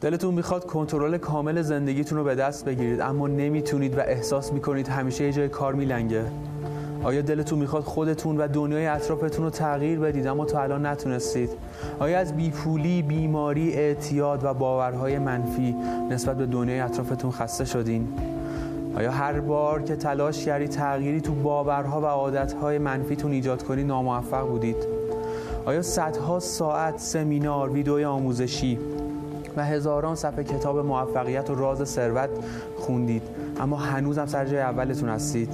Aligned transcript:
دلتون 0.00 0.34
می‌خواد 0.34 0.66
کنترل 0.66 1.18
کامل 1.18 1.62
زندگیتون 1.62 2.18
رو 2.18 2.24
به 2.24 2.34
دست 2.34 2.64
بگیرید 2.64 3.00
اما 3.00 3.28
نمی‌تونید 3.28 3.98
و 3.98 4.00
احساس 4.00 4.52
می‌کنید 4.52 4.88
همیشه 4.88 5.24
یه 5.24 5.32
جای 5.32 5.48
کار 5.48 5.74
میلنگه 5.74 6.24
آیا 7.02 7.22
دلتون 7.22 7.58
می‌خواد 7.58 7.82
خودتون 7.82 8.36
و 8.36 8.48
دنیای 8.48 8.86
اطرافتون 8.86 9.44
رو 9.44 9.50
تغییر 9.50 9.98
بدید 9.98 10.26
اما 10.26 10.44
تا 10.44 10.62
الان 10.62 10.86
نتونستید 10.86 11.50
آیا 11.98 12.18
از 12.18 12.36
بیپولی، 12.36 13.02
بیماری، 13.02 13.72
اعتیاد 13.72 14.44
و 14.44 14.54
باورهای 14.54 15.18
منفی 15.18 15.76
نسبت 16.10 16.36
به 16.36 16.46
دنیای 16.46 16.80
اطرافتون 16.80 17.30
خسته 17.30 17.64
شدین؟ 17.64 18.08
آیا 18.96 19.10
هر 19.10 19.40
بار 19.40 19.82
که 19.82 19.96
تلاش 19.96 20.44
کردید 20.44 20.70
تغییری 20.70 21.20
تو 21.20 21.34
باورها 21.34 22.00
و 22.00 22.04
عادتهای 22.04 22.78
منفیتون 22.78 23.32
ایجاد 23.32 23.62
کنید 23.62 23.86
ناموفق 23.86 24.48
بودید؟ 24.48 24.76
آیا 25.64 25.82
صدها 25.82 26.40
ساعت 26.40 26.98
سمینار، 26.98 27.70
ویدیوی 27.70 28.04
آموزشی 28.04 28.78
و 29.58 29.64
هزاران 29.64 30.14
صفحه 30.14 30.44
کتاب 30.44 30.78
موفقیت 30.78 31.50
و 31.50 31.54
راز 31.54 31.88
ثروت 31.88 32.30
خوندید. 32.76 33.22
اما 33.60 33.76
هنوز 33.76 34.18
هم 34.18 34.26
سر 34.26 34.46
جای 34.46 34.60
اولتون 34.60 35.08
هستید؟ 35.08 35.48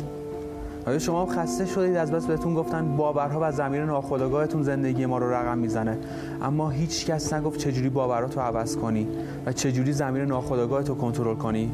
آیا 0.86 0.98
شما 0.98 1.26
خسته 1.26 1.66
شدید 1.66 1.96
از 1.96 2.12
بس 2.12 2.26
بهتون 2.26 2.54
گفتن 2.54 2.96
باورها 2.96 3.38
و 3.42 3.52
زمین 3.52 3.82
ناخودآگاهتون 3.82 4.62
زندگی 4.62 5.06
ما 5.06 5.18
رو 5.18 5.32
رقم 5.32 5.58
می‌زنه؟ 5.58 5.98
اما 6.42 6.70
هیچ 6.70 7.06
کس 7.06 7.32
نگفت 7.32 7.58
چجوری 7.58 7.88
باوراتو 7.88 8.40
عوض 8.40 8.76
کنی 8.76 9.08
و 9.46 9.52
چجوری 9.52 9.92
زمین 9.92 10.22
ناخودآگاهتو 10.22 10.94
کنترل 10.94 11.34
کنی؟ 11.34 11.72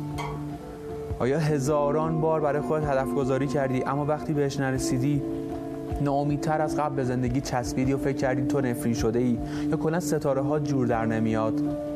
آیا 1.19 1.39
هزاران 1.39 2.21
بار 2.21 2.41
برای 2.41 2.61
خودت 2.61 2.85
هدف 2.85 3.15
گذاری 3.15 3.47
کردی 3.47 3.85
اما 3.85 4.05
وقتی 4.05 4.33
بهش 4.33 4.61
نرسیدی 4.61 5.23
ناامیدتر 6.01 6.61
از 6.61 6.77
قبل 6.77 6.95
به 6.95 7.05
زندگی 7.05 7.41
چسبیدی 7.41 7.93
و 7.93 7.99
فکر 7.99 8.17
کردی 8.17 8.47
تو 8.47 8.61
نفرین 8.61 8.95
شده 8.95 9.19
ای 9.19 9.39
یا 9.71 9.77
کلا 9.77 10.01
ستاره 10.01 10.43
ها 10.43 10.59
جور 10.59 10.87
در 10.87 11.07
نمیاد؟ 11.07 11.90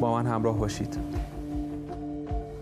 با 0.00 0.14
من 0.14 0.26
همراه 0.26 0.58
باشید. 0.58 0.98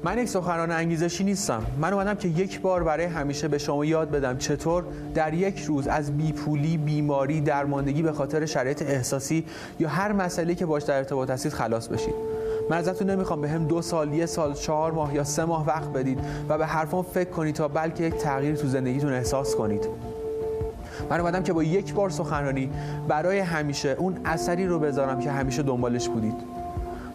من 0.04 0.18
یک 0.18 0.28
سخنران 0.28 0.70
انگیزشی 0.70 1.24
نیستم. 1.24 1.62
من 1.80 1.92
اومدم 1.92 2.14
که 2.14 2.28
یک 2.28 2.60
بار 2.60 2.84
برای 2.84 3.04
همیشه 3.04 3.48
به 3.48 3.58
شما 3.58 3.84
یاد 3.84 4.10
بدم 4.10 4.38
چطور 4.38 4.84
در 5.14 5.34
یک 5.34 5.60
روز 5.60 5.86
از 5.86 6.16
بیپولی 6.16 6.76
بیماری 6.76 7.40
درماندگی 7.40 8.02
به 8.02 8.12
خاطر 8.12 8.46
شرایط 8.46 8.82
احساسی 8.82 9.44
یا 9.80 9.88
هر 9.88 10.12
مسئله 10.12 10.54
که 10.54 10.66
باش 10.66 10.82
در 10.82 10.96
ارتباط 10.96 11.30
هستید 11.30 11.52
خلاص 11.52 11.88
بشید. 11.88 12.14
من 12.70 12.76
ازتون 12.76 13.10
نمی‌خوام 13.10 13.40
به 13.40 13.48
هم 13.48 13.66
دو 13.66 13.82
سال 13.82 14.12
یه 14.12 14.26
سال 14.26 14.54
چهار 14.54 14.92
ماه 14.92 15.14
یا 15.14 15.24
سه 15.24 15.44
ماه 15.44 15.66
وقت 15.66 15.88
بدید 15.88 16.18
و 16.48 16.58
به 16.58 16.66
حرفان 16.66 17.02
فکر 17.02 17.30
کنید 17.30 17.54
تا 17.54 17.68
بلکه 17.68 18.04
یک 18.04 18.14
تغییر 18.14 18.56
تو 18.56 18.68
زندگیتون 18.68 19.12
احساس 19.12 19.54
کنید. 19.54 19.88
من 21.10 21.20
اومدم 21.20 21.42
که 21.42 21.52
با 21.52 21.62
یک 21.62 21.94
بار 21.94 22.10
سخنرانی 22.10 22.70
برای 23.08 23.38
همیشه 23.38 23.96
اون 23.98 24.16
اثری 24.24 24.66
رو 24.66 24.78
بذارم 24.78 25.20
که 25.20 25.30
همیشه 25.30 25.62
دنبالش 25.62 26.08
بودید. 26.08 26.63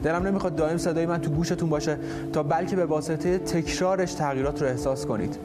دلم 0.03 0.27
نمی‌خواد 0.27 0.55
دائم 0.55 0.77
صدای 0.77 1.05
من 1.05 1.21
تو 1.21 1.31
گوشتون 1.31 1.69
باشه 1.69 1.97
تا 2.33 2.43
بلکه 2.43 2.75
به 2.75 2.85
واسطه 2.85 3.37
تکرارش 3.37 4.13
تغییرات 4.13 4.61
رو 4.61 4.67
احساس 4.67 5.05
کنید. 5.05 5.37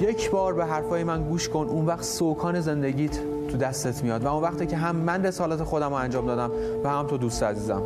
یک 0.00 0.30
بار 0.30 0.54
به 0.54 0.64
حرفای 0.64 1.04
من 1.04 1.28
گوش 1.28 1.48
کن 1.48 1.66
اون 1.68 1.86
وقت 1.86 2.02
سوکان 2.02 2.60
زندگیت 2.60 3.18
تو 3.48 3.56
دستت 3.56 4.04
میاد 4.04 4.24
و 4.24 4.28
اون 4.28 4.42
وقتی 4.42 4.66
که 4.66 4.76
هم 4.76 4.96
من 4.96 5.26
رسالت 5.26 5.62
خودم 5.62 5.88
رو 5.88 5.94
انجام 5.94 6.26
دادم 6.26 6.50
و 6.84 6.88
هم 6.88 7.06
تو 7.06 7.16
دوست 7.16 7.42
عزیزم. 7.42 7.82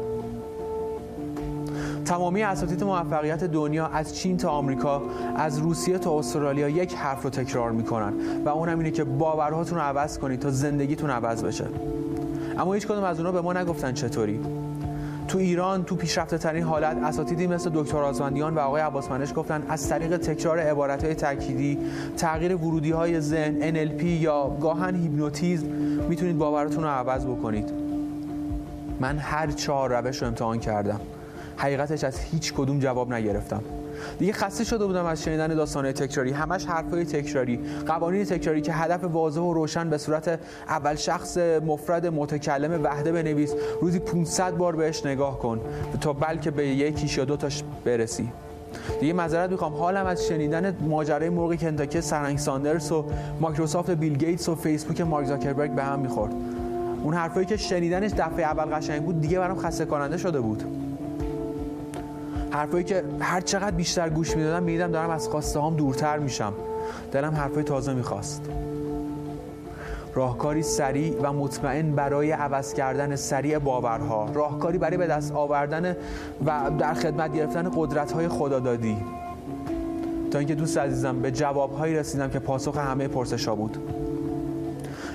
تمامی 2.04 2.42
اساتید 2.42 2.84
موفقیت 2.84 3.44
دنیا 3.44 3.86
از 3.86 4.16
چین 4.16 4.36
تا 4.36 4.48
آمریکا 4.48 5.02
از 5.36 5.58
روسیه 5.58 5.98
تا 5.98 6.18
استرالیا 6.18 6.68
یک 6.68 6.94
حرف 6.94 7.22
رو 7.22 7.30
تکرار 7.30 7.72
می‌کنن 7.72 8.12
و 8.44 8.48
اونم 8.48 8.78
اینه 8.78 8.90
که 8.90 9.04
باورهاتون 9.04 9.78
رو 9.78 9.84
عوض 9.84 10.18
کنید 10.18 10.40
تا 10.40 10.50
زندگیتون 10.50 11.10
عوض 11.10 11.44
بشه. 11.44 11.64
اما 12.58 12.74
هیچ 12.74 12.86
کدوم 12.86 13.04
از 13.04 13.16
اونها 13.16 13.32
به 13.32 13.40
ما 13.40 13.52
نگفتن 13.52 13.92
چطوری. 13.92 14.40
تو 15.28 15.38
ایران 15.38 15.84
تو 15.84 15.96
پیشرفته 15.96 16.38
ترین 16.38 16.62
حالت 16.62 16.96
اساتیدی 16.96 17.46
مثل 17.46 17.70
دکتر 17.74 17.98
آزمندیان 17.98 18.54
و 18.54 18.58
آقای 18.58 18.82
عباس 18.82 19.10
منش 19.10 19.32
گفتن 19.36 19.62
از 19.68 19.88
طریق 19.88 20.16
تکرار 20.16 20.58
عبارت 20.58 21.04
های 21.04 21.14
تأکیدی 21.14 21.78
تغییر 22.16 22.56
ورودی 22.56 22.90
های 22.90 23.20
ذهن 23.20 23.72
NLP 23.72 24.02
یا 24.04 24.56
گاهن 24.60 24.94
هیپنوتیزم 24.94 25.66
می‌تونید 26.08 26.38
باورتون 26.38 26.84
رو 26.84 26.90
عوض 26.90 27.26
بکنید. 27.26 27.70
من 29.00 29.18
هر 29.18 29.50
چهار 29.50 30.00
روش 30.00 30.22
رو 30.22 30.28
امتحان 30.28 30.58
کردم. 30.58 31.00
حقیقتش 31.56 32.04
از 32.04 32.20
هیچ 32.20 32.54
کدوم 32.54 32.78
جواب 32.78 33.12
نگرفتم. 33.12 33.62
دیگه 34.18 34.32
خسته 34.32 34.64
شده 34.64 34.86
بودم 34.86 35.04
از 35.04 35.22
شنیدن 35.22 35.46
داستانهای 35.46 35.92
تکراری. 35.92 36.30
همش 36.30 36.66
حرفای 36.66 37.04
تکراری. 37.04 37.60
قوانین 37.86 38.24
تکراری 38.24 38.60
که 38.60 38.72
هدف 38.72 39.04
واضح 39.04 39.40
و 39.40 39.52
روشن 39.52 39.90
به 39.90 39.98
صورت 39.98 40.40
اول 40.68 40.94
شخص 40.94 41.38
مفرد 41.38 42.06
متکلم 42.06 42.84
وحده 42.84 43.12
بنویس. 43.12 43.54
روزی 43.80 43.98
500 43.98 44.56
بار 44.56 44.76
بهش 44.76 45.06
نگاه 45.06 45.38
کن. 45.38 45.60
تا 46.00 46.12
بلکه 46.12 46.50
به 46.50 46.66
یکیش 46.68 47.18
یا 47.18 47.24
دو 47.24 47.36
تاش 47.36 47.62
برسی. 47.84 48.28
دیگه 49.00 49.12
معذرت 49.12 49.50
می‌خوام. 49.50 49.74
حالم 49.74 50.06
از 50.06 50.26
شنیدن 50.26 50.76
ماجرای 50.80 51.28
مرغ 51.28 51.56
کنتاکی 51.56 52.00
سرهنگ 52.00 52.38
ساندرز 52.38 52.92
و 52.92 53.04
مایکروسافت 53.40 53.90
بیل 53.90 54.16
گیتس 54.16 54.48
و 54.48 54.54
فیسبوک 54.54 55.00
مارک 55.00 55.26
زاکربرگ 55.26 55.70
به 55.70 55.84
هم 55.84 55.98
می‌خورد. 55.98 56.32
اون 57.02 57.14
حرفایی 57.14 57.46
که 57.46 57.56
شنیدنش 57.56 58.10
دفعه 58.10 58.44
اول 58.44 58.76
قشنگ 58.76 59.02
بود 59.02 59.20
دیگه 59.20 59.38
برام 59.38 59.58
خسته 59.58 59.84
کننده 59.84 60.16
شده 60.16 60.40
بود. 60.40 60.87
حرفایی 62.50 62.84
که 62.84 63.04
هر 63.20 63.40
چقدر 63.40 63.70
بیشتر 63.70 64.08
گوش 64.08 64.36
می‌دادم 64.36 64.62
می‌دیدم 64.62 64.90
دارم 64.90 65.10
از 65.10 65.28
خواسته 65.28 65.58
هام 65.58 65.76
دورتر 65.76 66.18
میشم. 66.18 66.52
دلم 67.12 67.34
حرفای 67.34 67.62
تازه 67.62 67.94
می‌خواست. 67.94 68.42
راهکاری 70.14 70.62
سریع 70.62 71.20
و 71.22 71.32
مطمئن 71.32 71.92
برای 71.92 72.30
عوض 72.32 72.74
کردن 72.74 73.16
سریع 73.16 73.58
باورها. 73.58 74.28
راهکاری 74.34 74.78
برای 74.78 74.96
به 74.96 75.06
دست 75.06 75.32
آوردن 75.32 75.96
و 76.46 76.70
در 76.78 76.94
خدمت 76.94 77.32
گرفتن 77.32 77.70
قدرت 77.76 78.12
های 78.12 78.28
خدادادی. 78.28 78.96
تا 80.30 80.38
اینکه 80.38 80.54
دوست 80.54 80.78
عزیزم 80.78 81.22
به 81.22 81.30
جوابهایی 81.30 81.94
رسیدم 81.94 82.30
که 82.30 82.38
پاسخ 82.38 82.78
همه 82.78 83.08
پرسشا 83.08 83.54
بود. 83.54 83.78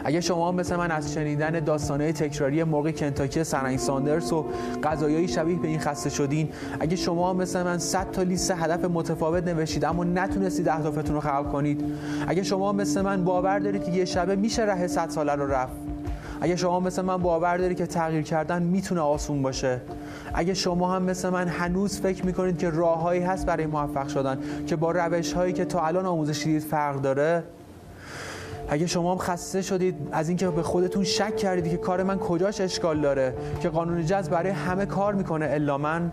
اگه 0.04 0.22
شما 0.22 0.52
مثل 0.52 0.76
من 0.76 0.92
از 0.92 1.14
شنیدن 1.14 1.60
داستانهای 1.60 2.14
تکراری 2.14 2.64
مرغ 2.64 2.96
کنتاکی 2.96 3.44
سرنگ 3.44 3.80
ساندرز 3.80 4.34
و 4.34 4.46
غذایایی 4.84 5.28
شبیه 5.28 5.60
به 5.60 5.68
این 5.68 5.80
خسته 5.80 6.10
شدین 6.10 6.50
اگه 6.80 6.96
شما 6.96 7.34
مثل 7.34 7.64
من 7.64 7.78
100 7.78 8.12
تا 8.12 8.22
لیست 8.22 8.52
هدف 8.52 8.86
متفاوت 8.86 9.48
نوشتید 9.48 9.86
اما 9.86 10.04
نتونستید 10.04 10.70
اهدافتون 10.70 11.16
رو 11.16 11.22
خلق 11.22 11.52
کنید 11.52 11.84
اگه 12.28 12.44
شما 12.44 12.72
مثل 12.72 13.02
من 13.02 13.24
باور 13.24 13.60
دارید 13.60 13.84
که 13.84 13.92
یه 13.92 14.06
شبه 14.06 14.36
میشه 14.36 14.62
ره 14.62 14.88
100 14.88 15.10
ساله 15.10 15.36
رو 15.36 15.48
رفت 15.48 15.76
اگه 16.42 16.56
شما 16.56 16.80
مثل 16.80 17.02
من 17.02 17.18
باور 17.18 17.58
دارید 17.58 17.78
که 17.78 17.86
تغییر 17.86 18.22
کردن 18.22 18.64
می‌تونه 18.64 19.02
آسون 19.02 19.42
باشه 19.42 19.82
اگه 20.34 20.54
شما 20.54 20.96
هم 20.96 21.04
مثل 21.04 21.30
من 21.30 21.48
هنوز 21.48 22.00
فکر 22.00 22.26
می‌کنید 22.26 22.58
که 22.58 22.70
راههایی 22.70 23.22
هست 23.22 23.46
برای 23.46 23.66
موفق 23.66 24.08
شدن 24.08 24.38
که 24.68 24.76
با 24.76 24.92
روش 24.92 25.34
هایی 25.34 25.54
که 25.54 25.66
تا 25.66 25.86
الان 25.86 26.06
آموزش 26.06 26.44
دیدید 26.44 26.62
فرق 26.62 27.02
داره 27.02 27.44
اگه 28.68 28.88
شما 28.88 29.12
هم 29.12 29.18
خسته 29.18 29.62
شدید 29.62 29.96
از 30.12 30.28
اینکه 30.28 30.48
به 30.48 30.64
خودتون 30.64 31.04
شک 31.04 31.38
کردید 31.38 31.72
که 31.72 31.78
کار 31.78 32.04
من 32.04 32.20
کجاش 32.20 32.62
اشکال 32.62 33.02
داره 33.02 33.34
که 33.62 33.70
قانون 33.70 34.06
جذب 34.06 34.32
برای 34.32 34.52
همه 34.52 34.86
کار 34.86 35.14
می‌کنه 35.14 35.48
الا 35.52 35.78
من 35.78 36.12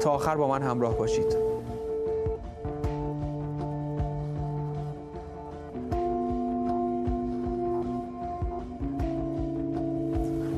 تا 0.00 0.10
آخر 0.10 0.36
با 0.36 0.48
من 0.48 0.62
همراه 0.62 0.98
باشید. 0.98 1.48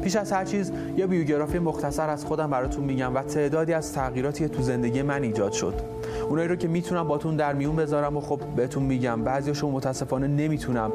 پیش 0.03 0.17
از 0.17 0.33
هر 0.33 0.45
چیز 0.45 0.73
یه 0.97 1.07
بیوگرافی 1.07 1.59
مختصر 1.59 2.11
از 2.11 2.25
خودم 2.25 2.51
براتون 2.51 2.85
میگم 2.85 3.15
و 3.15 3.23
تعدادی 3.23 3.73
از 3.73 3.93
تغییراتی 3.93 4.49
تو 4.49 4.63
زندگی 4.63 5.03
من 5.03 5.23
ایجاد 5.23 5.53
شد. 5.53 5.75
اونایی 6.31 6.49
رو 6.49 6.57
که 6.57 6.69
می‌تونم 6.69 7.09
باتون 7.09 7.37
در 7.37 7.53
میون 7.53 7.77
بذارم 7.77 8.17
و 8.17 8.21
خب 8.21 8.41
بهتون 8.57 8.83
میگم. 8.83 9.23
بعضیاشو 9.23 9.71
متاسفانه 9.71 10.27
نمی‌تونم. 10.27 10.91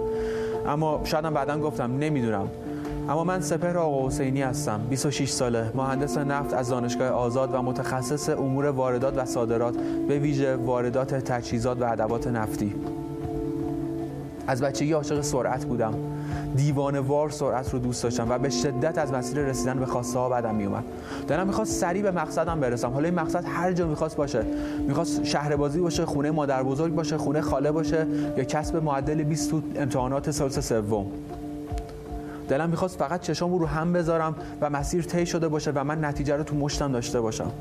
اما 0.68 1.02
شاید 1.04 1.34
بعدا 1.34 1.60
گفتم 1.60 1.98
نمی‌دونم. 1.98 2.48
اما 3.10 3.24
من 3.24 3.42
سپهر 3.42 3.78
آقا 3.78 4.08
حسینی 4.08 4.42
هستم. 4.42 4.82
26 4.90 5.30
ساله. 5.30 5.72
مهندس 5.76 6.18
نفت 6.18 6.54
از 6.54 6.70
دانشگاه 6.70 7.08
آزاد 7.08 7.54
و 7.54 7.62
متخصص 7.62 8.30
امور 8.30 8.66
واردات 8.66 9.18
و 9.18 9.26
صادرات 9.26 9.76
به 10.08 10.20
ویژه 10.20 10.56
واردات 10.56 11.16
تجهیزات 11.16 11.82
و 11.82 11.92
ادوات 11.92 12.28
نفتی. 12.28 12.76
از 14.48 14.62
بچگی 14.62 14.92
عاشق 14.92 15.22
سرعت 15.22 15.66
بودم. 15.66 15.94
دیوانه 16.56 17.00
وار 17.00 17.30
سرعت 17.30 17.74
رو 17.74 17.80
دوست 17.80 18.04
داشتم 18.04 18.30
و 18.30 18.38
به 18.38 18.50
شدت 18.50 18.98
از 18.98 19.12
مسیر 19.12 19.40
رسیدن 19.40 19.80
به 19.80 19.86
خواسته 19.86 20.20
ها 20.20 20.30
بدم 20.30 20.56
میومد. 20.56 20.84
دلم 21.28 21.48
می‌خواست 21.48 21.82
سریع 21.82 22.04
به 22.04 22.12
مقصدم 22.12 22.60
برسم. 22.60 22.90
حالا 22.90 23.06
این 23.06 23.20
مقصد 23.20 23.44
هر 23.48 23.72
جا 23.72 23.88
می‌خواست 23.88 24.18
باشه. 24.18 24.46
می‌خواست 24.88 25.24
شهر 25.24 25.56
بازی 25.56 25.80
باشه 25.80 26.06
خونه 26.06 26.32
مادر 26.32 26.64
بزرگ 26.64 26.96
باشه 26.96 27.18
خونه 27.18 27.42
خاله 27.42 27.72
باشه 27.72 28.08
یا 28.38 28.44
کسب 28.44 28.84
معدل 28.84 29.24
20 29.24 29.50
تو 29.50 29.62
امتحانات 29.76 30.32
سال 30.32 30.50
سوم. 30.50 31.06
دلم 32.50 32.70
می‌خواست 32.70 33.00
فقط 33.00 33.22
چشام 33.22 33.54
رو 33.54 33.66
هم 33.66 33.94
بذارم 33.94 34.36
و 34.62 34.70
مسیر 34.70 35.04
طی 35.04 35.26
شده 35.26 35.48
باشه 35.48 35.72
و 35.76 35.84
من 35.84 36.06
نتیجه 36.06 36.36
رو 36.36 36.44
تو 36.44 36.56
مشتم 36.56 36.92
داشته 36.92 37.22
باشم. 37.22 37.52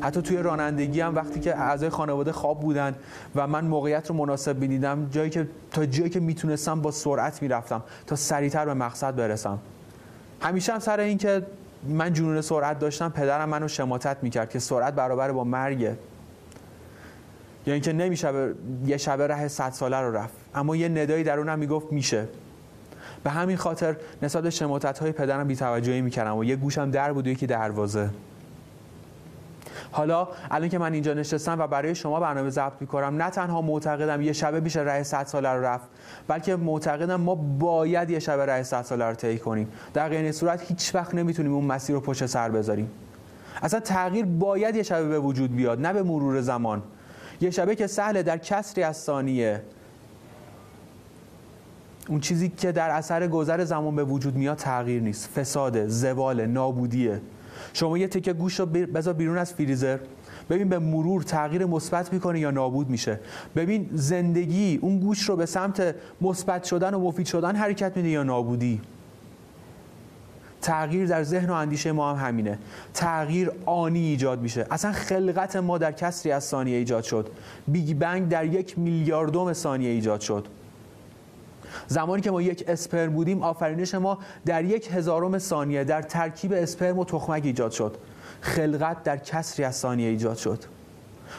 حتی 0.00 0.22
توی 0.22 0.36
رانندگی 0.36 1.00
هم 1.00 1.14
وقتی 1.14 1.40
که 1.40 1.58
اعضای 1.58 1.88
خانواده 1.88 2.32
خواب 2.32 2.60
بودن 2.60 2.94
و 3.34 3.46
من 3.46 3.64
موقعیت 3.64 4.08
رو 4.08 4.14
مناسب 4.14 4.58
می‌دیدم 4.58 5.08
جایی 5.10 5.30
که 5.30 5.48
تا 5.70 5.86
جایی 5.86 6.10
که 6.10 6.20
می‌تونستم 6.20 6.82
با 6.82 6.90
سرعت 6.90 7.42
می‌رفتم 7.42 7.82
تا 8.06 8.16
سریعتر 8.16 8.64
به 8.64 8.74
مقصد 8.74 9.16
برسم. 9.16 9.58
همیشه 10.40 10.72
هم 10.72 10.78
سر 10.78 11.00
این 11.00 11.18
که 11.18 11.46
من 11.88 12.12
جنون 12.12 12.40
سرعت 12.40 12.78
داشتم 12.78 13.08
پدرم 13.08 13.48
منو 13.48 13.68
شماتت 13.68 14.16
می‌کرد 14.22 14.50
که 14.50 14.58
سرعت 14.58 14.94
برابر 14.94 15.32
با 15.32 15.44
مرگه. 15.44 15.98
یا 17.66 17.74
اینکه 17.74 17.92
نمیشه 17.92 18.54
یه 18.86 18.96
شبه 18.96 19.26
ره 19.26 19.48
صد 19.48 19.70
ساله 19.72 19.96
رو 19.96 20.16
رفت. 20.16 20.34
اما 20.54 20.76
یه 20.76 20.88
ندایی 20.88 21.24
درونم 21.24 21.58
می‌گفت 21.58 21.92
میشه. 21.92 22.28
به 23.24 23.30
همین 23.30 23.56
خاطر 23.56 23.96
نسبت 24.22 24.42
به 24.42 24.50
شماتت 24.50 24.98
های 24.98 25.12
پدرم 25.12 25.46
بیتوجهی 25.46 26.00
می‌کردم 26.00 26.36
و 26.36 26.44
یه 26.44 26.56
گوشم 26.56 26.90
در 26.90 27.12
بود 27.12 27.26
و 27.26 27.30
یکی 27.30 27.46
دروازه. 27.46 28.10
حالا 29.92 30.28
الان 30.50 30.68
که 30.68 30.78
من 30.78 30.92
اینجا 30.92 31.14
نشستم 31.14 31.58
و 31.58 31.66
برای 31.66 31.94
شما 31.94 32.20
برنامه 32.20 32.50
ضبط 32.50 32.72
می‌کنم 32.80 33.22
نه 33.22 33.30
تنها 33.30 33.62
معتقدم 33.62 34.22
یه 34.22 34.32
شبه 34.32 34.60
بیش 34.60 34.76
ره 34.76 35.02
100 35.02 35.26
ساله 35.26 35.48
رو 35.48 35.64
رفت 35.64 35.88
بلکه 36.28 36.56
معتقدم 36.56 37.20
ما 37.20 37.34
باید 37.34 38.10
یه 38.10 38.18
شبه 38.18 38.46
ره 38.46 38.62
100 38.62 38.82
ساله 38.82 39.04
رو 39.04 39.14
طی 39.14 39.38
کنیم. 39.38 39.68
در 39.94 40.08
غیر 40.08 40.32
صورت 40.32 40.62
هیچ 40.68 40.94
وقت 40.94 41.14
نمی‌تونیم 41.14 41.54
اون 41.54 41.64
مسیر 41.64 41.94
رو 41.94 42.00
پشت 42.00 42.26
سر 42.26 42.48
بذاریم. 42.48 42.90
اصلا 43.62 43.80
تغییر 43.80 44.24
باید 44.24 44.76
یه 44.76 44.82
شبه 44.82 45.08
به 45.08 45.18
وجود 45.18 45.56
بیاد 45.56 45.80
نه 45.80 45.92
به 45.92 46.02
مرور 46.02 46.40
زمان. 46.40 46.82
یه 47.40 47.50
شبه 47.50 47.74
که 47.74 47.86
سهله 47.86 48.22
در 48.22 48.38
کسری 48.38 48.82
از 48.82 48.96
ثانیه. 48.96 49.62
اون 52.08 52.20
چیزی 52.20 52.48
که 52.48 52.72
در 52.72 52.90
اثر 52.90 53.26
گذر 53.26 53.64
زمان 53.64 53.96
به 53.96 54.04
وجود 54.04 54.36
میاد 54.36 54.56
تغییر 54.56 55.02
نیست. 55.02 55.28
فساد 55.28 55.86
زوال 55.86 56.46
نابودیه. 56.46 57.20
شما 57.72 57.98
یه 57.98 58.08
تکه 58.08 58.32
گوش 58.32 58.60
رو 58.60 58.66
بذار 58.66 59.14
بیرون 59.14 59.38
از 59.38 59.52
فریزر. 59.52 59.98
ببین 60.50 60.68
به 60.68 60.78
مرور 60.78 61.22
تغییر 61.22 61.66
مثبت 61.66 62.12
می‌کنه 62.12 62.40
یا 62.40 62.50
نابود 62.50 62.90
میشه. 62.90 63.20
ببین 63.56 63.90
زندگی 63.92 64.78
اون 64.82 64.98
گوش 64.98 65.28
رو 65.28 65.36
به 65.36 65.46
سمت 65.46 65.94
مثبت 66.20 66.64
شدن 66.64 66.94
و 66.94 66.98
مفید 66.98 67.26
شدن 67.26 67.56
حرکت 67.56 67.96
میده 67.96 68.08
یا 68.08 68.22
نابودی؟ 68.22 68.80
تغییر 70.62 71.06
در 71.06 71.22
ذهن 71.22 71.50
و 71.50 71.52
اندیشه 71.52 71.92
ما 71.92 72.14
هم 72.14 72.28
همینه. 72.28 72.58
تغییر 72.94 73.50
آنی 73.66 73.98
ایجاد 73.98 74.40
میشه. 74.40 74.66
اصلا 74.70 74.92
خلقت 74.92 75.56
ما 75.56 75.78
در 75.78 75.92
کسری 75.92 76.32
از 76.32 76.44
ثانیه 76.44 76.76
ایجاد 76.76 77.04
شد. 77.04 77.30
بیگ 77.68 77.98
بنگ 77.98 78.28
در 78.28 78.44
یک 78.44 78.78
میلیاردوم 78.78 79.52
ثانیه 79.52 79.90
ایجاد 79.90 80.20
شد. 80.20 80.46
زمانی 81.86 82.22
که 82.22 82.30
ما 82.30 82.42
یک 82.42 82.64
اسپرم 82.68 83.12
بودیم 83.12 83.42
آفرینش 83.42 83.94
ما 83.94 84.18
در 84.46 84.64
یک 84.64 84.90
هزارم 84.92 85.38
ثانیه 85.38 85.84
در 85.84 86.02
ترکیب 86.02 86.52
اسپرم 86.52 86.98
و 86.98 87.04
تخمک 87.04 87.44
ایجاد 87.44 87.70
شد. 87.70 87.96
خلقت 88.40 89.02
در 89.02 89.16
کسری 89.16 89.64
از 89.64 89.76
ثانیه 89.76 90.08
ایجاد 90.08 90.36
شد. 90.36 90.64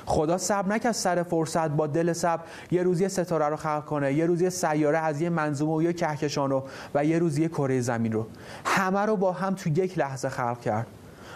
خدا 0.06 0.38
صبر 0.38 0.68
نکرد 0.68 0.92
سر 0.92 1.24
فرصت 1.24 1.70
با 1.70 1.88
دل 1.88 2.14
صبر 2.14 2.44
یه 2.72 2.84
روزی 2.84 3.10
ستاره 3.10 3.46
رو 3.46 3.56
خلق 3.56 3.86
کنه 3.86 4.14
یه 4.14 4.26
روزی 4.26 4.50
سیاره 4.50 4.98
از 4.98 5.22
یه 5.22 5.30
منظومه 5.30 5.74
و 5.74 5.84
یه 5.84 5.94
کهکشان 5.94 6.50
رو 6.50 6.64
و 6.96 7.06
یه 7.06 7.20
روزی 7.20 7.50
کره 7.50 7.82
زمین 7.82 8.12
رو. 8.12 8.28
همه 8.66 9.00
رو 9.00 9.16
با 9.16 9.32
هم 9.32 9.54
تو 9.54 9.70
یک 9.70 9.98
لحظه 9.98 10.30
خلق 10.30 10.60
کرد. 10.60 10.88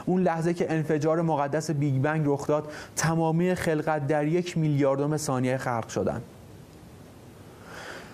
اون 0.06 0.22
لحظه 0.22 0.54
که 0.54 0.74
انفجار 0.74 1.22
مقدس 1.22 1.72
بیگ 1.72 2.02
بنگ 2.02 2.22
رخ 2.26 2.48
داد 2.48 2.72
تمامی 2.96 3.56
خلقت 3.56 4.08
در 4.08 4.28
یک 4.28 4.58
میلیاردم 4.58 5.18
ثانیه 5.18 5.58
خلق 5.58 5.88
شدن. 5.88 6.22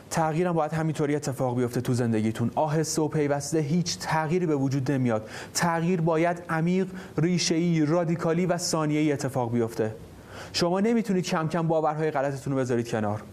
تغییرم 0.10 0.54
باید 0.54 0.74
همینطوری 0.74 1.16
اتفاق 1.16 1.58
بیفته 1.58 1.82
تو 1.82 1.94
زندگیتون. 1.94 2.52
آهسته 2.56 3.02
و 3.02 3.08
پیوسته 3.08 3.60
هیچ 3.60 3.98
تغییری 4.00 4.46
به 4.46 4.56
وجود 4.56 4.92
نمیاد. 4.92 5.30
تغییر 5.54 6.02
باید 6.02 6.44
عمیق 6.50 6.88
ریشه‌ای 7.18 7.86
رادیکالی 7.86 8.46
و 8.46 8.58
ثانیه‌ای 8.58 9.12
اتفاق 9.12 9.52
بیفته. 9.52 9.96
شما 10.54 10.80
نمی‌تونید 10.80 11.26
کم 11.26 11.48
کم 11.48 11.68
باورهای 11.68 12.12
غلطتون 12.12 12.54
رو 12.54 12.60
بذارید 12.60 12.90
کنار. 12.90 13.24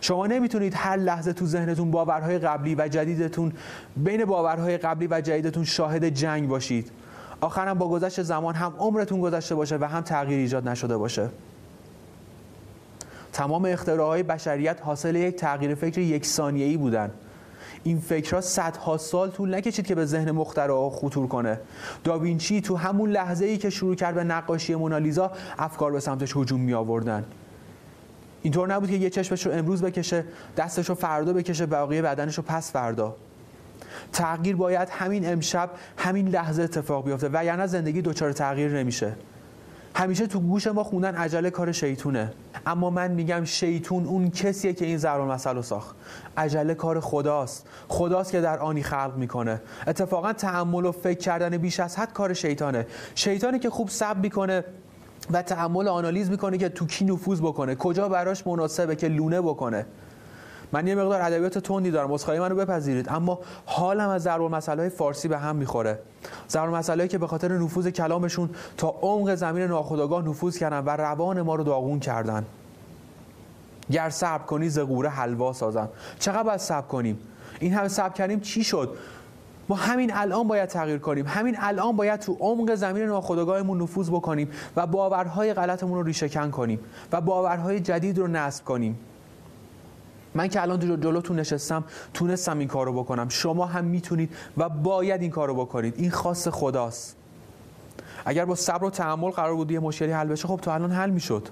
شما 0.00 0.26
نمی‌تونید 0.26 0.74
هر 0.76 0.96
لحظه 0.96 1.32
تو 1.32 1.46
ذهنتون 1.46 1.90
باورهای 1.90 2.38
قبلی 2.38 2.74
و 2.74 2.88
جدیدتون 2.88 3.52
بین 3.96 4.24
باورهای 4.24 4.78
قبلی 4.78 5.08
و 5.10 5.20
جدیدتون 5.20 5.64
شاهد 5.64 6.08
جنگ 6.08 6.48
باشید. 6.48 6.90
آخرم 7.40 7.78
با 7.78 7.88
گذشت 7.88 8.22
زمان 8.22 8.54
هم 8.54 8.72
عمرتون 8.78 9.20
گذشته 9.20 9.54
باشه 9.54 9.76
و 9.80 9.84
هم 9.84 10.00
تغییر 10.00 10.38
ایجاد 10.38 10.68
نشده 10.68 10.96
باشه. 10.96 11.28
تمام 13.32 13.64
اختراعهای 13.64 14.22
بشریت 14.22 14.82
حاصل 14.82 15.16
یک 15.16 15.36
تغییر 15.36 15.74
فکر 15.74 16.00
یک 16.00 16.26
ثانیه‌ای 16.26 16.76
بودن. 16.76 17.10
این 17.82 17.98
فکرها 17.98 18.40
صدها 18.40 18.96
سال 18.96 19.30
طول 19.30 19.54
نکشید 19.54 19.86
که 19.86 19.94
به 19.94 20.06
ذهن 20.06 20.30
مخترعا 20.30 20.90
خطور 20.90 21.26
کنه. 21.26 21.60
داوینچی 22.04 22.60
تو 22.60 22.76
همون 22.76 23.10
لحظه 23.10 23.44
ای 23.44 23.58
که 23.58 23.70
شروع 23.70 23.94
کرد 23.94 24.14
به 24.14 24.24
نقاشی 24.24 24.74
مونالیزا 24.74 25.30
افکار 25.58 25.92
به 25.92 26.00
سمتش 26.00 26.36
هجوم 26.36 26.60
می 26.60 26.74
آوردن 26.74 27.24
اینطور 28.42 28.68
نبود 28.68 28.90
که 28.90 28.96
یه 28.96 29.10
چشمش 29.10 29.46
رو 29.46 29.52
امروز 29.52 29.82
بکشه 29.82 30.24
دستش 30.56 30.88
رو 30.88 30.94
فردا 30.94 31.32
بکشه 31.32 31.66
بقیه 31.66 32.02
بدنش 32.02 32.34
رو 32.38 32.44
پس 32.46 32.72
فردا. 32.72 33.16
تغییر 34.12 34.56
باید 34.56 34.88
همین 34.88 35.32
امشب 35.32 35.70
همین 35.96 36.28
لحظه 36.28 36.62
اتفاق 36.62 37.04
بیفته 37.04 37.30
و 37.32 37.44
یعنی 37.44 37.66
زندگی 37.66 38.02
دچار 38.02 38.32
تغییر 38.32 38.78
نمیشه. 38.78 39.12
همیشه 40.00 40.26
تو 40.26 40.40
گوش 40.40 40.66
ما 40.66 40.84
خوندن 40.84 41.14
عجله 41.14 41.50
کار 41.50 41.72
شیطونه. 41.72 42.32
اما 42.66 42.90
من 42.90 43.10
میگم 43.10 43.44
شیطون 43.44 44.06
اون 44.06 44.30
کسیه 44.30 44.72
که 44.72 44.84
این 44.84 44.98
ضرب 44.98 45.20
مسئله 45.20 45.62
ساخت. 45.62 45.96
عجله 46.36 46.74
کار 46.74 47.00
خداست. 47.00 47.66
خداست 47.88 48.32
که 48.32 48.40
در 48.40 48.58
آنی 48.58 48.82
خلق 48.82 49.12
می‌کنه. 49.16 49.62
اتفاقا 49.86 50.32
تحمل 50.32 50.84
و 50.84 50.92
فکر 50.92 51.18
کردن 51.18 51.56
بیش 51.56 51.80
از 51.80 51.96
حد 51.96 52.12
کار 52.12 52.34
شیطانه. 52.34 52.86
شیطانی 53.14 53.58
که 53.58 53.70
خوب 53.70 53.88
سب 53.88 54.16
می‌کنه 54.22 54.64
و 55.30 55.42
تحمل 55.42 55.88
آنالیز 55.88 56.30
می‌کنه 56.30 56.58
که 56.58 56.68
تو 56.68 56.86
کی 56.86 57.04
نفوذ 57.04 57.40
بکنه 57.40 57.74
کجا 57.74 58.08
براش 58.08 58.46
مناسبه 58.46 58.96
که 58.96 59.08
لونه 59.08 59.40
بکنه. 59.40 59.86
من 60.72 60.86
یه 60.86 60.94
مقدار 60.94 61.22
ادبیات 61.22 61.58
تندی 61.58 61.90
دارم. 61.90 62.12
عذرخواهی 62.12 62.40
منو 62.40 62.54
بپذیرید. 62.54 63.08
اما 63.08 63.38
حالم 63.66 64.08
از 64.08 64.22
ضرب 64.22 64.42
مسئله 64.42 64.88
فارسی 64.88 65.28
به 65.28 65.38
هم 65.38 65.56
می‌خوره. 65.56 65.98
ضرب 66.50 66.74
مسئله 66.74 67.08
که 67.08 67.18
به 67.18 67.26
خاطر 67.26 67.58
نفوذ 67.58 67.88
کلامشون 67.88 68.50
تا 68.76 68.94
عمق 69.02 69.34
زمین 69.34 69.62
ناخودآگاه 69.62 70.28
نفوذ 70.28 70.58
کردن 70.58 70.78
و 70.78 70.90
روان 70.90 71.42
ما 71.42 71.54
رو 71.54 71.64
داغون 71.64 72.00
کردن. 72.00 72.44
گر 73.90 74.10
صبر 74.10 74.44
کنی 74.44 74.68
ز 74.68 74.78
حلوا 74.78 75.52
سازم 75.52 75.88
چقدر 76.18 76.42
باید 76.42 76.60
صبر 76.60 76.86
کنیم؟ 76.86 77.18
این 77.60 77.74
همه 77.74 77.88
صبر 77.88 78.12
کردیم 78.12 78.40
چی 78.40 78.64
شد؟ 78.64 78.96
ما 79.68 79.76
همین 79.76 80.10
الان 80.14 80.48
باید 80.48 80.68
تغییر 80.68 80.98
کنیم. 80.98 81.26
همین 81.26 81.56
الان 81.58 81.96
باید 81.96 82.20
تو 82.20 82.36
عمق 82.40 82.74
زمین 82.74 83.02
ناخودآگاهمون 83.02 83.82
نفوذ 83.82 84.10
بکنیم 84.10 84.50
و 84.76 84.86
باورهای 84.86 85.54
غلطمون 85.54 85.94
رو 85.94 86.02
ریشهکن 86.02 86.50
کنیم 86.50 86.80
و 87.12 87.20
باورهای 87.20 87.80
جدید 87.80 88.18
رو 88.18 88.26
نصب 88.26 88.64
کنیم. 88.64 88.98
من 90.34 90.48
که 90.48 90.62
الان 90.62 91.00
جلوتون 91.00 91.38
نشستم 91.38 91.84
تونستم 92.14 92.58
این 92.58 92.68
کارو 92.68 92.92
بکنم. 92.92 93.28
شما 93.28 93.66
هم 93.66 93.84
می‌تونید 93.84 94.30
و 94.56 94.68
باید 94.68 95.22
این 95.22 95.30
کارو 95.30 95.54
بکنید. 95.54 95.94
این 95.96 96.10
خاص 96.10 96.48
خداست. 96.48 97.16
اگر 98.24 98.44
با 98.44 98.54
صبر 98.54 98.84
و 98.84 98.90
تحمل 98.90 99.30
قرار 99.30 99.54
بود 99.54 99.70
یه 99.70 99.80
مشکلی 99.80 100.12
حل 100.12 100.28
بشه 100.28 100.48
خب 100.48 100.60
تا 100.62 100.74
الان 100.74 100.92
حل 100.92 101.10
می‌شد. 101.10 101.48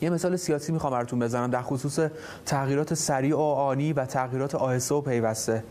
یه 0.00 0.10
مثال 0.10 0.36
سیاسی 0.36 0.72
می‌خوام 0.72 0.92
براتون 0.92 1.18
بزنم. 1.18 1.50
در 1.50 1.62
خصوص 1.62 1.98
تغییرات 2.46 2.94
سریع 2.94 3.36
و 3.36 3.40
آنی 3.40 3.92
و 3.92 4.04
تغییرات 4.04 4.54
آهسته 4.54 4.94
و 4.94 5.00
پیوسته. 5.00 5.64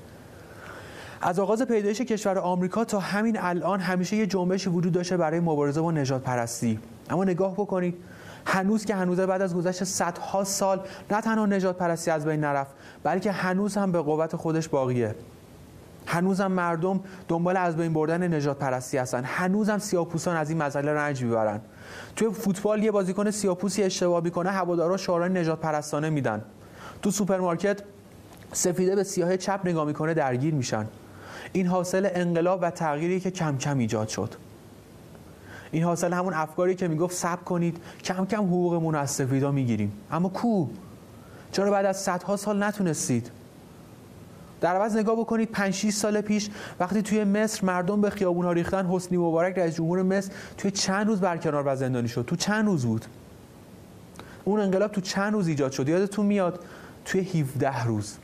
از 1.21 1.39
آغاز 1.39 1.61
پیدایش 1.61 2.01
کشور 2.01 2.37
آمریکا 2.37 2.85
تا 2.85 2.99
همین 2.99 3.37
الان 3.39 3.79
همیشه 3.79 4.15
یه 4.15 4.27
جنبشی 4.27 4.69
وجود 4.69 4.93
داشته 4.93 5.17
برای 5.17 5.39
مبارزه 5.39 5.81
با 5.81 5.91
نجات 5.91 6.23
پرستی 6.23 6.79
اما 7.09 7.23
نگاه 7.23 7.53
بکنید 7.53 7.95
هنوز 8.45 8.85
که 8.85 8.95
هنوزه 8.95 9.25
بعد 9.25 9.41
از 9.41 9.55
گذشت 9.55 9.83
صدها 9.83 10.43
سال 10.43 10.79
نه 11.11 11.21
تنها 11.21 11.45
نجات 11.45 11.77
پرستی 11.77 12.11
از 12.11 12.25
بین 12.25 12.39
نرفت 12.39 12.71
بلکه 13.03 13.31
هنوز 13.31 13.77
هم 13.77 13.91
به 13.91 14.01
قوت 14.01 14.35
خودش 14.35 14.69
باقیه. 14.69 15.15
هنوز 16.05 16.41
هم 16.41 16.51
مردم 16.51 16.99
دنبال 17.27 17.57
از 17.57 17.77
بین 17.77 17.93
بردن 17.93 18.33
نجات 18.33 18.59
پرستی 18.59 18.97
هستن. 18.97 19.23
هنوز 19.23 19.69
هم 19.69 19.79
سیاپوسان 19.79 20.35
از 20.35 20.49
این 20.49 20.63
مسئله 20.63 20.93
رنج 20.93 21.23
می‌برن. 21.23 21.61
توی 22.15 22.31
فوتبال 22.31 22.83
یه 22.83 22.91
بازیکن 22.91 23.31
سیاپوستی 23.31 23.83
اشتباه 23.83 24.23
می‌کنه 24.23 24.51
هوادارا 24.51 24.97
شعارهای 24.97 25.29
نژادپرستانه 25.29 26.09
میدن. 26.09 26.41
تو 27.01 27.11
سوپرمارکت 27.11 27.81
سفیده 28.53 28.95
به 28.95 29.03
سیاه 29.03 29.37
چپ 29.37 29.59
نگاه 29.63 29.85
می‌کنه 29.85 30.13
درگیر 30.13 30.53
میشن. 30.53 30.87
این 31.53 31.67
حاصل 31.67 32.09
انقلاب 32.13 32.59
و 32.61 32.69
تغییری 32.69 33.19
که 33.19 33.31
کم 33.31 33.57
کم 33.57 33.77
ایجاد 33.77 34.07
شد. 34.07 34.35
این 35.71 35.83
حاصل 35.83 36.13
همون 36.13 36.33
افکاری 36.33 36.75
که 36.75 36.87
می‌گفت 36.87 37.15
صبر 37.15 37.43
کنید. 37.45 37.77
کم 38.03 38.25
کم 38.25 38.43
حقوقمون 38.43 38.95
از 38.95 39.11
سفیدا 39.11 39.51
می‌گیریم. 39.51 39.91
اما 40.11 40.29
کو؟ 40.29 40.67
چرا 41.51 41.71
بعد 41.71 41.85
از 41.85 41.97
صدها 41.97 42.35
سال 42.37 42.63
نتونستید؟ 42.63 43.31
در 44.61 44.75
عوض 44.75 44.97
نگاه 44.97 45.15
بکنید 45.15 45.51
5 45.51 45.73
6 45.73 45.89
سال 45.89 46.21
پیش 46.21 46.49
وقتی 46.79 47.01
توی 47.01 47.23
مصر 47.23 47.65
مردم 47.65 48.01
به 48.01 48.09
خیابون‌ها 48.09 48.51
ریختن 48.51 48.85
حسنی 48.85 49.17
مبارک 49.17 49.57
رئیس 49.57 49.75
جمهور 49.75 50.03
مصر 50.03 50.31
توی 50.57 50.71
چند 50.71 51.07
روز 51.07 51.21
برکنار 51.21 51.63
و 51.65 51.75
زندانی 51.75 52.07
شد. 52.07 52.25
تو 52.27 52.35
چند 52.35 52.65
روز 52.65 52.85
بود؟ 52.85 53.05
اون 54.45 54.59
انقلاب 54.59 54.91
تو 54.91 55.01
چند 55.01 55.33
روز 55.33 55.47
ایجاد 55.47 55.71
شد؟ 55.71 55.89
یادتون 55.89 56.25
میاد؟ 56.25 56.59
توی 57.05 57.21
17 57.21 57.83
روز. 57.85 58.17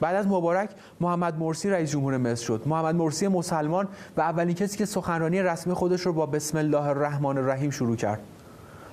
بعد 0.00 0.14
از 0.16 0.26
مبارک 0.26 0.70
محمد 1.00 1.38
مرسی 1.38 1.70
رئیس 1.70 1.90
جمهور 1.90 2.16
مصر 2.16 2.44
شد. 2.44 2.62
محمد 2.66 2.94
مرسی 2.94 3.28
مسلمان 3.28 3.88
و 4.16 4.20
اولین 4.20 4.54
کسی 4.54 4.78
که 4.78 4.84
سخنرانی 4.84 5.42
رسمی 5.42 5.74
خودش 5.74 6.00
رو 6.00 6.12
با 6.12 6.26
بسم 6.26 6.58
الله 6.58 6.86
الرحمن 6.86 7.38
الرحیم 7.38 7.70
شروع 7.70 7.96
کرد. 7.96 8.20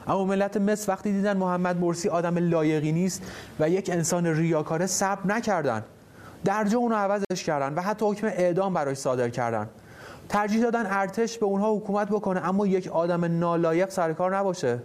اما 0.08 0.26
ملت 0.26 0.58
مصر 0.58 0.92
وقتی 0.92 1.12
دیدن 1.12 1.38
محمد 1.38 1.80
مرسی 1.80 2.10
آدم 2.10 2.38
لایقی 2.38 2.92
نیست 2.92 3.24
و 3.60 3.70
یک 3.70 3.90
انسان 3.90 4.28
ریاکاره 4.28 4.86
صبر 4.86 5.34
نکردن. 5.34 5.84
درجا 6.46 6.78
اونو 6.78 6.96
عوضش 6.96 7.44
کردن 7.44 7.74
و 7.74 7.82
حتی 7.82 8.06
حکم 8.06 8.28
اعدام 8.28 8.74
برای 8.74 8.96
صادر 8.96 9.30
کردن. 9.30 9.70
ترجیح 10.30 10.62
دادن 10.64 10.86
ارتش 10.86 11.38
به 11.38 11.46
اونها 11.46 11.76
حکومت 11.76 12.08
بکنه 12.10 12.50
اما 12.50 12.68
یک 12.68 12.88
آدم 12.88 13.40
نالایق 13.40 13.90
سرکار 13.90 14.38
نباشه. 14.38 14.80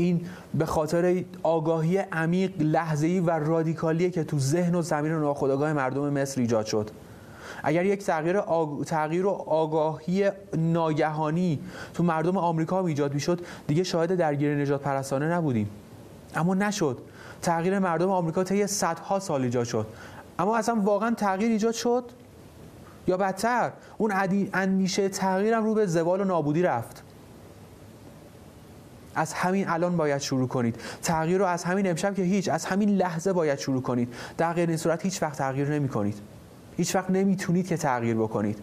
این 0.00 0.26
به 0.54 0.66
خاطر 0.66 1.24
آگاهی 1.42 1.98
عمیق 1.98 2.52
لحظه‌ای 2.58 3.20
و 3.20 3.30
رادیکالیه 3.30 4.10
که 4.10 4.24
تو 4.24 4.38
ذهن 4.38 4.74
و 4.74 4.82
زمین 4.82 5.12
ناخودآگاه 5.12 5.72
مردم 5.72 6.10
مصر 6.10 6.40
ایجاد 6.40 6.66
شد. 6.66 6.90
اگر 7.62 7.84
یک 7.84 8.04
تغییر, 8.04 8.36
آگ... 8.36 8.84
تغییر 8.84 9.26
و 9.26 9.30
آگاهی 9.30 10.30
ناگهانی 10.56 11.60
تو 11.94 12.02
مردم 12.02 12.36
آمریکا 12.36 12.86
ایجاد 12.86 13.14
می‌شد 13.14 13.40
دیگه 13.66 13.82
شاهد 13.82 14.14
درگیری 14.14 14.62
نجات 14.62 14.82
پرستانه 14.82 15.26
نبودیم. 15.26 15.70
اما 16.34 16.54
نشد. 16.54 16.98
تغییر 17.42 17.78
مردم 17.78 18.10
آمریکا 18.10 18.44
طی 18.44 18.66
صدها 18.66 19.18
سال 19.18 19.42
ایجاد 19.42 19.64
شد. 19.64 19.86
اما 20.38 20.56
اصلا 20.56 20.80
واقعا 20.80 21.14
تغییر 21.14 21.50
ایجاد 21.50 21.74
شد؟ 21.74 22.04
یا 23.06 23.16
بدتر 23.16 23.72
اون 23.98 24.12
اندیشه 24.54 25.08
تغییرم 25.08 25.64
رو 25.64 25.74
به 25.74 25.86
زوال 25.86 26.20
و 26.20 26.24
نابودی 26.24 26.62
رفت. 26.62 27.02
از 29.14 29.32
همین 29.32 29.68
الان 29.68 29.96
باید 29.96 30.20
شروع 30.20 30.48
کنید. 30.48 30.76
تغییر 31.02 31.38
رو 31.38 31.44
از 31.44 31.64
همین 31.64 31.90
امشب 31.90 32.14
که 32.14 32.22
هیچ 32.22 32.48
از 32.48 32.64
همین 32.64 32.88
لحظه 32.88 33.32
باید 33.32 33.58
شروع 33.58 33.82
کنید. 33.82 34.14
در 34.38 34.52
غیر 34.52 34.68
این 34.68 34.78
صورت 34.78 35.04
هیچ 35.04 35.22
وقت 35.22 35.38
تغییر 35.38 35.68
نمی 35.68 35.88
کنید 35.88 36.18
هیچ 36.76 36.94
وقت 36.94 37.10
نمی‌تونید 37.10 37.66
که 37.66 37.76
تغییر 37.76 38.16
بکنید. 38.16 38.58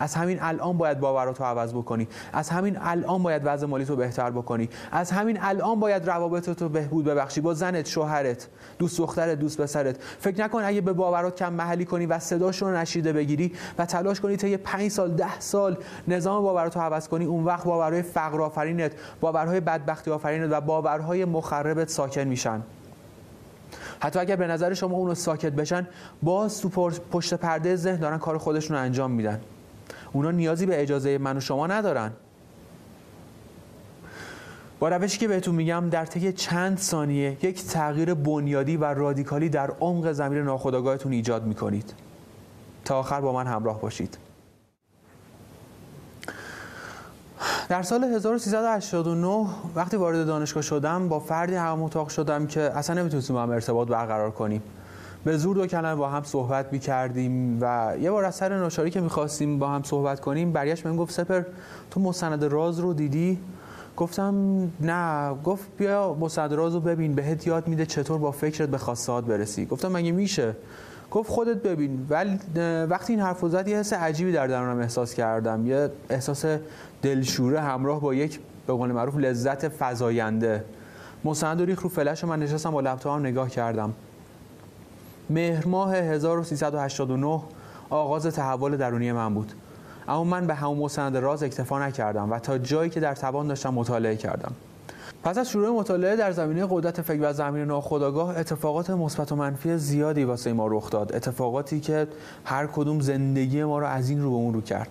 از 0.00 0.14
همین 0.14 0.38
الان 0.42 0.78
باید 0.78 1.00
باورات 1.00 1.40
رو 1.40 1.46
عوض 1.46 1.74
بکنی. 1.74 2.08
از 2.32 2.50
همین 2.50 2.78
الان 2.80 3.22
باید 3.22 3.42
وضع 3.44 3.66
مالی 3.66 3.84
تو 3.84 3.96
بهتر 3.96 4.30
بکنی. 4.30 4.68
از 4.92 5.10
همین 5.10 5.38
الان 5.42 5.80
باید 5.80 6.10
روابط 6.10 6.62
رو 6.62 6.68
بهبود 6.68 7.04
ببخشی. 7.04 7.40
با 7.40 7.54
زنت 7.54 7.88
شوهرت 7.88 8.48
دوست 8.78 8.98
دخترت 8.98 9.38
دوست 9.38 9.60
پسرت. 9.60 9.96
فکر 10.18 10.44
نکن 10.44 10.62
اگه 10.64 10.80
به 10.80 10.92
باورات 10.92 11.36
کم 11.38 11.52
محلی 11.52 11.84
کنی 11.84 12.06
و 12.06 12.18
صداشون 12.18 12.70
رو 12.70 12.76
نشیده 12.76 13.12
بگیری 13.12 13.52
و 13.78 13.86
تلاش 13.86 14.20
کنی 14.20 14.36
تا 14.36 14.46
یه 14.46 14.56
5 14.56 14.90
سال 14.90 15.10
ده 15.14 15.40
سال 15.40 15.76
نظام 16.08 16.42
باورات 16.42 16.76
رو 16.76 16.82
عوض 16.82 17.08
کنی 17.08 17.24
اون 17.24 17.44
وقت 17.44 17.64
باورهای 17.64 18.02
فقر 18.02 18.42
آفرینت 18.42 18.92
باورهای 19.20 19.60
بدبختی 19.60 20.10
آفرینت 20.10 20.52
و 20.52 20.60
باورهای 20.60 21.24
مخربت 21.24 21.88
ساکن 21.88 22.24
میشن. 22.24 22.62
حتی 24.00 24.18
اگر 24.18 24.36
به 24.36 24.46
نظر 24.46 24.74
شما 24.74 24.96
اونو 24.96 25.14
ساکت 25.14 25.52
بشن 25.52 25.86
باز 26.22 26.60
تو 26.60 26.90
پشت 27.12 27.34
پرده 27.34 27.76
ذهن 27.76 27.96
دارن 27.96 28.18
کار 28.18 28.38
خودشون 28.38 28.76
رو 28.76 28.82
انجام 28.82 29.10
میدن. 29.10 29.40
اونا 30.12 30.30
نیازی 30.30 30.66
به 30.66 30.82
اجازه 30.82 31.18
من 31.18 31.36
و 31.36 31.40
شما 31.40 31.66
ندارن. 31.66 32.12
با 34.78 34.88
روشی 34.88 35.18
که 35.18 35.28
بهتون 35.28 35.54
میگم 35.54 35.88
در 35.90 36.06
طی 36.06 36.32
چند 36.32 36.78
ثانیه 36.78 37.36
یک 37.42 37.64
تغییر 37.64 38.14
بنیادی 38.14 38.76
و 38.76 38.84
رادیکالی 38.84 39.48
در 39.48 39.70
عمق 39.80 40.12
زمین 40.12 40.42
ناخودآگاهتون 40.42 41.12
ایجاد 41.12 41.46
می‌کنید. 41.46 41.94
تا 42.84 42.98
آخر 42.98 43.20
با 43.20 43.32
من 43.32 43.46
همراه 43.46 43.80
باشید. 43.80 44.18
در 47.68 47.82
سال 47.82 48.04
1389 48.04 49.46
وقتی 49.74 49.96
وارد 49.96 50.26
دانشگاه 50.26 50.62
شدم 50.62 51.08
با 51.08 51.20
فردی 51.20 51.54
هم 51.54 51.82
اتاق 51.82 52.08
شدم 52.08 52.46
که 52.46 52.60
اصلا 52.60 53.00
نمی‌تونستیم 53.00 53.36
با 53.36 53.42
هم 53.42 53.50
ارتباط 53.50 53.88
برقرار 53.88 54.30
کنیم. 54.30 54.62
به 55.24 55.36
زور 55.36 55.56
دو 55.56 55.66
کلمه 55.66 55.94
با 55.94 56.08
هم 56.08 56.22
صحبت 56.22 56.72
می 56.72 56.78
کردیم 56.78 57.58
و 57.60 57.94
یه 58.00 58.10
بار 58.10 58.24
از 58.24 58.34
سر 58.34 58.58
ناشاری 58.58 58.90
که 58.90 59.00
می‌خواستیم 59.00 59.58
با 59.58 59.68
هم 59.68 59.82
صحبت 59.82 60.20
کنیم 60.20 60.52
برگشت 60.52 60.82
بهم 60.82 60.96
گفت 60.96 61.12
سپر 61.12 61.42
تو 61.90 62.00
مستند 62.00 62.44
راز 62.44 62.78
رو 62.78 62.94
دیدی؟ 62.94 63.38
گفتم 63.96 64.34
نه. 64.80 65.34
گفت 65.44 65.68
بیا 65.78 66.16
مستند 66.20 66.52
راز 66.52 66.74
رو 66.74 66.80
ببین 66.80 67.14
بهت 67.14 67.46
یاد 67.46 67.68
میده 67.68 67.86
چطور 67.86 68.18
با 68.18 68.30
فکرت 68.30 68.68
به 68.68 68.78
خواستهات 68.78 69.24
برسی. 69.24 69.66
گفتم 69.66 69.92
مگه 69.92 70.12
میشه؟ 70.12 70.56
گفت 71.10 71.30
خودت 71.30 71.62
ببین. 71.62 72.06
ولی 72.10 72.38
وقتی 72.90 73.12
این 73.12 73.22
حرف 73.22 73.44
زد 73.44 73.68
یه 73.68 73.76
حس 73.76 73.92
عجیبی 73.92 74.32
در 74.32 74.46
درونم 74.46 74.80
احساس 74.80 75.14
کردم 75.14 75.66
یه 75.66 75.90
احساس 76.10 76.44
دلشوره 77.02 77.60
همراه 77.60 78.00
با 78.00 78.14
یک 78.14 78.40
به 78.66 78.72
قول 78.72 78.92
معروف 78.92 79.16
لذت 79.16 79.68
فزاینده. 79.68 80.64
مستند 81.24 81.62
ریخ 81.62 81.82
رو 81.82 81.88
فلش 81.88 82.24
من 82.24 82.38
نشستم 82.38 82.70
با 82.70 82.80
لپتاپم 82.80 83.20
نگاه 83.20 83.50
کردم. 83.50 83.94
مهر 85.30 85.66
ماه 85.66 85.94
1389 85.94 87.40
آغاز 87.90 88.26
تحول 88.26 88.76
درونی 88.76 89.12
من 89.12 89.34
بود. 89.34 89.52
اما 90.08 90.24
من 90.24 90.46
به 90.46 90.54
همون 90.54 90.78
مستند 90.78 91.16
راز 91.16 91.42
اکتفا 91.42 91.86
نکردم 91.86 92.30
و 92.32 92.38
تا 92.38 92.58
جایی 92.58 92.90
که 92.90 93.00
در 93.00 93.14
توان 93.14 93.46
داشتم 93.46 93.74
مطالعه 93.74 94.16
کردم. 94.16 94.52
پس 95.24 95.38
از 95.38 95.50
شروع 95.50 95.80
مطالعه 95.80 96.16
در 96.16 96.32
زمینه 96.32 96.66
قدرت 96.70 97.02
فکر 97.02 97.30
و 97.30 97.32
زمین 97.32 97.64
ناخودآگاه 97.64 98.38
اتفاقات 98.38 98.90
مثبت 98.90 99.32
و 99.32 99.36
منفی 99.36 99.78
زیادی 99.78 100.24
واسه 100.24 100.52
ما 100.52 100.66
رخ 100.66 100.90
داد. 100.90 101.14
اتفاقاتی 101.14 101.80
که 101.80 102.06
هر 102.44 102.66
کدوم 102.66 103.00
زندگی 103.00 103.64
ما 103.64 103.78
رو 103.78 103.86
از 103.86 104.10
این 104.10 104.22
رو 104.22 104.30
به 104.30 104.36
اون 104.36 104.54
رو 104.54 104.60
کرد. 104.60 104.90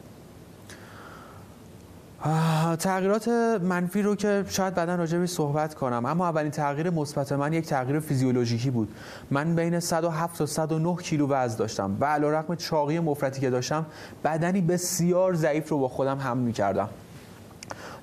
تغییرات 2.79 3.27
منفی 3.61 4.01
رو 4.01 4.15
که 4.15 4.45
شاید 4.47 4.73
بعدا 4.75 4.95
راجع 4.95 5.25
صحبت 5.25 5.75
کنم. 5.75 6.05
اما 6.05 6.27
اولین 6.27 6.51
تغییر 6.51 6.89
مثبت 6.89 7.31
من 7.31 7.53
یک 7.53 7.65
تغییر 7.65 7.99
فیزیولوژیکی 7.99 8.69
بود. 8.71 8.95
من 9.31 9.55
بین 9.55 9.79
107 9.79 10.37
تا 10.37 10.45
109 10.45 10.95
کیلو 10.95 11.27
وزن 11.27 11.57
داشتم 11.57 11.97
و 11.99 12.05
علیرغم 12.05 12.55
چاقی 12.55 12.99
مفرطی 12.99 13.41
که 13.41 13.49
داشتم 13.49 13.85
بدنی 14.23 14.61
بسیار 14.61 15.33
ضعیف 15.33 15.69
رو 15.69 15.77
با 15.77 15.87
خودم 15.87 16.17
هم 16.17 16.37
می 16.37 16.53
کردم 16.53 16.89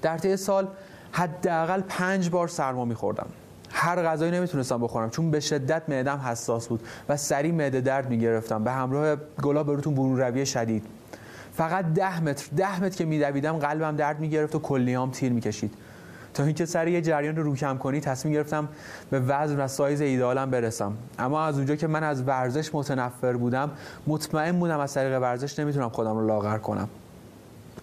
در 0.02 0.18
طی 0.18 0.36
سال 0.36 0.68
حداقل 1.12 1.80
پنج 1.80 2.30
بار 2.30 2.48
سرما 2.48 2.84
میخوردم. 2.84 3.26
هر 3.70 4.02
غذایی 4.02 4.32
نمی‌تونستم 4.32 4.78
بخورم 4.78 5.10
چون 5.10 5.30
به 5.30 5.40
شدت 5.40 5.82
معدم 5.88 6.16
حساس 6.16 6.68
بود 6.68 6.80
و 7.08 7.16
سریع 7.16 7.52
معده 7.52 7.80
درد 7.80 8.10
می‌گرفتم. 8.10 8.64
به 8.64 8.72
همراه 8.72 9.16
گلاب 9.42 9.66
بروتون 9.66 9.94
برون 9.94 10.20
روی 10.20 10.46
شدید. 10.46 10.86
فقط 11.56 11.84
ده 11.84 12.20
متر 12.20 12.48
ده 12.56 12.82
متر 12.82 12.96
که 12.96 13.04
میدویدم 13.04 13.58
قلبم 13.58 13.96
درد 13.96 14.20
می‌گرفت 14.20 14.54
و 14.54 14.58
کلیام 14.58 15.10
تیر 15.10 15.32
می‌کشید. 15.32 15.74
تا 16.34 16.44
اینکه 16.44 16.66
سر 16.66 16.88
یه 16.88 17.02
جریان 17.02 17.36
رو 17.36 17.42
روکم 17.42 17.78
کنی 17.78 18.00
تصمیم 18.00 18.34
گرفتم 18.34 18.68
به 19.10 19.20
وزن 19.20 19.60
و 19.60 19.68
سایز 19.68 20.00
ایدالم 20.00 20.50
برسم. 20.50 20.92
اما 21.18 21.44
از 21.44 21.56
اونجا 21.56 21.76
که 21.76 21.86
من 21.86 22.04
از 22.04 22.22
ورزش 22.22 22.74
متنفر 22.74 23.32
بودم 23.32 23.70
مطمئن 24.06 24.58
بودم 24.58 24.80
از 24.80 24.94
طریق 24.94 25.22
ورزش 25.22 25.58
نمی‌تونم 25.58 25.88
خودم 25.88 26.16
رو 26.16 26.26
لاغر 26.26 26.58
کنم. 26.58 26.88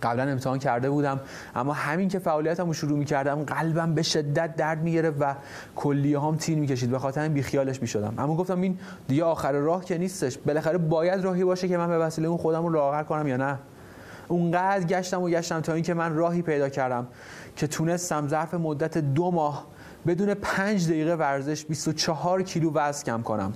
قبلا 0.04 0.24
امتحان 0.24 0.60
کرده 0.60 0.90
بودم. 0.90 1.20
اما 1.56 1.74
همین 1.74 2.10
که 2.10 2.20
فعالیتم 2.20 2.68
رو 2.68 2.74
شروع 2.74 2.98
می‌کردم 2.98 3.44
قلبم 3.44 3.94
به 3.94 4.02
شدت 4.02 4.56
درد 4.56 4.82
می‌گرفت 4.82 5.18
و 5.20 5.36
کلیه 5.76 6.20
هم 6.20 6.36
تیر 6.36 6.58
می‌کشید. 6.58 6.90
به 6.92 7.00
خاطر 7.00 7.22
این 7.22 7.34
بیخیالش 7.34 7.82
می‌شدم. 7.82 8.14
اما 8.18 8.36
گفتم 8.36 8.62
این 8.62 8.80
دیگه 9.08 9.24
آخر 9.24 9.52
راه 9.52 9.86
که 9.86 9.98
نیستش. 9.98 10.38
بالاخره 10.38 10.78
باید 10.78 11.24
راهی 11.24 11.44
باشه 11.44 11.68
که 11.68 11.78
من 11.78 11.88
به 11.88 11.98
وسیله 11.98 12.28
اون 12.28 12.38
خودم 12.38 12.64
رو 12.64 12.70
لاغر 12.70 13.04
کنم 13.04 13.28
یا 13.28 13.38
نه. 13.38 13.60
اونقدر 14.28 14.84
گشتم 14.88 15.22
و 15.22 15.30
گشتم 15.30 15.62
تا 15.62 15.74
اینکه 15.74 15.94
من 15.94 16.16
راهی 16.16 16.42
پیدا 16.42 16.70
کردم 16.70 17.08
که 17.56 17.68
تونستم 17.68 18.28
ظرف 18.28 18.54
مدت 18.54 18.98
دو 18.98 19.32
ماه 19.32 19.68
بدون 20.08 20.34
پنج 20.34 20.88
دقیقه 20.88 21.16
ورزش 21.16 21.66
24 21.66 22.42
کیلو 22.42 22.72
وزن 22.74 23.04
کم 23.04 23.22
کنم. 23.22 23.54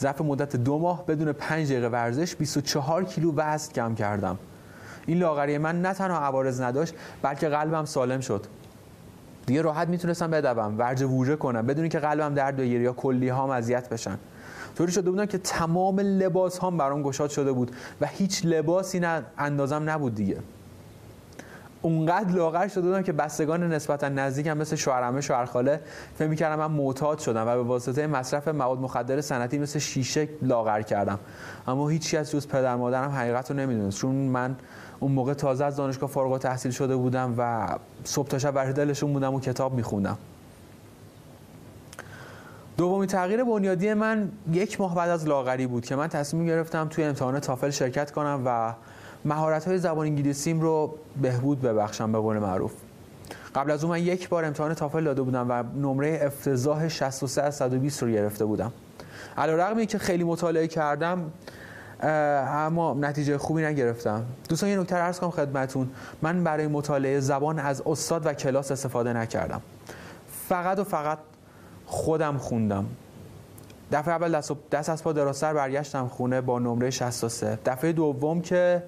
ظرف 0.00 0.20
مدت 0.20 0.56
دو 0.56 0.78
ماه 0.78 1.06
بدون 1.06 1.32
پنج 1.32 1.72
دقیقه 1.72 1.88
ورزش 1.88 2.36
24 2.36 3.04
کیلو 3.04 3.32
وزن 3.36 3.72
کم 3.72 3.94
کردم. 3.94 4.38
این 5.06 5.18
لاغری 5.18 5.58
من 5.58 5.82
نه 5.82 5.94
تنها 5.94 6.18
عوارض 6.18 6.60
نداشت 6.60 6.94
بلکه 7.22 7.48
قلبم 7.48 7.84
سالم 7.84 8.20
شد. 8.20 8.46
دیگه 9.46 9.62
راحت 9.62 9.88
می‌تونستم 9.88 10.30
بدوم 10.30 10.78
ورج 10.78 11.02
ووژه 11.02 11.36
کنم 11.36 11.66
بدون 11.66 11.88
که 11.88 11.98
قلبم 11.98 12.34
درد 12.34 12.56
بگیره 12.56 12.82
یا 12.82 12.92
کلی 12.92 13.28
ها 13.28 13.54
اذیت 13.54 13.88
بشن. 13.88 14.18
طوری 14.76 14.92
شده 14.92 15.10
بودم 15.10 15.26
که 15.26 15.38
تمام 15.38 16.00
لباس 16.00 16.58
هم 16.58 16.76
برام 16.76 17.02
گشاد 17.02 17.30
شده 17.30 17.52
بود 17.52 17.76
و 18.00 18.06
هیچ 18.06 18.42
لباسی 18.44 19.00
نه 19.00 19.22
اندازم 19.38 19.90
نبود 19.90 20.14
دیگه. 20.14 20.36
اونقدر 21.82 22.34
لاغر 22.34 22.68
شده 22.68 22.82
بودم 22.82 23.02
که 23.02 23.12
بستگان 23.12 23.72
نسبتا 23.72 24.08
نزدیکم 24.08 24.58
مثل 24.58 24.76
شوهرمه 24.76 25.20
شوهرخاله 25.20 25.80
فکر 26.14 26.28
می‌کردم 26.28 26.58
من 26.58 26.70
معتاد 26.70 27.18
شدم 27.18 27.46
و 27.48 27.54
به 27.56 27.62
واسطه 27.62 28.06
مصرف 28.06 28.48
مواد 28.48 28.78
مخدر 28.78 29.20
سنتی 29.20 29.58
مثل 29.58 29.78
شیشه 29.78 30.28
لاغر 30.42 30.82
کردم. 30.82 31.18
اما 31.66 31.88
هیچی 31.88 32.16
از 32.16 32.30
جز 32.30 32.48
پدر 32.48 32.76
مادرم 32.76 33.10
حقیقت 33.10 33.50
رو 33.50 33.56
نمی‌دونست. 33.56 33.98
چون 33.98 34.14
من 34.14 34.56
اون 35.00 35.12
موقع 35.12 35.34
تازه 35.34 35.64
از 35.64 35.76
دانشگاه 35.76 36.10
فارغ 36.10 36.38
تحصیل 36.38 36.72
شده 36.72 36.96
بودم 36.96 37.34
و 37.38 37.68
صبح 38.04 38.28
تا 38.28 38.38
شب 38.38 38.72
دلشون 38.72 39.12
بودم 39.12 39.34
و 39.34 39.40
کتاب 39.40 39.74
میخوندم. 39.74 40.18
دومین 42.76 43.06
تغییر 43.06 43.44
بنیادی 43.44 43.94
من 43.94 44.32
یک 44.52 44.80
ماه 44.80 44.94
بعد 44.94 45.10
از 45.10 45.28
لاغری 45.28 45.66
بود 45.66 45.84
که 45.84 45.96
من 45.96 46.08
تصمیم 46.08 46.46
گرفتم 46.46 46.88
توی 46.88 47.04
امتحان 47.04 47.40
تافل 47.40 47.70
شرکت 47.70 48.10
کنم 48.10 48.42
و 48.46 48.74
مهارت 49.24 49.68
های 49.68 49.78
زبان 49.78 50.06
انگلیسیم 50.06 50.60
رو 50.60 50.94
بهبود 51.22 51.62
ببخشم 51.62 52.12
به 52.12 52.18
قول 52.18 52.38
معروف. 52.38 52.72
قبل 53.54 53.70
از 53.70 53.84
اون 53.84 53.90
من 53.90 54.02
یک 54.02 54.28
بار 54.28 54.44
امتحان 54.44 54.74
تافل 54.74 55.04
داده 55.04 55.22
بودم 55.22 55.50
و 55.50 55.62
نمره 55.62 56.20
افتضاح 56.22 56.88
63 56.88 57.42
از 57.42 57.54
120 57.54 58.02
رو 58.02 58.08
گرفته 58.08 58.44
بودم. 58.44 58.72
علیرغم 59.38 59.84
که 59.84 59.98
خیلی 59.98 60.24
مطالعه 60.24 60.66
کردم 60.66 61.32
اما 62.02 62.94
نتیجه 62.94 63.38
خوبی 63.38 63.62
نگرفتم. 63.62 64.24
دوستان 64.48 64.70
یه 64.70 64.78
نکته 64.78 64.96
عرض 64.96 65.18
کنم 65.18 65.30
خدمتون. 65.30 65.90
من 66.22 66.44
برای 66.44 66.66
مطالعه 66.66 67.20
زبان 67.20 67.58
از 67.58 67.82
استاد 67.86 68.26
و 68.26 68.32
کلاس 68.32 68.72
استفاده 68.72 69.12
نکردم. 69.12 69.62
فقط 70.48 70.78
و 70.78 70.84
فقط 70.84 71.18
خودم 71.86 72.38
خوندم. 72.38 72.86
دفعه 73.92 74.14
اول 74.14 74.36
دست, 74.36 74.52
دست 74.70 74.88
از 74.88 75.02
پا 75.02 75.12
دراستر 75.12 75.54
برگشتم 75.54 76.08
خونه 76.08 76.40
با 76.40 76.58
نمره 76.58 76.90
63 76.90 77.58
دفعه 77.66 77.92
دوم 77.92 78.40
که 78.40 78.82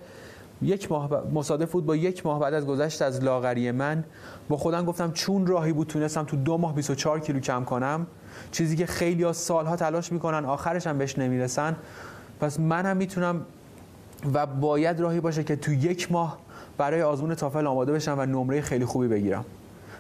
یک 0.65 0.93
ماه 0.93 1.11
مصادف 1.33 1.73
بود 1.73 1.87
با 1.87 1.97
یک 1.97 2.27
ماه 2.27 2.41
بعد 2.41 2.55
از 2.55 2.67
گذشت 2.67 3.03
از 3.03 3.25
لاغری 3.25 3.71
من. 3.71 4.05
با 4.49 4.57
خودم 4.57 4.85
گفتم 4.85 5.13
چون 5.13 5.47
راهی 5.47 5.73
بود 5.73 5.87
تونستم 5.87 6.25
تو 6.25 6.37
دو 6.37 6.59
ماه 6.59 6.75
24 6.75 7.21
کیلو 7.21 7.41
کم 7.41 7.65
کنم 7.65 8.07
چیزی 8.53 8.77
که 8.77 8.87
خیلی 8.87 9.23
ها 9.23 9.33
سالها 9.33 9.77
تلاش 9.77 10.13
می‌کنن 10.13 10.45
آخرش 10.45 10.87
هم 10.87 10.99
بهش 10.99 11.19
نمی‌رسن. 11.19 11.77
پس 12.41 12.61
من 12.61 12.87
هم 12.87 12.97
می‌تونم 12.97 13.41
و 14.35 14.47
باید 14.47 15.01
راهی 15.01 15.21
باشه 15.21 15.45
که 15.45 15.57
تو 15.57 15.73
یک 15.73 16.13
ماه 16.13 16.39
برای 16.79 17.03
آزمون 17.03 17.35
تافل 17.35 17.67
آماده 17.67 17.93
بشم 17.93 18.15
و 18.19 18.27
نمره 18.27 18.61
خیلی 18.61 18.85
خوبی 18.85 19.09
بگیرم. 19.09 19.45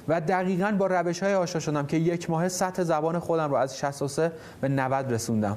و 0.09 0.21
دقیقا 0.21 0.77
با 0.79 0.87
روش 0.87 1.23
های 1.23 1.35
آشنا 1.35 1.61
شدم 1.61 1.87
که 1.87 1.97
یک 1.97 2.31
ماه 2.31 2.49
سطح 2.49 2.83
زبان 2.83 3.19
خودم 3.19 3.51
رو 3.51 3.57
از 3.57 3.79
63 3.79 4.33
به 4.61 4.69
90 4.69 5.13
رسوندم. 5.13 5.57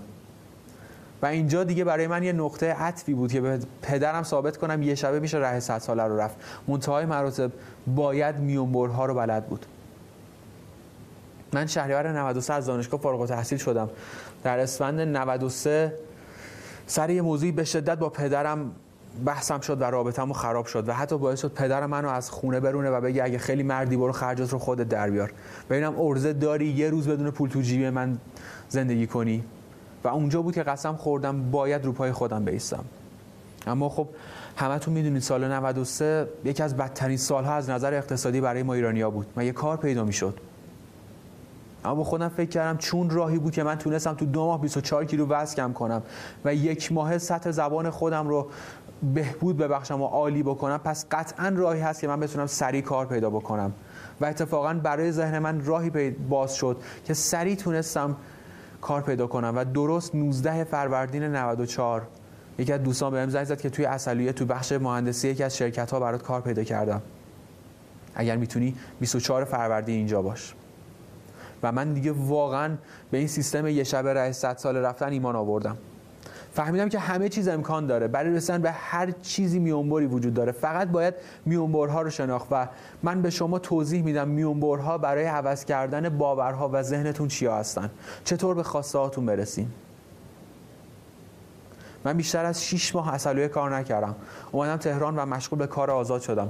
و 1.22 1.26
اینجا 1.26 1.64
دیگه 1.64 1.84
برای 1.84 2.08
من 2.08 2.24
یه 2.24 2.34
نقطه 2.34 2.74
عطفی 2.74 3.14
بود 3.14 3.32
که 3.32 3.42
به 3.42 3.60
پدرم 3.82 4.24
ثابت 4.24 4.58
کنم 4.58 4.82
یه 4.82 4.96
شبه 4.96 5.20
میشه 5.20 5.38
ره 5.38 5.60
100 5.60 5.78
ساله 5.78 6.04
رو 6.04 6.20
رفت. 6.20 6.36
منتهای 6.68 7.06
مراتب 7.06 7.52
باید 7.88 8.38
میونبرها 8.38 9.06
رو 9.06 9.14
بلد 9.14 9.48
بود. 9.48 9.66
من 11.54 11.68
شهریور 11.68 12.12
93 12.12 12.54
از 12.54 12.66
دانشگاه 12.66 13.00
فارغ 13.00 13.22
التحصیل 13.22 13.58
شدم. 13.58 13.90
در 14.44 14.60
اسفند 14.60 15.02
93 15.02 15.94
سر 16.88 17.10
یه 17.10 17.22
موضوعی 17.22 17.52
به 17.52 17.64
شدت 17.64 17.98
با 17.98 18.10
پدرم 18.10 18.72
بحثم 19.26 19.60
شد 19.60 19.82
و 19.82 19.84
رابطمو 19.84 20.34
خراب 20.34 20.66
شد 20.66 20.90
و 20.90 20.94
حتی 20.94 21.18
باعث 21.18 21.42
شد 21.42 21.54
پدر 21.54 21.86
منو 21.86 22.10
از 22.10 22.30
خونه 22.30 22.60
برونه 22.60 22.90
و 22.90 23.02
بگه 23.02 23.24
اگه 23.24 23.38
خیلی 23.38 23.64
مردی 23.64 23.98
برو 23.98 24.12
خرجات 24.12 24.54
رو 24.54 24.60
خودت 24.60 24.90
در 24.90 25.10
بیار 25.10 25.32
ببینم 25.70 26.00
ارزه 26.00 26.34
داری 26.34 26.66
یه 26.66 26.90
روز 26.90 27.08
بدون 27.08 27.32
پول 27.32 27.50
تو 27.50 27.62
جیب 27.62 27.86
من 27.86 28.18
زندگی 28.70 29.08
کنی. 29.08 29.44
و 30.04 30.08
اونجا 30.08 30.42
بود 30.42 30.56
که 30.56 30.64
قسم 30.64 30.96
خوردم 30.96 31.52
باید 31.52 31.86
رو 31.86 31.92
پای 31.92 32.12
خودم 32.12 32.46
بیستم. 32.46 32.86
اما 33.68 33.90
خب 33.90 34.08
همتون 34.58 34.94
می‌دونید 34.94 35.22
سال 35.22 35.52
93 35.52 36.28
یکی 36.44 36.64
از 36.64 36.78
بدترین 36.78 37.18
سالها 37.18 37.54
از 37.54 37.70
نظر 37.70 37.94
اقتصادی 37.94 38.42
برای 38.42 38.64
ما 38.64 38.74
ایرانیا 38.74 39.10
بود 39.10 39.28
من 39.36 39.46
یه 39.46 39.52
کار 39.52 39.78
پیدا 39.78 40.04
می‌شد. 40.04 40.40
اما 41.86 41.96
با 41.96 42.04
خودم 42.04 42.30
فکر 42.30 42.50
کردم 42.50 42.78
چون 42.78 43.10
راهی 43.10 43.40
بود 43.40 43.54
که 43.54 43.64
من 43.64 43.76
تونستم 43.76 44.14
تو 44.14 44.26
دو 44.26 44.46
ماه 44.46 44.62
24 44.62 45.06
کیلو 45.06 45.28
وزن 45.28 45.56
کم 45.56 45.74
کنم 45.74 46.02
و 46.46 46.56
یک 46.56 46.92
ماه 46.92 47.18
سطح 47.18 47.52
زبان 47.52 47.90
خودم 47.90 48.28
رو 48.28 48.48
بهبود 49.14 49.58
ببخشم 49.58 50.02
و 50.02 50.06
عالی 50.06 50.44
بکنم 50.44 50.78
پس 50.78 51.06
قطعا 51.12 51.50
راهی 51.50 51.82
هست 51.82 52.02
که 52.02 52.08
من 52.08 52.20
بتونم 52.20 52.48
سریع 52.48 52.82
کار 52.82 53.06
پیدا 53.06 53.30
بکنم. 53.30 53.74
و 54.22 54.26
اتفاقا 54.26 54.74
برای 54.74 55.12
ذهن 55.12 55.40
من 55.40 55.66
راهی 55.66 56.10
باز 56.10 56.56
شد 56.56 56.78
که 57.06 57.14
سریع 57.14 57.56
تونستم 57.56 58.16
کار 58.82 59.02
پیدا 59.02 59.28
کنم. 59.28 59.54
و 59.56 59.66
درست 59.66 60.16
19 60.16 60.64
فروردین 60.64 61.24
94 61.24 62.08
یکی 62.60 62.74
از 62.74 62.84
دوستان 62.84 63.12
بهم 63.12 63.30
زنگ 63.30 63.44
زد 63.44 63.62
که 63.62 63.70
توی 63.70 63.86
اصلیه 63.86 64.34
تو 64.34 64.46
بخش 64.46 64.72
مهندسی 64.72 65.30
یکی 65.30 65.44
از 65.44 65.58
شرکت 65.58 65.92
ها 65.92 66.00
برات 66.00 66.24
کار 66.24 66.42
پیدا 66.42 66.64
کردم. 66.64 67.02
اگر 68.16 68.36
می‌تونی 68.36 68.76
24 69.00 69.46
فروردین 69.46 69.96
اینجا 69.96 70.22
باش. 70.22 70.54
و 71.64 71.72
من 71.72 71.94
دیگه 71.94 72.12
واقعا 72.12 72.78
به 73.12 73.18
این 73.18 73.28
سیستم 73.28 73.68
یه 73.68 73.84
شب 73.84 74.08
رئیس 74.08 74.38
100 74.38 74.58
سال 74.58 74.78
رفتن 74.78 75.10
ایمان 75.10 75.36
آوردم. 75.36 75.78
فهمیدم 76.58 76.90
که 76.90 77.00
همه 77.00 77.30
چیز 77.30 77.48
امکان 77.48 77.88
داره. 77.88 78.08
برای 78.08 78.34
رسیدن 78.34 78.62
به 78.62 78.72
هر 78.72 79.12
چیزی 79.12 79.60
میونبری 79.60 80.06
وجود 80.06 80.34
داره. 80.34 80.52
فقط 80.52 80.88
باید 80.88 81.14
میونبرها 81.46 82.02
رو 82.02 82.10
شناخت 82.10 82.48
و 82.52 82.68
من 83.04 83.22
به 83.22 83.30
شما 83.30 83.60
توضیح 83.60 84.04
میدم 84.04 84.28
میونبرها 84.28 84.98
برای 84.98 85.26
عوض 85.26 85.66
کردن 85.66 86.10
باورها 86.10 86.70
و 86.74 86.84
ذهنتون 86.84 87.28
چیا 87.28 87.56
هستن. 87.56 87.90
چطور 88.24 88.56
به 88.56 88.64
خواسته 88.64 89.00
هاتون 89.00 89.26
برسین 89.26 89.68
من 92.06 92.18
بیشتر 92.18 92.46
از 92.46 92.66
6 92.66 92.96
ماه 92.96 93.14
اصلویه 93.14 93.48
کار 93.48 93.76
نکردم. 93.76 94.16
اومدم 94.52 94.78
تهران 94.78 95.16
و 95.16 95.26
مشغول 95.26 95.60
به 95.60 95.68
کار 95.68 95.92
آزاد 95.92 96.22
شدم. 96.22 96.50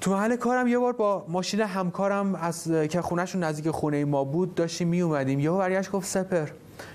تو 0.00 0.10
محل 0.10 0.36
کارم 0.36 0.68
یه 0.68 0.78
بار 0.78 0.92
با 0.92 1.24
ماشین 1.28 1.60
همکارم 1.60 2.34
از 2.34 2.68
که 2.90 3.02
خونهشون 3.02 3.44
نزدیک 3.44 3.70
خونه 3.70 4.04
ما 4.04 4.24
بود 4.24 4.54
داشتیم 4.54 4.88
می 4.88 5.00
اومدیم 5.00 5.40
یهو 5.40 5.58
برگشت 5.58 5.90
گفت 5.90 6.08
سپر 6.08 6.48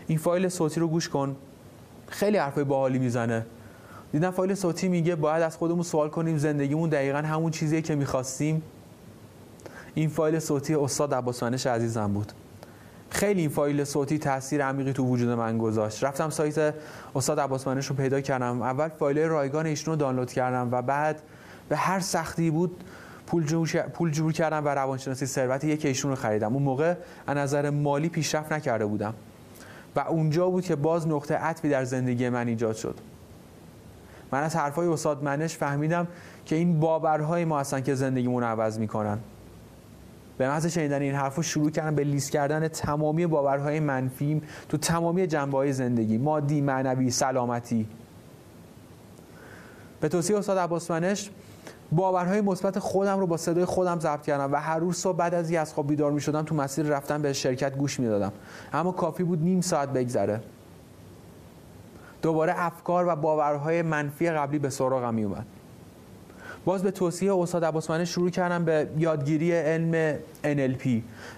این 0.08 0.18
فایل 0.18 0.50
صوتی 0.50 0.80
رو 0.80 0.88
گوش 0.88 1.10
کن. 1.10 1.36
خیلی 2.08 2.38
حرفای 2.38 2.64
باحالی 2.64 3.00
می‌زنه. 3.00 3.46
دیدم 4.12 4.32
فایل 4.32 4.56
صوتی 4.56 4.88
میگه 4.88 5.16
باید 5.16 5.44
از 5.44 5.58
خودمون 5.58 5.84
سوال 5.84 6.10
کنیم 6.10 6.38
زندگیمون 6.38 6.90
دقیقا 6.90 7.18
همون 7.18 7.52
چیزیه 7.52 7.82
که 7.82 7.96
می‌خواستیم. 7.96 8.62
این 9.94 10.10
فایل 10.10 10.40
صوتی 10.40 10.76
استاد 10.76 11.14
عباسانش 11.14 11.68
عزیزم 11.68 12.14
بود. 12.14 12.32
خیلی 13.10 13.42
این 13.42 13.50
فایل 13.50 13.84
صوتی 13.84 14.20
تاثیر 14.20 14.66
عمیقی 14.66 14.94
تو 14.94 15.06
وجود 15.06 15.30
من 15.30 15.58
گذاشت. 15.58 16.04
رفتم 16.04 16.30
سایت 16.30 16.74
استاد 17.16 17.40
عباسمانش 17.40 17.88
رو 17.88 17.96
پیدا 17.96 18.22
کردم. 18.22 18.62
اول 18.62 18.88
فایل 18.88 19.20
رایگان 19.20 19.66
ایشون 19.66 19.94
رو 19.94 20.00
دانلود 20.00 20.32
کردم 20.32 20.70
و 20.72 20.82
بعد 20.82 21.22
به 21.70 21.76
هر 21.76 22.00
سختی 22.00 22.52
بود 22.52 22.84
پول 23.28 23.46
جور, 23.46 23.68
پول 23.94 24.12
جور 24.12 24.34
کردم 24.34 24.66
و 24.66 24.68
روانشناسی 24.68 25.26
ثروت 25.26 25.64
یک 25.64 25.86
ایشون 25.86 26.12
رو 26.12 26.16
خریدم. 26.16 26.54
اون 26.54 26.64
موقع 26.64 26.96
از 27.28 27.38
نظر 27.38 27.70
مالی 27.70 28.10
پیشرفت 28.10 28.52
نکرده 28.52 28.86
بودم. 28.86 29.14
و 29.96 30.00
اونجا 30.00 30.50
بود 30.50 30.64
که 30.64 30.76
باز 30.76 31.08
نقطه 31.08 31.36
عطفی 31.36 31.70
در 31.70 31.84
زندگی 31.84 32.30
من 32.30 32.48
ایجاد 32.48 32.76
شد. 32.76 32.96
من 34.32 34.44
از 34.44 34.56
حرفای 34.56 34.88
استاد 34.88 35.24
منش 35.24 35.58
فهمیدم 35.58 36.08
که 36.46 36.56
این 36.56 36.80
باورهای 36.80 37.46
ما 37.46 37.60
هستن 37.60 37.82
که 37.82 37.96
زندگیمون 37.96 38.44
رو 38.44 38.50
عوض 38.50 38.80
می‌کنن. 38.80 39.20
به 40.38 40.48
محض 40.48 40.66
شنیدن 40.66 41.02
این 41.02 41.16
حرفو 41.16 41.42
شروع 41.42 41.72
کردم 41.72 41.96
به 41.96 42.04
لیست 42.04 42.32
کردن 42.32 42.68
تمامی 42.68 43.26
باورهای 43.26 43.80
منفیم 43.80 44.42
تو 44.70 44.78
تمامی 44.78 45.28
جنبه 45.28 45.58
های 45.58 45.74
زندگی 45.74 46.18
مادی 46.18 46.62
معنوی 46.62 47.12
سلامتی. 47.12 47.88
به 50.00 50.10
توصیه 50.10 50.38
استاد 50.38 50.58
عباس 50.58 50.92
منش 50.92 51.30
باورهای 51.92 52.42
مثبت 52.42 52.80
خودم 52.80 53.20
رو 53.20 53.28
با 53.28 53.38
صدای 53.38 53.66
خودم 53.66 54.00
ضبط 54.00 54.22
کردم 54.22 54.54
و 54.54 54.56
هر 54.56 54.80
روز 54.80 54.98
صبح 54.98 55.18
بعد 55.18 55.34
از 55.34 55.52
از 55.52 55.74
خواب 55.74 55.88
بیدار 55.88 56.12
می 56.12 56.22
شدم 56.22 56.42
تو 56.42 56.56
مسیر 56.56 56.86
رفتن 56.86 57.22
به 57.22 57.34
شرکت 57.34 57.78
گوش 57.78 58.00
می‌دادم. 58.00 58.32
اما 58.74 58.92
کافی 58.92 59.24
بود 59.24 59.44
نیم 59.44 59.62
ساعت 59.62 59.90
بگذره. 59.90 60.42
دوباره 62.22 62.54
افکار 62.58 63.08
و 63.08 63.16
باورهای 63.16 63.82
منفی 63.82 64.30
قبلی 64.30 64.60
به 64.60 64.70
سراغم 64.70 65.14
می 65.14 65.24
اومد 65.24 65.46
باز 66.66 66.84
به 66.84 66.92
توصیه 66.92 67.36
استاد 67.36 67.66
عباسمنه 67.66 68.06
شروع 68.06 68.30
کردم 68.30 68.66
به 68.66 68.88
یادگیری 68.98 69.52
علم 69.52 70.16
NLP 70.44 70.88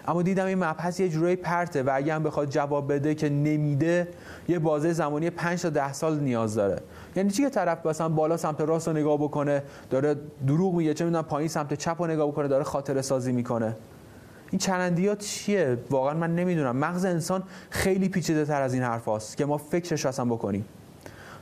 اما 0.08 0.22
دیدم 0.22 0.46
این 0.46 0.58
مبحث 0.58 1.00
یه 1.00 1.10
جورایی 1.10 1.36
پرته 1.36 1.84
و 1.84 1.90
اگه 1.94 2.14
هم 2.14 2.24
بخواد 2.24 2.50
جواب 2.50 2.94
بده 2.94 3.16
که 3.16 3.30
نمیده 3.30 4.08
یه 4.50 4.60
بازه 4.60 4.94
زمانی 4.94 5.30
5 5.30 5.62
تا 5.62 5.70
10 5.70 5.94
سال 5.94 6.20
نیاز 6.20 6.56
داره. 6.56 6.82
یعنی 7.16 7.30
چی 7.30 7.44
که 7.44 7.50
طرف 7.50 7.86
مثلا 7.86 8.10
بالا 8.10 8.38
سمت 8.38 8.62
راست 8.62 8.88
رو 8.88 8.94
نگاه 8.94 9.18
بکنه 9.18 9.64
داره 9.90 10.16
دروغ 10.48 10.76
میگه 10.76 10.94
چه 10.94 11.06
می‌دونم 11.06 11.24
پایین 11.24 11.50
سمت 11.50 11.74
چپ 11.74 12.02
رو 12.02 12.08
نگاه 12.08 12.28
بکنه 12.28 12.48
داره 12.48 12.64
خاطره 12.64 13.02
سازی 13.02 13.32
می‌کنه. 13.32 13.76
این 14.52 14.60
چرندیات 14.60 15.20
چیه؟ 15.20 15.78
واقعا 15.90 16.14
من 16.14 16.36
نمی‌دونم. 16.36 16.78
مغز 16.78 17.06
انسان 17.06 17.44
خیلی 17.70 18.10
پیچیده 18.10 18.46
تر 18.46 18.62
از 18.62 18.74
این 18.74 18.84
حرف 18.84 19.36
که 19.36 19.46
ما 19.46 19.58
فکرش 19.58 20.06
اصلا 20.06 20.26
بکنیم. 20.26 20.66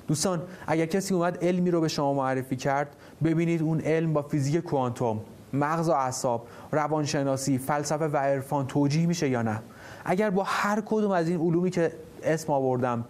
دوستان 0.07 0.41
اگر 0.67 0.85
کسی 0.85 1.13
اومد 1.13 1.43
علمی 1.43 1.71
رو 1.71 1.81
به 1.81 1.87
شما 1.87 2.13
معرفی 2.13 2.55
کرد 2.55 2.95
ببینید 3.23 3.61
اون 3.61 3.81
علم 3.81 4.13
با 4.13 4.21
فیزیک 4.21 4.63
کوانتوم 4.63 5.21
مغز 5.53 5.89
و 5.89 5.91
اعصاب 5.91 6.47
روانشناسی 6.71 7.57
فلسفه 7.57 8.07
و 8.07 8.17
عرفان 8.17 8.67
توجیه 8.67 9.05
میشه 9.05 9.29
یا 9.29 9.41
نه؟ 9.41 9.61
اگر 10.05 10.29
با 10.29 10.43
هر 10.43 10.81
کدوم 10.85 11.11
از 11.11 11.29
این 11.29 11.39
علومی 11.39 11.71
که 11.71 11.91
اسم 12.23 12.53
آوردم 12.53 13.05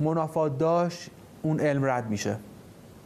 منافات 0.00 0.58
داشت 0.58 1.10
اون 1.42 1.60
علم 1.60 1.84
رد 1.84 2.10
میشه. 2.10 2.36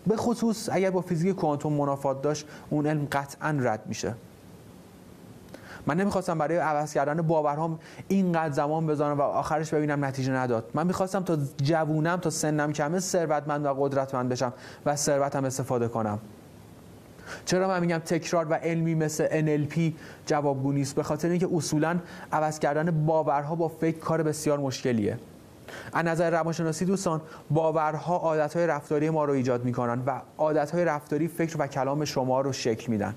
به 0.07 0.17
خصوص 0.17 0.69
اگر 0.73 0.91
با 0.91 1.01
فیزیک 1.01 1.37
کوانتوم 1.37 1.73
منافات 1.73 2.23
داشت 2.23 2.47
اون 2.71 2.87
علم 2.87 3.09
قطعا 3.13 3.59
رد 3.61 3.83
میشه. 3.87 4.15
من 5.87 5.97
نمی‌خواستم 5.97 6.39
برای 6.39 6.57
عوض 6.57 6.95
کردن 6.95 7.23
باورهام 7.23 7.79
اینقدر 8.09 8.55
زمان 8.55 8.87
بذارم 8.87 9.19
و 9.19 9.23
آخرش 9.23 9.75
ببینم 9.75 10.05
نتیجه 10.05 10.33
نداد. 10.33 10.71
من 10.75 10.87
می‌خواستم 10.87 11.23
تا 11.23 11.39
جوونم 11.63 12.17
تا 12.17 12.31
سنم 12.31 12.73
کمه 12.73 12.99
ثروتمند 12.99 13.67
و 13.67 13.75
قدرتمند 13.75 14.29
بشم 14.29 14.53
و 14.87 14.97
ثروتم 14.97 15.45
استفاده 15.45 15.89
کنم. 15.89 16.19
چرا 17.45 17.69
من 17.69 17.81
میگم 17.81 17.99
تکرار 17.99 18.47
و 18.51 18.55
علمی 18.55 18.95
مثل 18.95 19.27
NLP 19.27 19.81
جوابگو 20.27 20.73
نیست؟ 20.73 20.95
به 20.95 21.03
خاطر 21.03 21.29
اینکه 21.29 21.49
اصولا 21.55 21.99
عوض 22.33 22.59
کردن 22.59 23.05
باورها 23.07 23.55
با 23.55 23.69
فکر 23.69 23.99
کار 23.99 24.23
بسیار 24.23 24.59
مشکلیه. 24.59 25.19
از 25.93 26.05
نظر 26.05 26.31
روانشناسی 26.31 26.85
دوستان 26.85 27.21
باورها 27.51 28.17
عادتهای 28.17 28.67
رفتاری 28.67 29.11
ما 29.11 29.25
رو 29.25 29.33
ایجاد 29.33 29.65
می‌کنن 29.65 30.03
و 30.07 30.21
عادتهای 30.39 30.85
رفتاری 30.85 31.29
فکر 31.29 31.57
و 31.59 31.67
کلام 31.67 32.05
شما 32.05 32.41
رو 32.41 32.53
شکل 32.53 32.93
میدن. 32.93 33.15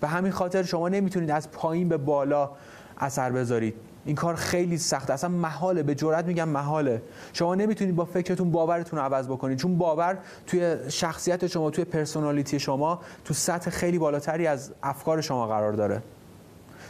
به 0.00 0.08
همین 0.08 0.32
خاطر 0.32 0.62
شما 0.62 0.88
نمی‌تونید 0.88 1.30
از 1.30 1.50
پایین 1.50 1.88
به 1.88 1.96
بالا 1.96 2.50
اثر 2.98 3.30
بذارید. 3.30 3.74
این 4.04 4.16
کار 4.16 4.34
خیلی 4.34 4.78
سخته. 4.78 5.12
اصلا 5.12 5.30
محاله. 5.30 5.82
به 5.82 5.94
جرات 5.94 6.24
میگم 6.24 6.48
محاله. 6.48 7.02
شما 7.32 7.54
نمی‌تونید 7.54 7.96
با 7.96 8.04
فکرتون 8.04 8.50
باورتون 8.50 8.98
رو 8.98 9.04
عوض 9.04 9.26
بکنید. 9.26 9.58
چون 9.58 9.78
باور 9.78 10.18
توی 10.46 10.76
شخصیت 10.88 11.46
شما 11.46 11.70
توی 11.70 11.84
پرسونالیتی 11.84 12.60
شما 12.60 13.00
تو 13.24 13.34
سطح 13.34 13.70
خیلی 13.70 13.98
بالاتری 13.98 14.46
از 14.46 14.72
افکار 14.82 15.20
شما 15.20 15.46
قرار 15.46 15.72
داره. 15.72 16.02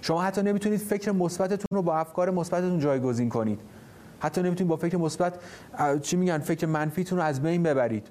شما 0.02 0.22
حتی 0.22 0.42
نمی‌تونید 0.42 0.80
فکر 0.80 1.12
مثبتتون 1.12 1.76
رو 1.76 1.82
با 1.82 1.96
افکار 1.96 2.30
مثبتتون 2.30 2.78
جایگزین 2.78 3.28
کنید. 3.28 3.60
حتی 4.20 4.42
نمی‌تونید 4.42 4.68
با 4.68 4.76
فکر 4.76 4.96
مثبت 4.96 5.34
چی 6.02 6.16
میگن 6.16 6.38
فکر 6.38 6.66
منفیتون 6.66 7.18
رو 7.18 7.24
از 7.24 7.42
بین 7.42 7.62
ببرید. 7.62 8.06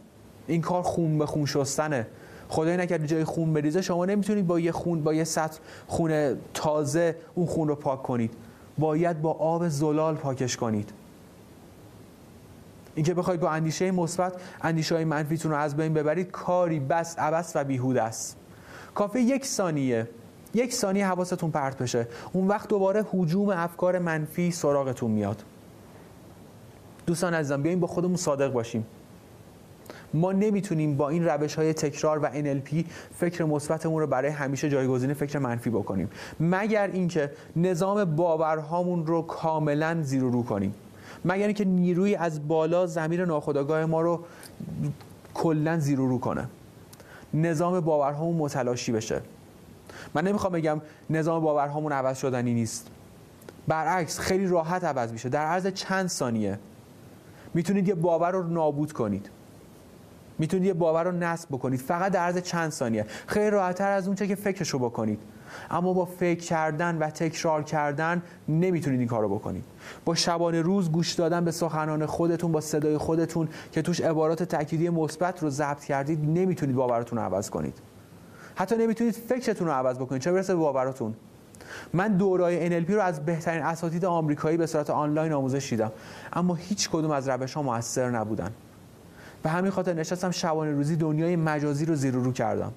این 0.47 0.61
کار 0.61 0.81
خون 0.81 1.17
به 1.17 1.25
خون 1.25 1.45
شستنه. 1.45 2.07
خدای 2.49 2.77
نکرد 2.77 3.05
جای 3.05 3.23
خون 3.23 3.53
بریزه 3.53 3.81
شما 3.81 4.05
نمی‌تونید 4.05 4.47
با 4.47 4.59
یه 4.59 4.71
خون 4.71 5.03
با 5.03 5.13
یه 5.13 5.23
سطح 5.23 5.59
خون 5.87 6.37
تازه 6.53 7.15
اون 7.35 7.45
خون 7.45 7.67
رو 7.67 7.75
پاک 7.75 8.03
کنید. 8.03 8.33
باید 8.77 9.21
با 9.21 9.31
آب 9.31 9.67
زلال 9.67 10.15
پاکش 10.15 10.57
کنید. 10.57 10.89
اینکه 12.95 13.13
بخواید 13.13 13.39
با 13.39 13.49
اندیشه 13.49 13.91
مثبت 13.91 14.33
اندیشه 14.61 14.95
های 14.95 15.05
منفیتون 15.05 15.51
رو 15.51 15.57
از 15.57 15.77
بین 15.77 15.93
ببرید 15.93 16.31
کاری 16.31 16.79
بس 16.79 17.19
عبس 17.19 17.51
و 17.55 17.63
بیهود 17.63 17.97
است. 17.97 18.37
کافی 18.95 19.19
یک 19.19 19.45
ثانیه. 19.45 20.07
یک 20.53 20.73
ثانیه 20.73 21.07
حواستون 21.07 21.51
پرت 21.51 21.77
بشه. 21.77 22.07
اون 22.33 22.47
وقت 22.47 22.69
دوباره 22.69 23.05
حجوم 23.13 23.49
افکار 23.49 23.99
منفی 23.99 24.51
سراغتون 24.51 25.11
میاد. 25.11 25.43
دوستان 27.05 27.33
عزیزم 27.33 27.61
بیاین 27.61 27.79
با 27.79 27.87
خودمون 27.87 28.15
صادق 28.15 28.51
باشیم. 28.51 28.85
ما 30.17 30.31
نمی‌تونیم 30.31 30.97
با 30.97 31.09
این 31.09 31.25
روش 31.25 31.55
های 31.55 31.73
تکرار 31.73 32.19
و 32.19 32.29
NLP 32.29 32.85
فکر 33.19 33.43
مثبتمون 33.43 34.01
رو 34.01 34.07
برای 34.07 34.31
همیشه 34.31 34.69
جایگزین 34.69 35.13
فکر 35.13 35.39
منفی 35.39 35.69
بکنیم. 35.69 36.09
مگر 36.39 36.87
اینکه 36.87 37.31
نظام 37.55 38.15
باورهامون 38.15 39.07
رو 39.07 39.21
کاملا 39.21 40.01
زیر 40.01 40.21
رو 40.21 40.43
کنیم. 40.43 40.73
مگر 41.25 41.45
اینکه 41.45 41.65
نیروی 41.65 42.15
از 42.15 42.47
بالا 42.47 42.85
زمیر 42.85 43.25
ناخودآگاه 43.25 43.85
ما 43.85 44.01
رو 44.01 44.19
کلا 45.33 45.79
زیر 45.79 45.97
رو 45.97 46.19
کنه. 46.19 46.47
نظام 47.33 47.79
باورهامون 47.79 48.37
متلاشی 48.37 48.91
بشه. 48.91 49.21
من 50.13 50.27
نمی‌خوام 50.27 50.53
بگم 50.53 50.81
نظام 51.09 51.43
باورهامون 51.43 51.91
عوض 51.91 52.17
شدنی 52.17 52.53
نیست. 52.53 52.87
برعکس 53.67 54.19
خیلی 54.19 54.47
راحت 54.47 54.83
عوض 54.83 55.11
میشه. 55.11 55.29
در 55.29 55.45
عرض 55.45 55.67
چند 55.67 56.07
ثانیه. 56.07 56.59
می‌تونید 57.53 57.87
یه 57.87 57.95
باور 57.95 58.31
رو 58.31 58.43
نابود 58.43 58.93
کنید. 58.93 59.29
می‌تونید 60.39 60.65
یه 60.65 60.73
باور 60.73 61.03
رو 61.03 61.11
نصب 61.11 61.49
بکنید. 61.49 61.79
فقط 61.79 62.11
در 62.11 62.19
عرض 62.19 62.37
چند 62.37 62.69
ثانیه. 62.69 63.05
خیلی 63.27 63.49
راحتتر 63.49 63.91
از 63.91 64.07
اونچه 64.07 64.27
که 64.27 64.35
فکرش 64.35 64.69
رو 64.69 64.79
بکنید. 64.79 65.19
اما 65.71 65.93
با 65.93 66.05
فکر 66.05 66.39
کردن 66.39 66.97
و 66.97 67.09
تکرار 67.09 67.63
کردن 67.63 68.21
نمی‌تونید 68.47 68.99
این 68.99 69.09
کار 69.09 69.21
رو 69.21 69.29
بکنید. 69.29 69.63
با 70.05 70.15
شبانه 70.15 70.61
روز 70.61 70.91
گوش 70.91 71.13
دادن 71.13 71.45
به 71.45 71.51
سخنان 71.51 72.05
خودتون 72.05 72.51
با 72.51 72.61
صدای 72.61 72.97
خودتون 72.97 73.49
که 73.71 73.81
توش 73.81 74.01
عبارات 74.01 74.43
تأکیدی 74.43 74.89
مثبت 74.89 75.43
رو 75.43 75.49
ضبط 75.49 75.83
کردید 75.83 76.19
نمی‌تونید 76.19 76.75
باورتون 76.75 77.17
رو 77.17 77.23
عوض 77.23 77.49
کنید. 77.49 77.77
حتی 78.55 78.75
نمی‌تونید 78.75 79.15
فکرتون 79.15 79.67
رو 79.67 79.73
عوض 79.73 79.97
بکنید. 79.97 80.21
چه 80.21 80.31
برسه 80.31 80.53
به 80.53 80.59
باوراتون 80.59 81.13
من 81.93 82.17
دورای 82.17 82.85
NLP 82.85 82.91
رو 82.91 83.01
از 83.01 83.25
بهترین 83.25 83.63
اساتید 83.63 84.05
آمریکایی 84.05 84.57
به 84.57 84.65
صورت 84.65 84.89
آنلاین 84.89 85.33
آموزش 85.33 85.69
دیدم. 85.69 85.91
اما 86.33 86.55
هیچ 86.55 86.89
کدوم 86.89 87.11
از 87.11 87.29
روش 87.29 87.53
ها 87.53 87.61
موثر 87.61 88.09
نبودن. 88.09 88.51
به 89.47 89.51
همین 89.51 89.71
خاطر 89.71 89.93
نشستم 89.93 90.31
شبانه 90.31 90.71
روزی 90.71 90.95
دنیای 90.95 91.35
مجازی 91.35 91.85
رو 91.85 91.95
زیر 91.95 92.17
و 92.17 92.23
رو 92.23 92.31
کردم. 92.31 92.73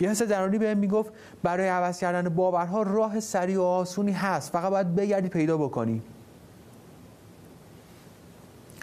یه 0.00 0.10
حس 0.10 0.22
درونی 0.22 0.58
بهم 0.58 0.78
می‌گفت 0.78 1.12
برای 1.42 1.68
عوض 1.68 1.98
کردن 1.98 2.28
باورها 2.28 2.82
راه 2.82 3.20
سریع 3.20 3.58
و 3.58 3.62
آسونی 3.62 4.12
هست. 4.12 4.52
فقط 4.52 4.70
باید 4.70 4.94
بگردی 4.94 5.28
پیدا 5.28 5.56
بکنی. 5.56 6.02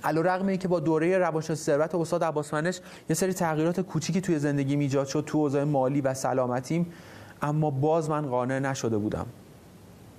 علا 0.04 0.22
رقم 0.22 0.56
که 0.56 0.68
با 0.68 0.80
دوره 0.80 1.18
روانشناسی 1.18 1.64
ثروت 1.64 1.96
استاد 1.96 2.24
عباس 2.24 2.54
منش 2.54 2.80
یه 3.10 3.16
سری 3.16 3.34
تغییرات 3.34 3.82
کوچیکی 3.82 4.22
توی 4.22 4.40
زندگی 4.40 4.76
ایجاد 4.76 5.08
شد 5.08 5.24
تو 5.28 5.38
اوضاع 5.38 5.64
مالی 5.64 6.02
و 6.02 6.14
سلامتیم 6.14 6.94
اما 7.42 7.70
باز 7.72 8.10
من 8.10 8.26
قانع 8.26 8.60
نشده 8.60 8.98
بودم. 8.98 9.26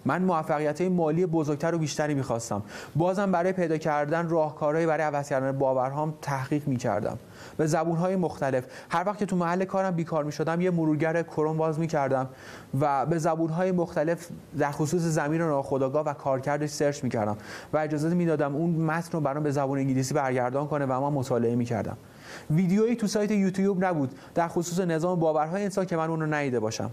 من 0.08 0.22
موفقیت 0.22 0.80
مالی 0.80 1.26
بزرگتر 1.26 1.74
و 1.74 1.78
بیشتری 1.78 2.14
می‌خواستم. 2.14 2.62
بازم 2.96 3.32
برای 3.32 3.52
پیدا 3.52 3.76
کردن 3.76 4.28
راهکارهایی 4.28 4.86
برای 4.86 5.04
عوض 5.04 5.28
کردن 5.28 5.58
باورهام 5.58 6.14
تحقیق 6.22 6.68
می‌کردم. 6.68 7.18
به 7.56 7.66
زبونهای 7.66 8.16
مختلف. 8.16 8.64
هر 8.90 9.04
وقت 9.06 9.18
که 9.18 9.26
تو 9.26 9.36
محل 9.36 9.64
کارم 9.64 9.90
بیکار 9.90 10.24
می‌شدم 10.24 10.60
یه 10.60 10.70
مرورگر 10.70 11.22
کروم 11.22 11.56
باز 11.56 11.78
می‌کردم 11.78 12.28
و 12.80 13.06
به 13.06 13.18
زبونهای 13.18 13.72
مختلف 13.72 14.28
در 14.58 14.70
خصوص 14.70 15.02
زمین 15.02 15.40
ناخودآگاه 15.40 16.04
و 16.04 16.12
کارکردش 16.12 16.70
سرچ 16.70 17.04
می‌کردم 17.04 17.36
و 17.72 17.78
اجازه 17.78 18.14
می‌دادم 18.14 18.56
اون 18.56 18.70
متن 18.70 19.12
رو 19.12 19.20
برام 19.20 19.42
به 19.42 19.50
زبون 19.50 19.78
انگلیسی 19.78 20.14
برگردان 20.14 20.66
کنه 20.66 20.86
و 20.86 21.00
من 21.00 21.18
مطالعه 21.18 21.54
می‌کردم. 21.54 21.96
ویدیویی 22.50 22.96
تو 22.96 23.06
سایت 23.06 23.30
یوتیوب 23.30 23.84
نبود. 23.84 24.18
در 24.34 24.48
خصوص 24.48 24.80
نظام 24.80 25.20
باورهای 25.20 25.62
انسان 25.62 25.86
که 25.86 25.96
من 25.96 26.10
اون 26.10 26.34
رو 26.34 26.60
باشم. 26.60 26.90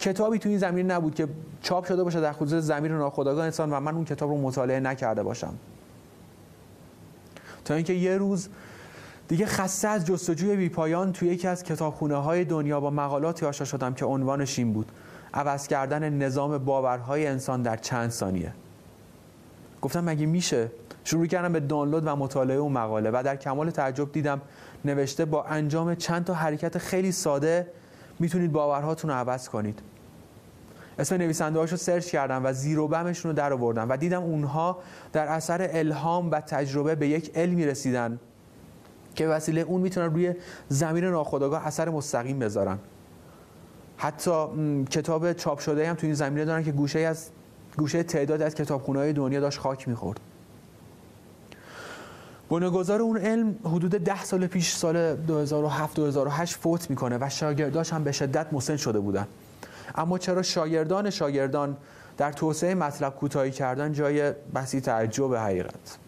کتابی 0.00 0.38
تو 0.38 0.48
این 0.48 0.58
زمین 0.58 0.90
نبود 0.90 1.14
که 1.14 1.28
چاپ 1.62 1.86
شده 1.86 2.04
باشه 2.04 2.20
در 2.20 2.32
خصوص 2.32 2.64
زمین 2.64 2.92
ناخودآگاه 2.92 3.44
انسان 3.44 3.70
و 3.70 3.80
من 3.80 3.94
اون 3.94 4.04
کتاب 4.04 4.30
رو 4.30 4.40
مطالعه 4.40 4.80
نکرده 4.80 5.22
باشم. 5.22 5.54
تا 7.64 7.74
اینکه 7.74 7.92
یه 7.92 8.16
روز 8.16 8.48
دیگه 9.28 9.46
خسته 9.46 9.88
از 9.88 10.06
جستجوی 10.06 10.56
بیپایان 10.56 11.12
توی 11.12 11.28
یکی 11.28 11.48
از 11.48 11.62
کتابخونه 11.62 12.16
های 12.16 12.44
دنیا 12.44 12.80
با 12.80 12.90
مقالاتی 12.90 13.46
آشنا 13.46 13.64
شدم 13.64 13.94
که 13.94 14.04
عنوانش 14.04 14.58
این 14.58 14.72
بود. 14.72 14.92
عوض 15.34 15.68
کردن 15.68 16.12
نظام 16.12 16.58
باورهای 16.58 17.26
انسان 17.26 17.62
در 17.62 17.76
چند 17.76 18.10
ثانیه. 18.10 18.52
گفتم 19.82 20.04
مگه 20.04 20.26
میشه؟ 20.26 20.70
شروع 21.04 21.26
کردم 21.26 21.52
به 21.52 21.60
دانلود 21.60 22.06
و 22.06 22.16
مطالعه 22.16 22.56
اون 22.56 22.72
مقاله 22.72 23.10
و 23.10 23.22
در 23.24 23.36
کمال 23.36 23.70
تعجب 23.70 24.12
دیدم 24.12 24.40
نوشته 24.84 25.24
با 25.24 25.44
انجام 25.44 25.94
چند 25.94 26.24
تا 26.24 26.34
حرکت 26.34 26.78
خیلی 26.78 27.12
ساده 27.12 27.66
می‌تونید 28.18 28.52
باورهاتون 28.52 29.10
رو 29.10 29.16
عوض 29.16 29.48
کنید. 29.48 29.78
اسم 30.98 31.16
نویسنده 31.16 31.60
رو 31.60 31.66
سرچ 31.66 32.06
کردم 32.06 32.44
و 32.44 32.52
زیر 32.52 32.78
و 32.78 32.88
بمشون 32.88 33.30
رو 33.30 33.36
در 33.36 33.52
آوردم 33.52 33.88
و 33.88 33.96
دیدم 33.96 34.22
اونها 34.22 34.78
در 35.12 35.26
اثر 35.26 35.68
الهام 35.72 36.30
و 36.30 36.40
تجربه 36.40 36.94
به 36.94 37.08
یک 37.08 37.30
علمی 37.34 37.66
رسیدن 37.66 38.20
که 39.14 39.28
وسیله 39.28 39.60
اون 39.60 39.80
می‌تونن 39.80 40.14
روی 40.14 40.34
زمین 40.68 41.04
ناخودآگاه 41.04 41.66
اثر 41.66 41.88
مستقیم 41.88 42.38
بذارن. 42.38 42.78
حتی 43.96 44.46
کتاب 44.90 45.32
چاپ 45.32 45.58
شده 45.58 45.88
هم 45.88 45.94
تو 45.94 46.06
این 46.06 46.14
زمینه 46.14 46.44
دارن 46.44 46.64
که 46.64 46.72
گوشه 46.72 46.98
از 46.98 47.28
گوشه 47.78 48.02
تعداد 48.02 48.42
از 48.42 48.54
کتابخونه‌های 48.54 49.12
دنیا 49.12 49.40
داشت 49.40 49.58
خاک 49.58 49.88
می‌خورد. 49.88 50.20
بنیانگذار 52.48 53.02
اون 53.02 53.16
علم 53.16 53.56
حدود 53.64 53.90
ده 53.90 54.24
سال 54.24 54.46
پیش 54.46 54.74
سال 54.74 55.16
2007 55.16 55.96
2008 55.96 56.56
فوت 56.56 56.90
می‌کنه 56.90 57.18
و 57.20 57.28
شاگرداش 57.28 57.92
هم 57.92 58.04
به 58.04 58.12
شدت 58.12 58.52
مسن 58.52 58.76
شده 58.76 59.00
بودن. 59.00 59.26
اما 59.94 60.18
چرا 60.18 60.42
شاگردان 60.42 61.10
شاگردان 61.10 61.76
در 62.16 62.32
توسعه 62.32 62.74
مطلب 62.74 63.14
کوتاهی 63.14 63.50
کردن 63.50 63.92
جای 63.92 64.32
بسی 64.54 64.80
تعجب 64.80 65.34
حقیقت؟ 65.34 65.98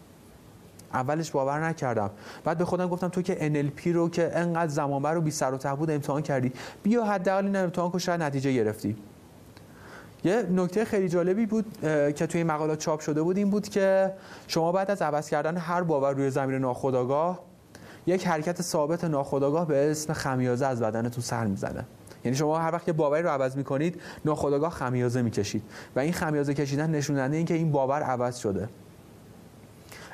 اولش 0.93 1.31
باور 1.31 1.67
نکردم. 1.67 2.09
بعد 2.43 2.57
به 2.57 2.65
خودم 2.65 2.87
گفتم 2.87 3.07
تو 3.07 3.21
که 3.21 3.35
NLP 3.35 3.87
رو 3.87 4.09
که 4.09 4.31
انقدر 4.33 4.71
زمان 4.71 5.05
رو 5.05 5.21
بی 5.21 5.31
سر 5.31 5.53
و 5.53 5.57
ته 5.57 5.75
بود 5.75 5.91
امتحان 5.91 6.21
کردی. 6.21 6.51
بیا 6.83 7.05
حداقل 7.05 7.45
این 7.45 7.55
امتحان 7.55 7.91
کن 7.91 7.99
شاید 7.99 8.23
نتیجه 8.23 8.53
گرفتی. 8.53 8.95
یه 10.23 10.43
نکته 10.51 10.85
خیلی 10.85 11.09
جالبی 11.09 11.45
بود 11.45 11.65
که 12.15 12.27
توی 12.27 12.43
مقالات 12.43 12.79
چاپ 12.79 12.99
شده 12.99 13.21
بود 13.21 13.37
این 13.37 13.49
بود 13.49 13.69
که 13.69 14.13
شما 14.47 14.71
بعد 14.71 14.91
از 14.91 15.01
عوض 15.01 15.29
کردن 15.29 15.57
هر 15.57 15.83
باور 15.83 16.13
روی 16.13 16.29
زمین 16.29 16.55
ناخودآگاه 16.55 17.39
یک 18.05 18.27
حرکت 18.27 18.61
ثابت 18.61 19.03
ناخودآگاه 19.03 19.67
به 19.67 19.91
اسم 19.91 20.13
خمیازه 20.13 20.65
از 20.65 20.81
بدنتون 20.81 21.23
سر 21.23 21.45
می‌زنه. 21.45 21.85
یعنی 22.25 22.37
شما 22.37 22.59
هر 22.59 22.73
وقت 22.73 22.85
که 22.85 22.93
باوری 22.93 23.23
رو 23.23 23.29
عوض 23.29 23.57
می‌کنید 23.57 24.01
ناخودآگاه 24.25 24.71
خمیازه 24.71 25.21
می‌کشید. 25.21 25.63
و 25.95 25.99
این 25.99 26.13
خمیازه 26.13 26.53
کشیدن 26.53 26.89
نشوننده 26.89 27.37
این 27.37 27.45
که 27.45 27.53
این 27.53 27.71
باور 27.71 28.01
عوض 28.01 28.37
شده. 28.37 28.69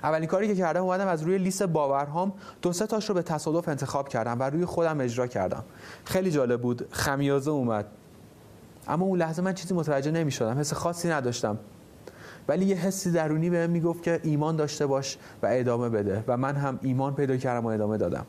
اولین 0.04 0.28
کاری 0.28 0.48
که 0.48 0.56
کردم 0.56 0.84
اومدم 0.84 1.08
از 1.08 1.22
روی 1.24 1.38
لیست 1.38 1.64
باورهام 1.64 2.34
دو 2.62 2.74
سه 2.74 2.88
تاش 2.88 3.10
رو 3.10 3.16
به 3.16 3.22
تصادف 3.22 3.70
انتخاب 3.70 4.10
کردم 4.10 4.40
و 4.40 4.44
روی 4.44 4.66
خودم 4.66 5.00
اجرا 5.00 5.28
کردم. 5.28 5.64
خیلی 6.06 6.32
جالب 6.32 6.62
بود 6.62 6.88
خمیازه 6.92 7.52
اومد. 7.52 7.86
اما 8.88 9.06
اون 9.06 9.20
لحظه 9.20 9.42
من 9.42 9.54
چیزی 9.54 9.74
متوجه 9.74 10.12
نمی 10.12 10.32
شدم 10.32 10.60
حس 10.60 10.74
خاصی 10.74 11.10
نداشتم. 11.10 11.58
ولی 12.48 12.66
یه 12.66 12.76
حسی 12.76 13.12
درونی 13.12 13.50
بهم 13.50 13.70
می‌گفت 13.70 14.04
که 14.04 14.20
ایمان 14.24 14.56
داشته 14.56 14.86
باش 14.86 15.18
و 15.44 15.48
ادامه 15.52 15.90
بده 15.90 16.24
و 16.28 16.38
من 16.38 16.56
هم 16.56 16.80
ایمان 16.82 17.16
پیدا 17.16 17.38
کردم 17.38 17.66
و 17.66 17.68
ادامه 17.68 17.98
دادم. 17.98 18.26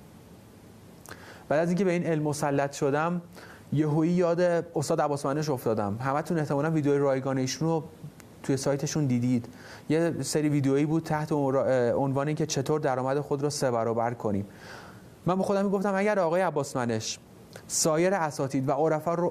بعد 1.49 1.61
از 1.61 1.69
اینکه 1.69 1.85
به 1.85 1.93
این 1.93 2.05
علم 2.05 2.23
مسلط 2.23 2.73
شدم 2.73 3.23
یهویی 3.73 4.13
یاد 4.13 4.41
استاد 4.77 5.01
عباس 5.01 5.27
منش 5.27 5.51
افتادم. 5.51 5.99
همتون 6.01 6.39
احتمالاً 6.39 6.71
ویدیوی 6.71 6.99
رایگان 6.99 7.39
ایشون 7.39 7.69
رو 7.69 7.85
توی 8.43 8.57
سایتشون 8.57 9.07
دیدید. 9.07 9.49
یه 9.89 10.15
سری 10.23 10.49
ویدیویی 10.49 10.87
بود 10.87 11.03
تحت 11.03 11.33
عنوان 11.33 12.35
که 12.35 12.47
چطور 12.47 12.81
درآمد 12.81 13.21
خود 13.21 13.43
رو 13.43 13.51
سه 13.51 13.71
برابر 13.71 14.15
کنیم. 14.15 14.47
من 15.27 15.37
به 15.37 15.43
خودم 15.43 15.65
می‌گفتم 15.65 15.95
اگر 15.95 16.19
آقای 16.19 16.41
عباس 16.41 16.77
منش 16.77 17.19
سایر 17.67 18.15
اساتید 18.15 18.69
و 18.69 18.73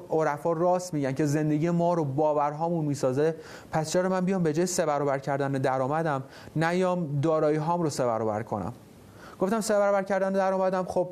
عرفا 0.09 0.51
راست 0.51 0.93
میگن 0.93 1.13
که 1.13 1.25
زندگی 1.25 1.69
ما 1.69 1.93
رو 1.93 2.03
باورهامون 2.03 2.85
می‌سازه. 2.85 3.35
پس 3.71 3.91
چرا 3.91 4.09
من 4.09 4.25
بیام 4.25 4.43
به 4.43 4.53
جای 4.53 4.65
سه 4.65 4.85
برابر 4.85 5.19
کردن 5.19 5.51
درآمدم 5.51 6.23
نیام 6.55 7.19
دارایی 7.21 7.57
هام 7.57 7.81
رو 7.81 7.89
سه 7.89 8.05
برابر 8.05 8.43
کنم؟ 8.43 8.73
گفتم 9.39 9.61
سه 9.61 9.73
برابر 9.73 10.03
کردن 10.03 10.33
درآمدم 10.33 10.83
خب 10.83 11.09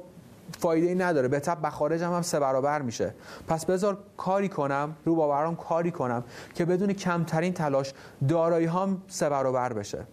فایده 0.60 0.88
ای 0.88 0.96
نداره. 0.96 1.28
به 1.28 1.40
تب 1.40 1.58
بخارجم 1.66 2.14
هم 2.14 2.22
سه 2.22 2.40
برابر 2.40 2.82
میشه. 2.82 3.14
پس 3.48 3.66
بذار 3.66 3.98
کاری 4.18 4.50
کنم 4.50 4.96
رو 5.06 5.16
باورام 5.16 5.56
کاری 5.56 5.92
کنم 5.92 6.24
که 6.56 6.66
بدون 6.66 6.94
کمترین 6.94 7.54
تلاش 7.54 7.94
دارایی 8.28 8.66
هام 8.66 9.02
سه 9.08 9.30
برابر 9.30 9.74
بشه. 9.74 10.08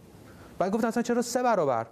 بعد 0.58 0.72
گفتم 0.72 0.88
اصلا 0.88 1.02
چرا 1.02 1.22
سه 1.22 1.42
برابر؟ 1.42 1.86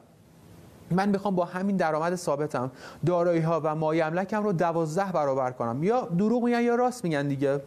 من 0.90 1.08
می‌خوام 1.08 1.34
با 1.34 1.44
همین 1.44 1.76
درآمد 1.76 2.14
ثابتم 2.14 2.70
دارایی 3.06 3.40
ها 3.40 3.60
و 3.64 3.74
مایملکم 3.74 4.42
رو 4.42 4.52
دوازده 4.52 5.12
برابر 5.12 5.50
کنم. 5.50 5.82
یا 5.82 6.08
دروغ 6.18 6.44
میگن 6.44 6.62
یا 6.62 6.74
راست 6.74 7.04
میگن 7.04 7.28
دیگه. 7.28 7.60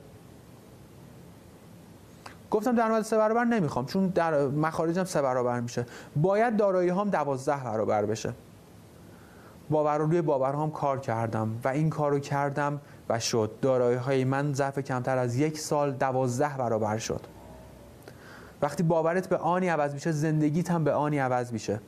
گفتم 2.52 2.76
درآمد 2.76 3.02
سه 3.02 3.18
برابر 3.18 3.44
نمی‌خوام 3.44 3.86
چون 3.86 4.08
در 4.08 4.48
مخارجم 4.48 5.04
سه 5.04 5.22
برابر 5.22 5.60
میشه. 5.60 5.86
باید 6.16 6.58
دارایی 6.58 6.90
هام 6.90 7.10
دوازده 7.10 7.64
برابر 7.64 8.06
بشه. 8.06 8.34
باور 9.70 9.98
روی 9.98 10.22
باورهام 10.22 10.72
کار 10.72 11.00
کردم 11.00 11.60
و 11.64 11.68
این 11.68 11.90
کارو 11.90 12.20
کردم 12.20 12.82
و 13.10 13.20
شد. 13.20 13.52
دارایی 13.62 13.98
های 13.98 14.24
من 14.24 14.54
ضعف 14.54 14.80
کمتر 14.80 15.18
از 15.18 15.36
یک 15.36 15.60
سال 15.60 15.92
دوازده 15.92 16.58
برابر 16.58 16.98
شد. 16.98 17.22
وقتی 18.62 18.84
باورت 18.84 19.30
به 19.30 19.38
آنی 19.38 19.68
عوض 19.68 19.94
میشه 19.94 20.12
زندگیت 20.12 20.72
هم 20.72 20.84
به 20.84 20.94
آنی 20.94 21.20
عوض 21.20 21.54
میشه. 21.54 21.80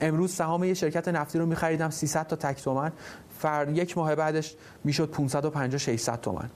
امروز 0.00 0.32
سهام 0.32 0.64
یه 0.64 0.74
شرکت 0.74 1.08
نفتی 1.08 1.38
رو 1.38 1.46
میخریدم 1.46 1.90
300 1.90 2.26
تا 2.26 2.36
تک 2.36 2.62
تومن. 2.62 2.92
فر 3.38 3.68
یک 3.68 3.98
ماه 3.98 4.14
بعدش 4.14 4.54
می‌شد 4.84 5.10
550 5.10 5.78
600 5.78 6.20
تومن. 6.20 6.50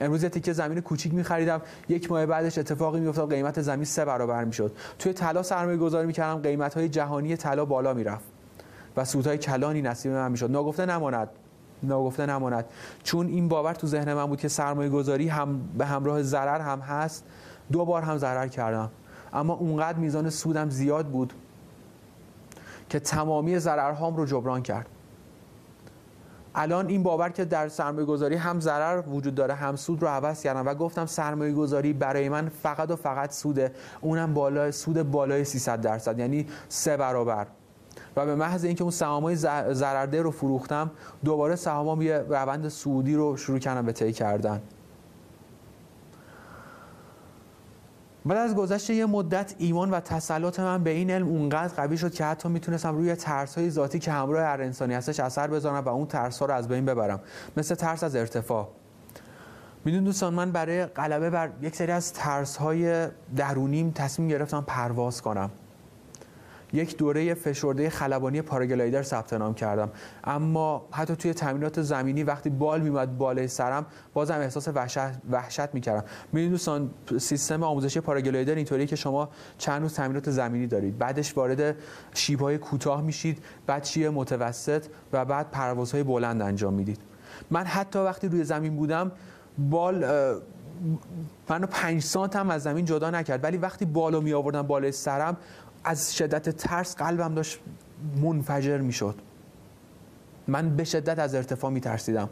امروز 0.00 0.22
یه 0.22 0.28
تیکه 0.28 0.52
زمین 0.52 0.80
کوچیک 0.80 1.14
میخریدم. 1.14 1.62
یک 1.88 2.10
ماه 2.10 2.26
بعدش 2.26 2.58
اتفاقی 2.58 3.00
میافتاد 3.00 3.30
قیمت 3.30 3.62
زمین 3.62 3.84
سه 3.84 4.04
برابر 4.04 4.44
می‌شد. 4.44 4.72
توی 4.98 5.12
طلا 5.12 5.42
سرمایه 5.42 5.76
گذاری 5.76 6.06
می‌کردم 6.06 6.42
قیمت 6.42 6.74
های 6.74 6.88
جهانی 6.88 7.36
طلا 7.36 7.64
بالا 7.64 7.94
می‌رفت 7.94 8.24
و 8.96 9.04
سودهای 9.04 9.38
کلانی 9.38 9.82
نصیب 9.82 10.12
من 10.12 10.30
می‌شد. 10.30 10.50
ناگفته 10.50 10.86
نماند. 10.86 11.28
ناگفته 11.82 12.26
نماند. 12.26 12.64
چون 13.02 13.26
این 13.26 13.48
باور 13.48 13.74
تو 13.74 13.86
ذهن 13.86 14.14
من 14.14 14.26
بود 14.26 14.40
که 14.40 14.48
سرمایه 14.48 14.90
گذاری 14.90 15.28
هم 15.28 15.60
به 15.78 15.86
همراه 15.86 16.22
ضرر 16.22 16.60
هم 16.60 16.80
هست 16.80 17.24
دو 17.72 17.84
بار 17.84 18.02
هم 18.02 18.18
ضرر 18.18 18.48
کردم. 18.48 18.90
اما 19.32 19.54
اونقدر 19.54 19.98
میزان 19.98 20.30
سودم 20.30 20.70
زیاد 20.70 21.06
بود 21.06 21.32
که 22.92 23.00
تمامی 23.00 23.58
ضررهام 23.58 24.16
رو 24.16 24.26
جبران 24.26 24.62
کرد. 24.62 24.86
الان 26.54 26.88
این 26.88 27.02
باور 27.02 27.28
که 27.28 27.44
در 27.44 27.68
سرمایه 27.68 28.06
گذاری 28.06 28.36
هم 28.36 28.60
ضرر 28.60 29.02
وجود 29.08 29.34
داره 29.34 29.54
هم 29.54 29.76
سود 29.76 30.02
رو 30.02 30.08
عوض 30.08 30.42
کردم 30.42 30.66
و 30.66 30.74
گفتم 30.74 31.06
سرمایه 31.06 31.52
گذاری 31.52 31.92
برای 31.92 32.28
من 32.28 32.48
فقط 32.48 32.90
و 32.90 32.96
فقط 32.96 33.32
سوده. 33.32 33.72
اونم 34.00 34.34
بالا 34.34 34.70
سود 34.70 35.10
بالای 35.10 35.44
300 35.44 35.80
درصد 35.80 36.18
یعنی 36.18 36.46
سه 36.68 36.96
برابر. 36.96 37.46
و 38.16 38.26
به 38.26 38.34
محض 38.34 38.64
اینکه 38.64 38.82
اون 38.82 38.90
سهامای 38.90 39.36
ضررده 39.72 40.22
رو 40.22 40.30
فروختم 40.30 40.90
دوباره 41.24 41.56
سهامام 41.56 42.02
یه 42.02 42.18
روند 42.18 42.68
سعودی 42.68 43.14
رو 43.14 43.36
شروع 43.36 43.58
کردم 43.58 43.86
به 43.86 43.92
طی 43.92 44.12
کردن. 44.12 44.62
بعد 48.26 48.38
از 48.38 48.54
گذشت 48.54 48.90
یه 48.90 49.06
مدت 49.06 49.54
ایمان 49.58 49.90
و 49.90 50.00
تسلط 50.00 50.60
من 50.60 50.84
به 50.84 50.90
این 50.90 51.10
علم 51.10 51.28
اونقدر 51.28 51.74
قوی 51.74 51.98
شد 51.98 52.14
که 52.14 52.24
حتی 52.24 52.48
می‌تونستم 52.48 52.96
روی 52.96 53.14
ترس 53.14 53.58
های 53.58 53.70
ذاتی 53.70 53.98
که 53.98 54.12
همراه 54.12 54.44
هر 54.44 54.62
انسانی 54.62 54.94
هستش 54.94 55.20
اثر 55.20 55.46
بذارم 55.46 55.84
و 55.84 55.88
اون 55.88 56.06
ترس 56.06 56.38
ها 56.38 56.46
رو 56.46 56.54
از 56.54 56.68
بین 56.68 56.84
ببرم. 56.84 57.20
مثل 57.56 57.74
ترس 57.74 58.04
از 58.04 58.16
ارتفاع. 58.16 58.68
میدون 59.84 60.04
دوستان 60.04 60.34
من 60.34 60.52
برای 60.52 60.86
غلبه 60.86 61.30
بر 61.30 61.50
یک 61.62 61.76
سری 61.76 61.92
از 61.92 62.12
ترس 62.12 62.56
های 62.56 63.08
درونیم 63.36 63.90
تصمیم 63.90 64.28
گرفتم 64.28 64.64
پرواز 64.66 65.22
کنم. 65.22 65.50
یک 66.72 66.96
دوره 66.96 67.34
فشرده 67.34 67.90
خلبانی 67.90 68.42
پاراگلایدر 68.42 69.02
ثبت 69.02 69.32
نام 69.32 69.54
کردم. 69.54 69.90
اما 70.24 70.88
حتی 70.90 71.16
توی 71.16 71.34
تمرینات 71.34 71.82
زمینی 71.82 72.22
وقتی 72.22 72.50
بال 72.50 72.80
میومد 72.80 73.18
بالای 73.18 73.48
سرم 73.48 73.86
بازم 74.14 74.34
احساس 74.34 74.68
وحشت 74.68 74.98
وحشت 75.30 75.74
می‌کردم. 75.74 76.04
می‌دونید 76.32 76.50
دوستان 76.50 76.90
سیستم 77.18 77.62
آموزشی 77.62 78.00
پاراگلایدر 78.00 78.54
اینطوریه 78.54 78.86
که 78.86 78.96
شما 78.96 79.28
چند 79.58 79.82
روز 79.82 79.94
تمرینات 79.94 80.30
زمینی 80.30 80.66
دارید. 80.66 80.98
بعدش 80.98 81.36
وارد 81.36 81.76
شیب‌های 82.14 82.58
کوتاه 82.58 83.02
میشید 83.02 83.44
بعد 83.66 83.84
شیب 83.84 84.06
متوسط 84.06 84.84
و 85.12 85.24
بعد 85.24 85.50
پروازهای 85.50 86.02
بلند 86.02 86.42
انجام 86.42 86.74
می‌دید. 86.74 86.98
من 87.50 87.64
حتی 87.64 87.98
وقتی 87.98 88.28
روی 88.28 88.44
زمین 88.44 88.76
بودم 88.76 89.12
بال 89.58 90.04
منو 91.48 91.66
پنج 91.66 92.02
سانت 92.02 92.36
هم 92.36 92.50
از 92.50 92.62
زمین 92.62 92.84
جدا 92.84 93.10
نکرد. 93.10 93.44
ولی 93.44 93.56
وقتی 93.56 93.84
بالو 93.84 94.20
می 94.20 94.32
آوردم 94.32 94.62
بالای 94.62 94.92
سرم 94.92 95.36
از 95.84 96.16
شدت 96.16 96.48
ترس 96.48 96.96
قلبم 96.96 97.34
داشت 97.34 97.58
منفجر 98.22 98.78
می‌شد. 98.78 99.14
من 100.48 100.76
به 100.76 100.84
شدت 100.84 101.18
از 101.18 101.34
ارتفاع 101.34 101.70
می 101.70 101.80
ترسیدم 101.80 102.28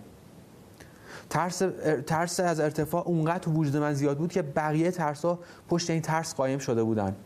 ترس, 1.31 1.63
ترس 2.07 2.41
از 2.41 2.61
ارتفاع 2.61 3.03
اونقدر 3.07 3.39
تو 3.39 3.53
وجود 3.53 3.77
من 3.77 3.95
زیاد 3.95 4.19
بود 4.19 4.33
که 4.33 4.43
بقیه 4.43 4.91
ترس 4.91 5.25
ها 5.25 5.39
پشت 5.69 5.91
این 5.91 6.03
ترس 6.03 6.35
قایم 6.35 6.59
شده 6.59 6.83
بودن. 6.83 7.17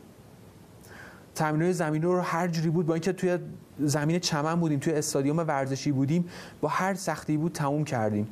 تمرین 1.34 1.72
زمین 1.72 2.02
رو 2.02 2.20
هر 2.20 2.48
جوری 2.48 2.70
بود 2.70 2.86
با 2.86 2.94
اینکه 2.94 3.12
توی 3.12 3.38
زمین 3.78 4.18
چمن 4.18 4.60
بودیم 4.60 4.78
توی 4.78 4.92
استادیوم 4.92 5.38
ورزشی 5.38 5.92
بودیم 5.92 6.28
با 6.60 6.68
هر 6.68 6.94
سختی 6.94 7.36
بود 7.36 7.52
تموم 7.52 7.84
کردیم. 7.84 8.28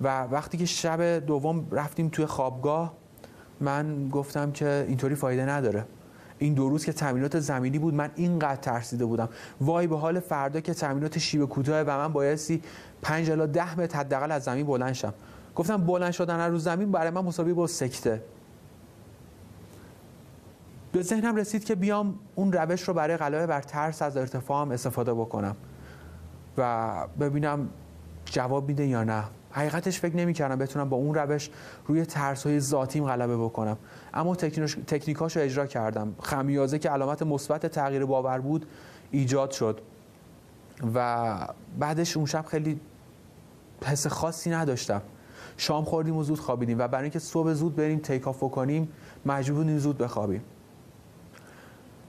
و 0.00 0.22
وقتی 0.22 0.58
که 0.58 0.66
شب 0.66 1.26
دوم 1.26 1.66
رفتیم 1.70 2.08
توی 2.08 2.26
خوابگاه 2.26 2.94
من 3.60 4.08
گفتم 4.08 4.52
که 4.52 4.84
اینطوری 4.88 5.14
فایده 5.14 5.46
نداره. 5.46 5.84
این 6.42 6.54
دو 6.54 6.68
روز 6.68 6.84
که 6.84 6.92
تمرینات 6.92 7.40
زمینی 7.40 7.78
بود 7.78 7.94
من 7.94 8.10
اینقدر 8.16 8.56
ترسیده 8.56 9.04
بودم. 9.04 9.28
وای 9.60 9.86
به 9.86 9.96
حال 9.96 10.20
فردا 10.20 10.60
که 10.60 10.74
تمرینات 10.74 11.18
شیب 11.18 11.44
کوتاه 11.44 11.80
و 11.80 11.90
من 11.90 12.12
بایستی 12.12 12.62
5 13.02 13.30
الی 13.30 13.46
10 13.46 13.80
متر 13.80 13.98
حداقل 13.98 14.32
از 14.32 14.42
زمین 14.42 14.66
بلند 14.66 14.92
شم. 14.92 15.14
گفتم 15.54 15.76
بلند 15.76 16.12
شدن 16.12 16.40
از 16.40 16.52
رو 16.52 16.58
زمین 16.58 16.92
برای 16.92 17.10
من 17.10 17.24
مساوی 17.24 17.52
با 17.52 17.66
سکته. 17.66 18.22
به 20.92 21.02
ذهنم 21.02 21.36
رسید 21.36 21.64
که 21.64 21.74
بیام 21.74 22.14
اون 22.34 22.52
روش 22.52 22.82
رو 22.82 22.94
برای 22.94 23.16
غلبه 23.16 23.46
بر 23.46 23.60
ترس 23.60 24.02
از 24.02 24.16
ارتفاع 24.16 24.68
استفاده 24.72 25.14
بکنم 25.14 25.56
و 26.58 26.92
ببینم 27.20 27.68
جواب 28.32 28.68
میده 28.68 28.86
یا 28.86 29.04
نه؟ 29.04 29.24
حقیقتش 29.50 30.00
فکر 30.00 30.16
نمی‌کردم 30.16 30.56
بتونم 30.56 30.88
با 30.88 30.96
اون 30.96 31.14
روش 31.14 31.50
روی 31.86 32.06
ترس 32.06 32.46
های 32.46 32.60
ذاتیم 32.60 33.06
غلبه 33.06 33.36
بکنم. 33.36 33.78
اما 34.14 34.34
تکنیکاش 34.86 35.36
رو 35.36 35.42
اجرا 35.42 35.66
کردم. 35.66 36.14
خمیازه 36.20 36.78
که 36.78 36.90
علامت 36.90 37.22
مثبت 37.22 37.66
تغییر 37.66 38.04
باور 38.04 38.38
بود 38.38 38.66
ایجاد 39.10 39.50
شد. 39.50 39.80
و 40.94 41.48
بعدش 41.78 42.16
اون 42.16 42.26
شب 42.26 42.44
خیلی 42.46 42.80
حس 43.84 44.06
خاصی 44.06 44.50
نداشتم. 44.50 45.02
شام 45.56 45.84
خوردیم 45.84 46.16
و 46.16 46.22
زود 46.22 46.40
خوابیدیم. 46.40 46.78
و 46.78 46.88
برای 46.88 47.02
اینکه 47.02 47.18
صبح 47.18 47.52
زود 47.52 47.76
بریم 47.76 47.98
تیک 47.98 48.28
آف 48.28 48.40
کنیم 48.40 48.88
مجبور 49.26 49.58
بودیم 49.58 49.78
زود 49.78 49.98
بخوابیم. 49.98 50.42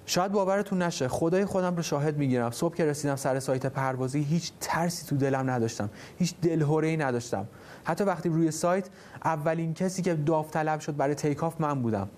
شاید 0.06 0.32
باورتون 0.32 0.82
نشه 0.82 1.08
خدای 1.08 1.46
خودم 1.46 1.76
رو 1.76 1.82
شاهد 1.82 2.18
می‌گیرم. 2.18 2.52
صبح 2.52 2.76
که 2.76 2.86
رسیدم 2.86 3.16
سر 3.16 3.40
سایت 3.40 3.66
پروازی 3.66 4.24
هیچ 4.24 4.52
ترسی 4.60 5.06
تو 5.06 5.18
دلم 5.18 5.50
نداشتم. 5.50 5.90
هیچ 6.18 6.36
دلهوره 6.42 6.88
ای 6.88 6.98
نداشتم. 6.98 7.48
حتی 7.84 8.04
وقتی 8.04 8.30
روی 8.30 8.52
سایت 8.52 8.90
اولین 9.26 9.74
کسی 9.74 10.02
که 10.02 10.14
داوطلب 10.14 10.80
شد 10.80 10.98
برای 10.98 11.16
تیکاف 11.16 11.62
من 11.62 11.82
بودم. 11.82 12.10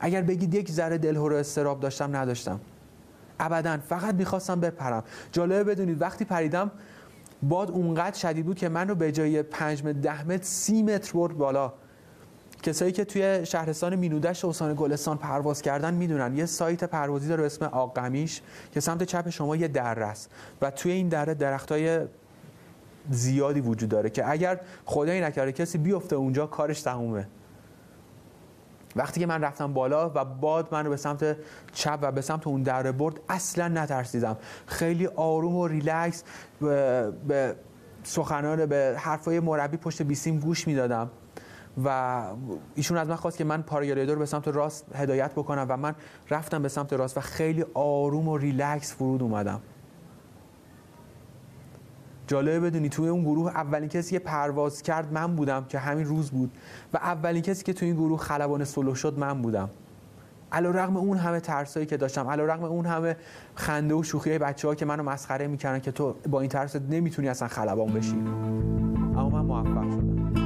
اگر 0.00 0.22
بگید 0.22 0.54
یک 0.54 0.70
ذره 0.70 0.98
دلهوره 0.98 1.36
استراب 1.36 1.80
داشتم 1.80 2.16
نداشتم. 2.16 2.60
ابدا 3.40 3.78
فقط 3.88 4.14
می‌خواستم 4.14 4.60
بپرم. 4.60 5.04
جالبه 5.32 5.64
بدونید 5.64 6.02
وقتی 6.02 6.24
پریدم 6.24 6.70
باد 7.42 7.70
اونقدر 7.70 8.18
شدید 8.18 8.46
بود 8.46 8.56
که 8.56 8.68
من 8.68 8.88
رو 8.88 8.94
به 8.94 9.12
جای 9.12 9.42
5 9.42 9.84
متر 9.84 9.92
10 9.92 10.24
متر 10.24 10.44
30 10.44 10.82
متر 10.82 11.12
برد 11.12 11.38
بالا. 11.38 11.72
کسایی 12.64 12.92
که 12.92 13.04
توی 13.04 13.46
شهرستان 13.46 13.96
مینودش 13.96 14.44
و 14.44 14.48
استان 14.48 14.74
گلستان 14.74 15.18
پرواز 15.18 15.62
کردن 15.62 15.94
می‌دونن. 15.94 16.36
یه 16.36 16.46
سایت 16.46 16.84
پروازی 16.84 17.28
داره 17.28 17.46
اسم 17.46 17.64
آقمیش 17.64 18.42
که 18.72 18.80
سمت 18.80 19.02
چپ 19.02 19.30
شما 19.30 19.56
یه 19.56 19.68
دره 19.68 20.06
است 20.06 20.30
و 20.62 20.70
توی 20.70 20.92
این 20.92 21.08
دره 21.08 21.34
درختای 21.34 22.00
زیادی 23.10 23.60
وجود 23.60 23.88
داره 23.88 24.10
که 24.10 24.30
اگر 24.30 24.60
خدایی 24.84 25.20
نکرده 25.20 25.52
کسی 25.52 25.78
بیفته 25.78 26.16
اونجا 26.16 26.46
کارش 26.46 26.82
تمومه. 26.82 27.28
وقتی 28.96 29.20
که 29.20 29.26
من 29.26 29.44
رفتم 29.44 29.72
بالا 29.72 30.12
و 30.14 30.24
باد 30.24 30.68
من 30.72 30.84
رو 30.84 30.90
به 30.90 30.96
سمت 30.96 31.36
چپ 31.72 31.98
و 32.02 32.12
به 32.12 32.20
سمت 32.20 32.46
اون 32.46 32.62
دره 32.62 32.92
برد 32.92 33.20
اصلا 33.28 33.68
نترسیدم. 33.68 34.36
خیلی 34.66 35.06
آروم 35.06 35.56
و 35.56 35.66
ریلکس 35.66 36.24
به 36.60 37.54
سخنان 38.04 38.66
به 38.66 38.94
حرفای 38.98 39.40
مربی 39.40 39.76
پشت 39.76 40.02
بیسیم 40.02 40.38
گوش 40.38 40.66
می‌دادم. 40.66 41.10
و 41.84 42.22
ایشون 42.74 42.98
از 42.98 43.08
من 43.08 43.16
خواست 43.16 43.36
که 43.36 43.44
من 43.44 43.62
پاراگلایدر 43.62 44.14
به 44.14 44.26
سمت 44.26 44.48
راست 44.48 44.86
هدایت 44.96 45.32
بکنم 45.32 45.66
و 45.68 45.76
من 45.76 45.94
رفتم 46.30 46.62
به 46.62 46.68
سمت 46.68 46.92
راست 46.92 47.18
و 47.18 47.20
خیلی 47.20 47.64
آروم 47.74 48.28
و 48.28 48.36
ریلکس 48.36 48.94
فرود 48.94 49.22
اومدم. 49.22 49.60
جالبه 52.26 52.60
بدونی 52.60 52.88
توی 52.88 53.08
اون 53.08 53.22
گروه 53.22 53.50
اولین 53.50 53.88
کسی 53.88 54.10
که 54.10 54.18
پرواز 54.18 54.82
کرد 54.82 55.12
من 55.12 55.36
بودم 55.36 55.64
که 55.64 55.78
همین 55.78 56.06
روز 56.06 56.30
بود 56.30 56.52
و 56.94 56.96
اولین 56.96 57.42
کسی 57.42 57.64
که 57.64 57.72
توی 57.72 57.88
این 57.88 57.96
گروه 57.96 58.18
خلبان 58.18 58.64
سلو 58.64 58.94
شد 58.94 59.18
من 59.18 59.42
بودم. 59.42 59.70
علا 60.52 60.70
رقم 60.70 60.96
اون 60.96 61.18
همه 61.18 61.40
ترسایی 61.40 61.86
که 61.86 61.96
داشتم 61.96 62.28
علا 62.28 62.44
رقم 62.44 62.64
اون 62.64 62.86
همه 62.86 63.16
خنده 63.54 63.94
و 63.94 64.02
شوخی 64.02 64.38
بچه 64.38 64.68
ها 64.68 64.74
که 64.74 64.84
منو 64.84 65.02
مسخره 65.02 65.46
می‌کردن 65.46 65.78
که 65.78 65.92
تو 65.92 66.14
با 66.30 66.40
این 66.40 66.50
ترس 66.50 66.76
نمی‌تونی 66.76 67.28
اصلا 67.28 67.48
خلبان 67.48 67.92
بشی. 67.92 68.16
اما 68.16 69.28
من 69.28 69.40
موفق 69.40 69.90
شدم. 69.90 70.43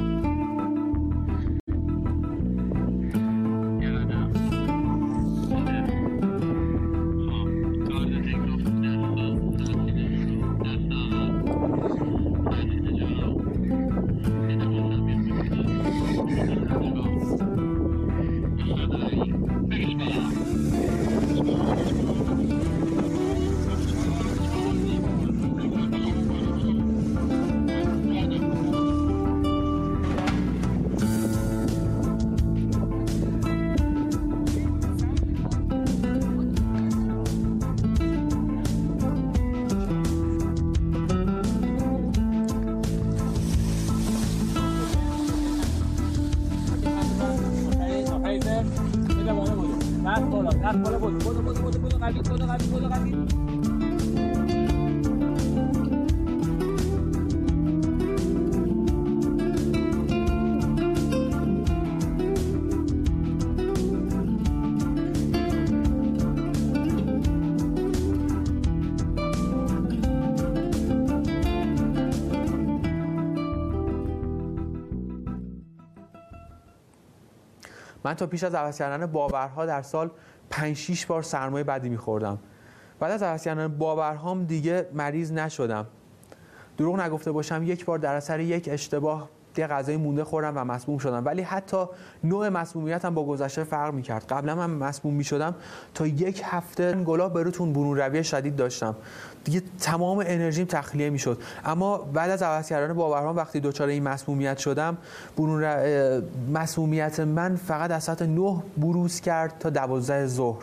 من 78.09 78.15
تا 78.15 78.27
پیش 78.27 78.45
از 78.45 78.55
عوض 78.55 78.79
کردن 78.79 79.07
باورها 79.07 79.67
در 79.67 79.83
سال 79.83 80.11
5 80.51 80.77
6 80.77 81.07
بار 81.07 81.23
سرمایه 81.23 81.65
بدی 81.65 81.89
میخوردم. 81.89 82.39
بعد 83.01 83.13
از 83.13 83.23
عوض 83.23 83.45
کردن 83.45 83.69
باورهام 83.69 84.45
دیگه 84.45 84.89
مریض 84.93 85.33
نشدم. 85.33 85.87
دروغ 86.77 87.01
نگفته 87.01 87.33
باشم 87.33 87.63
یک 87.63 87.85
بار 87.85 87.99
در 87.99 88.15
اثر 88.15 88.41
یک 88.41 88.69
اشتباه 88.73 89.31
یه 89.59 89.67
غذای 89.67 89.97
مونده 89.97 90.25
خوردم 90.25 90.53
و 90.57 90.65
مسموم 90.65 90.99
شدم. 90.99 91.25
ولی 91.25 91.43
حتی 91.43 91.85
نوع 92.25 92.49
مسمومیتم 92.49 93.15
با 93.15 93.25
گذشته 93.27 93.65
فرق 93.65 93.95
می‌کرد. 93.95 94.25
قبلا 94.31 94.55
من 94.55 94.71
مسموم 94.71 95.15
می‌شدم. 95.15 95.55
تا 95.95 96.07
یک 96.07 96.43
هفته 96.45 96.93
گلاه 96.93 97.33
بروتون 97.33 97.73
برون 97.73 97.97
روی 97.97 98.25
شدید 98.25 98.57
داشتم. 98.57 98.97
دیگه 99.45 99.63
تمام 99.81 100.19
انرژیم 100.19 100.65
تخلیه 100.65 101.11
می‌شد. 101.11 101.43
اما 101.65 101.99
بعد 101.99 102.31
از 102.31 102.43
عوض 102.43 102.69
کردن 102.69 102.95
باورهام 102.95 103.37
وقتی 103.37 103.61
دچار 103.61 103.89
این 103.89 104.03
مسمومیت 104.03 104.59
شدم 104.59 104.97
برون. 105.37 105.65
مسمومیت 106.55 107.21
من 107.21 107.57
فقط 107.57 107.91
از 107.91 108.05
ساعت 108.05 108.23
9 108.23 108.63
بروز 108.77 109.21
کرد 109.21 109.59
تا 109.61 109.71
12 109.71 110.27
ظهر. 110.27 110.63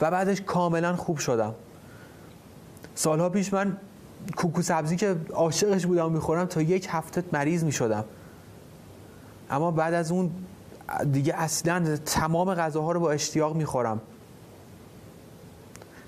و 0.00 0.10
بعدش 0.10 0.40
کاملا 0.40 0.96
خوب 0.96 1.18
شدم. 1.18 1.54
سالها 2.94 3.28
پیش 3.28 3.52
من 3.52 3.76
کوکو 4.36 4.62
سبزی 4.62 4.96
که 4.96 5.16
عاشقش 5.32 5.86
بودم 5.86 6.12
می‌خورم 6.12 6.44
تا 6.44 6.62
یک 6.62 6.86
هفته 6.90 7.24
مریض 7.32 7.64
می‌شدم. 7.64 8.04
اما 9.50 9.70
بعد 9.70 9.94
از 9.94 10.12
اون 10.12 10.30
دیگه 11.12 11.34
اصلا 11.36 11.96
تمام 11.96 12.54
غذاها 12.54 12.92
رو 12.92 13.00
با 13.00 13.10
اشتیاق 13.10 13.56
می‌خورم. 13.56 14.00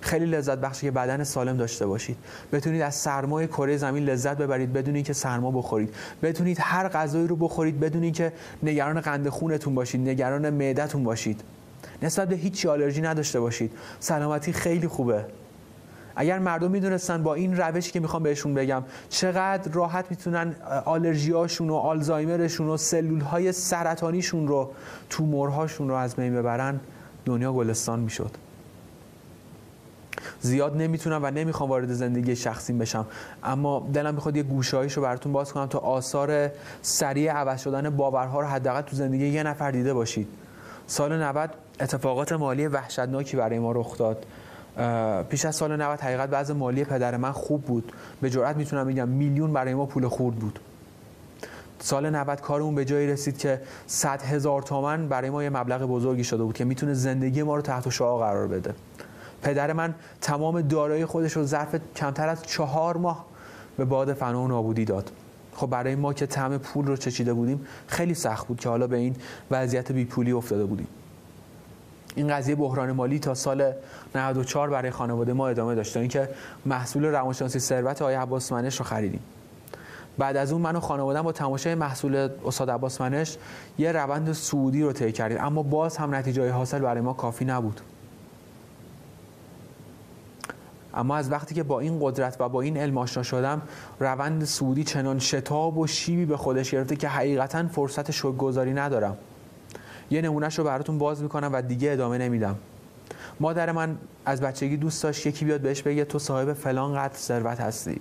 خیلی 0.00 0.26
لذت 0.26 0.58
بخشه 0.58 0.80
که 0.80 0.90
بدن 0.90 1.24
سالم 1.24 1.56
داشته 1.56 1.86
باشید. 1.86 2.16
بتونید 2.52 2.82
از 2.82 2.94
سرمای 2.94 3.46
کره 3.46 3.76
زمین 3.76 4.04
لذت 4.04 4.36
ببرید 4.36 4.72
بدون 4.72 4.94
اینکه 4.94 5.12
سرما 5.12 5.50
بخورید. 5.50 5.94
بتونید 6.22 6.58
هر 6.60 6.88
غذایی 6.88 7.26
رو 7.26 7.36
بخورید 7.36 7.80
بدون 7.80 8.02
اینکه 8.02 8.32
نگران 8.62 9.00
قند 9.00 9.28
خونتون 9.28 9.74
باشید 9.74 10.08
نگران 10.08 10.50
معدتون 10.50 11.04
باشید. 11.04 11.40
نسبت 12.02 12.28
به 12.28 12.36
هیچ 12.36 12.66
آلرژی 12.66 13.00
نداشته 13.00 13.40
باشید. 13.40 13.72
سلامتی 14.00 14.52
خیلی 14.52 14.88
خوبه. 14.88 15.24
اگر 16.16 16.38
مردم 16.38 16.70
می‌دونستن 16.70 17.22
با 17.22 17.34
این 17.34 17.56
روشی 17.56 17.92
که 17.92 18.00
می‌خوام 18.00 18.22
بهشون 18.22 18.54
بگم 18.54 18.82
چقدر 19.08 19.72
راحت 19.72 20.06
می‌تونن 20.10 20.54
آلرژیاشون 20.84 21.70
و 21.70 21.74
آلزایمرشون 21.74 22.68
و 22.68 22.76
سلول 22.76 23.20
های 23.20 23.52
سرطانیشون 23.52 24.48
رو 24.48 24.70
تومورهاشون 25.10 25.88
رو 25.88 25.94
از 25.94 26.16
بین 26.16 26.34
ببرن 26.34 26.80
دنیا 27.24 27.52
گلستان 27.52 28.00
می‌شد. 28.00 28.30
زیاد 30.40 30.76
نمی‌تونم 30.76 31.20
و 31.22 31.30
نمی‌خوام 31.30 31.70
وارد 31.70 31.92
زندگی 31.92 32.36
شخصیم 32.36 32.78
بشم. 32.78 33.06
اما 33.44 33.88
دلم 33.94 34.14
می‌خواد 34.14 34.36
یه 34.36 34.42
گوشهایش 34.42 34.92
رو 34.92 35.02
براتون 35.02 35.32
باز 35.32 35.52
کنم 35.52 35.66
تا 35.66 35.78
آثار 35.78 36.50
سریع 36.82 37.32
عوض 37.32 37.60
شدن 37.62 37.90
باورها 37.90 38.40
رو 38.40 38.46
حداقل 38.46 38.80
تو 38.80 38.96
زندگی 38.96 39.28
یه 39.28 39.42
نفر 39.42 39.70
دیده 39.70 39.94
باشید. 39.94 40.28
سال 40.86 41.22
90 41.22 41.50
اتفاقات 41.80 42.32
مالی 42.32 42.66
وحشتناکی 42.66 43.36
برای 43.36 43.58
ما 43.58 43.72
رخ 43.72 43.98
داد. 43.98 44.26
پیش 45.28 45.44
از 45.44 45.56
سال 45.56 45.76
90 45.76 46.00
حقیقت 46.00 46.28
بعض 46.28 46.50
مالی 46.50 46.84
پدر 46.84 47.16
من 47.16 47.32
خوب 47.32 47.62
بود. 47.62 47.92
به 48.20 48.30
جرات 48.30 48.56
می‌تونم 48.56 48.86
بگم 48.86 49.08
میلیون 49.08 49.52
برای 49.52 49.74
ما 49.74 49.86
پول 49.86 50.08
خورد 50.08 50.36
بود. 50.36 50.58
سال 51.78 52.10
90 52.10 52.40
کارمون 52.40 52.74
به 52.74 52.84
جایی 52.84 53.06
رسید 53.06 53.38
که 53.38 53.60
100 53.86 54.22
هزار 54.22 54.62
تومن 54.62 55.08
برای 55.08 55.30
ما 55.30 55.42
یه 55.42 55.50
مبلغ 55.50 55.82
بزرگی 55.82 56.24
شده 56.24 56.42
بود 56.42 56.54
که 56.54 56.64
می‌تونه 56.64 56.94
زندگی 56.94 57.42
ما 57.42 57.56
رو 57.56 57.62
تحت 57.62 57.88
شعا 57.88 58.18
قرار 58.18 58.46
بده. 58.46 58.74
پدر 59.42 59.72
من 59.72 59.94
تمام 60.20 60.60
دارایی 60.60 61.04
خودش 61.04 61.32
رو 61.32 61.44
ظرف 61.44 61.76
کمتر 61.96 62.28
از 62.28 62.42
چهار 62.42 62.96
ماه 62.96 63.26
به 63.76 63.84
باد 63.84 64.12
فنا 64.12 64.42
و 64.42 64.48
نابودی 64.48 64.84
داد. 64.84 65.10
خب 65.54 65.66
برای 65.66 65.94
ما 65.94 66.12
که 66.12 66.26
طعم 66.26 66.58
پول 66.58 66.86
رو 66.86 66.96
چچیده 66.96 67.32
بودیم 67.32 67.66
خیلی 67.86 68.14
سخت 68.14 68.46
بود 68.46 68.60
که 68.60 68.68
حالا 68.68 68.86
به 68.86 68.96
این 68.96 69.16
وضعیت 69.50 69.92
بیپولی 69.92 70.32
افتاده 70.32 70.64
بودیم. 70.64 70.86
این 72.14 72.28
قضیه 72.28 72.54
بحران 72.54 72.92
مالی 72.92 73.18
تا 73.18 73.34
سال 73.34 73.72
94 74.14 74.70
برای 74.70 74.90
خانواده 74.90 75.32
ما 75.32 75.48
ادامه 75.48 75.74
داشت 75.74 75.96
اینکه 75.96 76.28
محصول 76.66 77.04
روانشناسی 77.04 77.58
ثروت 77.58 78.02
آقای 78.02 78.14
عباس 78.14 78.52
منش 78.52 78.76
رو 78.76 78.84
خریدیم. 78.84 79.20
بعد 80.18 80.36
از 80.36 80.52
اون 80.52 80.62
من 80.62 80.76
و 80.76 80.80
خانواده‌ام 80.80 81.24
با 81.24 81.32
تماشای 81.32 81.74
محصول 81.74 82.28
استاد 82.46 82.70
عباس 82.70 83.00
منش 83.00 83.36
یه 83.78 83.92
روند 83.92 84.32
سعودی 84.32 84.82
رو 84.82 84.92
طی 84.92 85.12
کردیم 85.12 85.38
اما 85.40 85.62
باز 85.62 85.96
هم 85.96 86.14
نتیجه 86.14 86.50
حاصل 86.50 86.78
برای 86.78 87.00
ما 87.00 87.12
کافی 87.12 87.44
نبود. 87.44 87.80
اما 90.94 91.16
از 91.16 91.32
وقتی 91.32 91.54
که 91.54 91.62
با 91.62 91.80
این 91.80 91.98
قدرت 92.00 92.36
و 92.40 92.48
با 92.48 92.60
این 92.60 92.76
علم 92.76 92.98
آشنا 92.98 93.22
شدم 93.22 93.62
روند 94.00 94.44
سعودی 94.44 94.84
چنان 94.84 95.18
شتاب 95.18 95.78
و 95.78 95.86
شیبی 95.86 96.24
به 96.24 96.36
خودش 96.36 96.70
گرفته 96.70 96.96
که 96.96 97.08
حقیقتا 97.08 97.68
فرصت 97.68 98.10
شکرگزاری 98.10 98.72
ندارم. 98.72 99.16
یه 100.12 100.22
نمونهش 100.22 100.58
رو 100.58 100.64
براتون 100.64 100.98
باز 100.98 101.22
می‌کنم 101.22 101.50
و 101.52 101.62
دیگه 101.62 101.92
ادامه 101.92 102.18
نمیدم. 102.18 102.56
مادر 103.40 103.72
من 103.72 103.96
از 104.24 104.40
بچگی 104.40 104.76
دوست 104.76 105.02
داشت 105.02 105.26
یکی 105.26 105.44
بیاد 105.44 105.60
بهش 105.60 105.82
بگه 105.82 106.04
تو 106.04 106.18
صاحب 106.18 106.52
فلان 106.52 106.94
قدر 106.94 107.14
ثروت 107.16 107.60
هستی. 107.60 108.00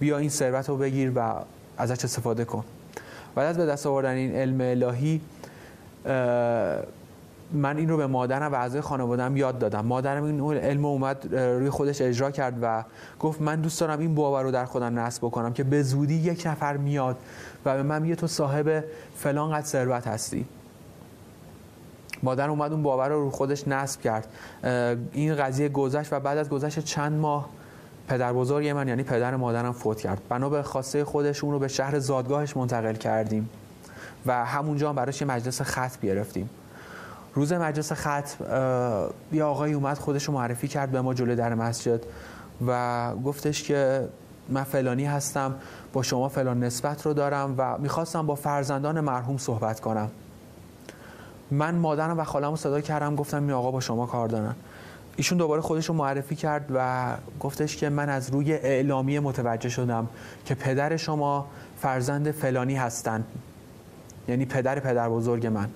بیا 0.00 0.18
این 0.18 0.28
ثروت 0.28 0.68
رو 0.68 0.76
بگیر 0.76 1.12
و 1.16 1.34
ازش 1.78 2.04
استفاده 2.04 2.44
کن. 2.44 2.64
بعد 3.34 3.46
از 3.46 3.56
به 3.56 3.66
دست 3.66 3.86
آوردن 3.86 4.14
این 4.14 4.34
علم 4.34 4.60
الهی 4.60 5.20
من 7.52 7.76
این 7.76 7.88
رو 7.88 7.96
به 7.96 8.06
مادرم 8.06 8.52
و 8.52 8.54
اعضای 8.54 8.80
خانوادم 8.80 9.36
یاد 9.36 9.58
دادم. 9.58 9.86
مادرم 9.86 10.24
این 10.24 10.58
علم 10.58 10.84
اومد 10.84 11.34
روی 11.34 11.70
خودش 11.70 12.00
اجرا 12.00 12.30
کرد 12.30 12.58
و 12.62 12.84
گفت 13.20 13.40
من 13.40 13.60
دوست 13.60 13.80
دارم 13.80 13.98
این 13.98 14.14
باور 14.14 14.42
رو 14.42 14.50
در 14.50 14.64
خودم 14.64 14.98
نصب 14.98 15.22
بکنم 15.22 15.52
که 15.52 15.64
به 15.64 15.82
زودی 15.82 16.14
یک 16.14 16.46
نفر 16.46 16.76
میاد 16.76 17.16
و 17.64 17.76
به 17.76 17.82
من 17.82 18.02
میگه 18.02 18.14
تو 18.14 18.26
صاحب 18.26 18.84
فلان 19.16 19.50
قدر 19.52 19.66
ثروت 19.66 20.06
هستی. 20.06 20.46
مادر 22.22 22.50
اومد 22.50 22.72
اون 22.72 22.82
باور 22.82 23.08
رو 23.08 23.20
رو 23.20 23.30
خودش 23.30 23.68
نصب 23.68 24.00
کرد. 24.00 24.28
این 25.12 25.34
قضیه 25.34 25.68
گذشت 25.68 26.12
و 26.12 26.20
بعد 26.20 26.38
از 26.38 26.48
گذشت 26.48 26.78
چند 26.78 27.20
ماه 27.20 27.48
پدر 28.08 28.32
بزرگ 28.32 28.68
من 28.68 28.88
یعنی 28.88 29.02
پدر 29.02 29.36
مادرم 29.36 29.72
فوت 29.72 30.00
کرد. 30.00 30.22
بنا 30.28 30.48
به 30.48 30.62
خواسته 30.62 31.04
خودش 31.04 31.44
اون 31.44 31.52
رو 31.52 31.58
به 31.58 31.68
شهر 31.68 31.98
زادگاهش 31.98 32.56
منتقل 32.56 32.94
کردیم 32.94 33.50
و 34.26 34.44
همونجا 34.44 34.88
هم 34.88 34.94
براش 34.94 35.20
یه 35.20 35.26
مجلس 35.26 35.62
ختم 35.62 35.98
گرفتیم. 36.02 36.50
روز 37.34 37.52
مجلس 37.52 37.92
ختم 37.92 38.22
یه 39.32 39.44
آقای 39.44 39.72
اومد 39.72 39.98
خودش 39.98 40.24
رو 40.24 40.34
معرفی 40.34 40.68
کرد 40.68 40.90
به 40.90 41.00
ما 41.00 41.14
جلوی 41.14 41.36
در 41.36 41.54
مسجد 41.54 42.00
و 42.66 43.14
گفتش 43.24 43.62
که 43.62 44.08
من 44.48 44.64
فلانی 44.64 45.04
هستم 45.04 45.54
با 45.92 46.02
شما 46.02 46.28
فلان 46.28 46.64
نسبت 46.64 47.06
رو 47.06 47.12
دارم 47.12 47.54
و 47.58 47.78
می‌خواستم 47.78 48.26
با 48.26 48.34
فرزندان 48.34 49.00
مرحوم 49.00 49.38
صحبت 49.38 49.80
کنم. 49.80 50.10
من 51.50 51.74
مادرم 51.74 52.18
و 52.18 52.24
خالم 52.24 52.50
رو 52.50 52.56
صدا 52.56 52.80
کردم 52.80 53.16
گفتم 53.16 53.42
این 53.42 53.50
آقا 53.50 53.70
با 53.70 53.80
شما 53.80 54.06
کار 54.06 54.28
دارن. 54.28 54.54
ایشون 55.16 55.38
دوباره 55.38 55.60
خودش 55.62 55.86
رو 55.86 55.94
معرفی 55.94 56.36
کرد 56.36 56.70
و 56.74 57.16
گفتش 57.40 57.76
که 57.76 57.88
من 57.88 58.08
از 58.08 58.30
روی 58.30 58.52
اعلامی 58.52 59.18
متوجه 59.18 59.68
شدم 59.68 60.08
که 60.44 60.54
پدر 60.54 60.96
شما 60.96 61.46
فرزند 61.78 62.30
فلانی 62.30 62.74
هستند 62.74 63.24
یعنی 64.28 64.44
پدر 64.44 64.80
پدر 64.80 65.08
بزرگ 65.08 65.46
من. 65.46 65.68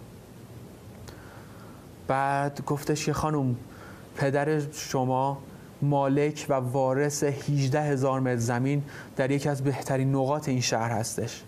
بعد 2.09 2.65
گفتش 2.67 3.07
که 3.07 3.13
خانم 3.13 3.57
پدر 4.17 4.61
شما 4.73 5.39
مالک 5.83 6.47
و 6.49 6.55
وارث 6.55 7.23
18 7.23 7.83
هزار 7.83 8.21
متر 8.21 8.37
زمین 8.37 8.83
در 9.17 9.31
یکی 9.31 9.49
از 9.49 9.63
بهترین 9.65 10.15
نقاط 10.15 10.49
این 10.49 10.61
شهر 10.61 10.91
هستش. 10.91 11.43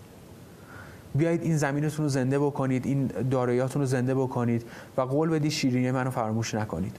بیایید 1.15 1.43
این 1.43 1.57
زمینتون 1.57 2.05
رو 2.05 2.09
زنده 2.09 2.39
بکنید 2.39 2.85
این 2.85 3.07
داراییاتون 3.31 3.81
رو 3.81 3.85
زنده 3.85 4.15
بکنید 4.15 4.65
و 4.97 5.01
قول 5.01 5.29
بدید 5.29 5.51
شیرینی 5.51 5.91
منو 5.91 6.09
فراموش 6.09 6.53
نکنید. 6.53 6.97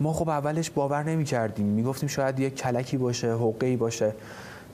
ما 0.00 0.12
خب 0.12 0.28
اولش 0.28 0.70
باور 0.70 1.02
نمی 1.02 1.24
کردیم 1.24 1.66
می 1.66 1.82
گفتیم 1.82 2.08
شاید 2.08 2.40
یک 2.40 2.54
کلکی 2.54 2.96
باشه 2.96 3.34
حقی 3.34 3.76
باشه. 3.76 4.14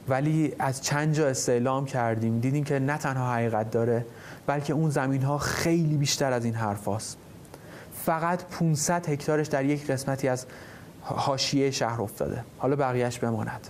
ولی 0.08 0.54
از 0.58 0.82
چند 0.82 1.14
جا 1.14 1.28
استعلام 1.28 1.86
کردیم. 1.86 2.40
دیدیم 2.40 2.64
که 2.64 2.78
نه 2.78 2.98
تنها 2.98 3.32
حقیقت 3.32 3.70
داره 3.70 4.06
بلکه 4.46 4.72
اون 4.72 4.90
زمین 4.90 5.22
ها 5.22 5.38
خیلی 5.38 5.96
بیشتر 5.96 6.32
از 6.32 6.44
این 6.44 6.54
حرف 6.54 6.84
هاست. 6.84 7.18
فقط 8.04 8.44
500 8.44 9.08
هکتارش 9.08 9.46
در 9.46 9.64
یک 9.64 9.86
قسمتی 9.86 10.28
از 10.28 10.46
حاشیه 11.02 11.70
شهر 11.70 12.02
افتاده. 12.02 12.44
حالا 12.58 12.76
بقیهش 12.76 13.18
بماند. 13.18 13.68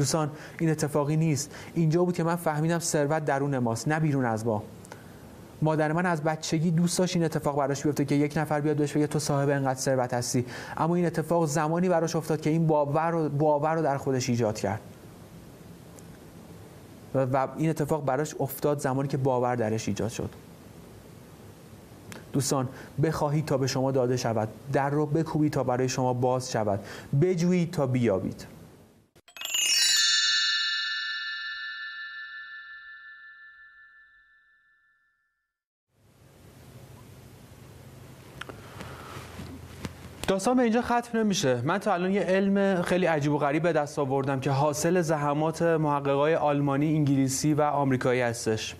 دوستان 0.00 0.30
این 0.58 0.70
اتفاقی 0.70 1.16
نیست. 1.16 1.50
اینجا 1.74 2.04
بود 2.04 2.14
که 2.14 2.24
من 2.24 2.36
فهمیدم 2.36 2.78
ثروت 2.78 3.24
درون 3.24 3.58
ماست 3.58 3.88
نه 3.88 4.00
بیرون 4.00 4.24
از 4.24 4.46
ما. 4.46 4.62
مادر 5.62 5.92
من 5.92 6.06
از 6.06 6.22
بچگی 6.22 6.70
دوست 6.70 6.98
داشت 6.98 7.16
این 7.16 7.24
اتفاق 7.24 7.58
براش 7.58 7.82
بیفته 7.82 8.04
که 8.04 8.14
یک 8.14 8.36
نفر 8.36 8.60
بیاد 8.60 8.76
بهش 8.76 8.92
بگه 8.92 9.06
تو 9.06 9.18
صاحب 9.18 9.48
انقدر 9.48 9.80
ثروت 9.80 10.14
هستی. 10.14 10.46
اما 10.76 10.94
این 10.94 11.06
اتفاق 11.06 11.46
زمانی 11.46 11.88
براش 11.88 12.16
افتاد 12.16 12.40
که 12.40 12.50
این 12.50 12.66
باور 12.66 13.10
رو, 13.10 13.28
باور 13.28 13.74
رو 13.74 13.82
در 13.82 13.96
خودش 13.96 14.28
ایجاد 14.28 14.58
کرد. 14.58 14.80
و 17.14 17.48
این 17.56 17.70
اتفاق 17.70 18.04
براش 18.04 18.34
افتاد 18.40 18.78
زمانی 18.78 19.08
که 19.08 19.16
باور 19.16 19.56
درش 19.56 19.88
ایجاد 19.88 20.10
شد. 20.10 20.30
دوستان 22.32 22.68
بخواهید 23.02 23.46
تا 23.46 23.58
به 23.58 23.66
شما 23.66 23.90
داده 23.90 24.16
شود. 24.16 24.48
در 24.72 24.90
رو 24.90 25.06
بکوبید 25.06 25.52
تا 25.52 25.64
برای 25.64 25.88
شما 25.88 26.12
باز 26.12 26.52
شود. 26.52 26.80
بجویید 27.20 27.70
تا 27.70 27.86
بیابید. 27.86 28.46
داستان 40.30 40.56
به 40.56 40.62
اینجا 40.62 40.82
ختم 40.82 41.18
نمیشه. 41.18 41.60
من 41.64 41.78
تا 41.78 41.94
الان 41.94 42.10
یه 42.10 42.20
علم 42.20 42.82
خیلی 42.82 43.06
عجیب 43.06 43.32
و 43.32 43.38
غریب 43.38 43.62
به 43.62 43.72
دست 43.72 43.98
آوردم 43.98 44.40
که 44.40 44.50
حاصل 44.50 45.00
زحمات 45.00 45.62
محققای 45.62 46.34
آلمانی 46.34 46.94
انگلیسی 46.94 47.54
و 47.54 47.62
آمریکایی 47.62 48.20
هستش. 48.20 48.74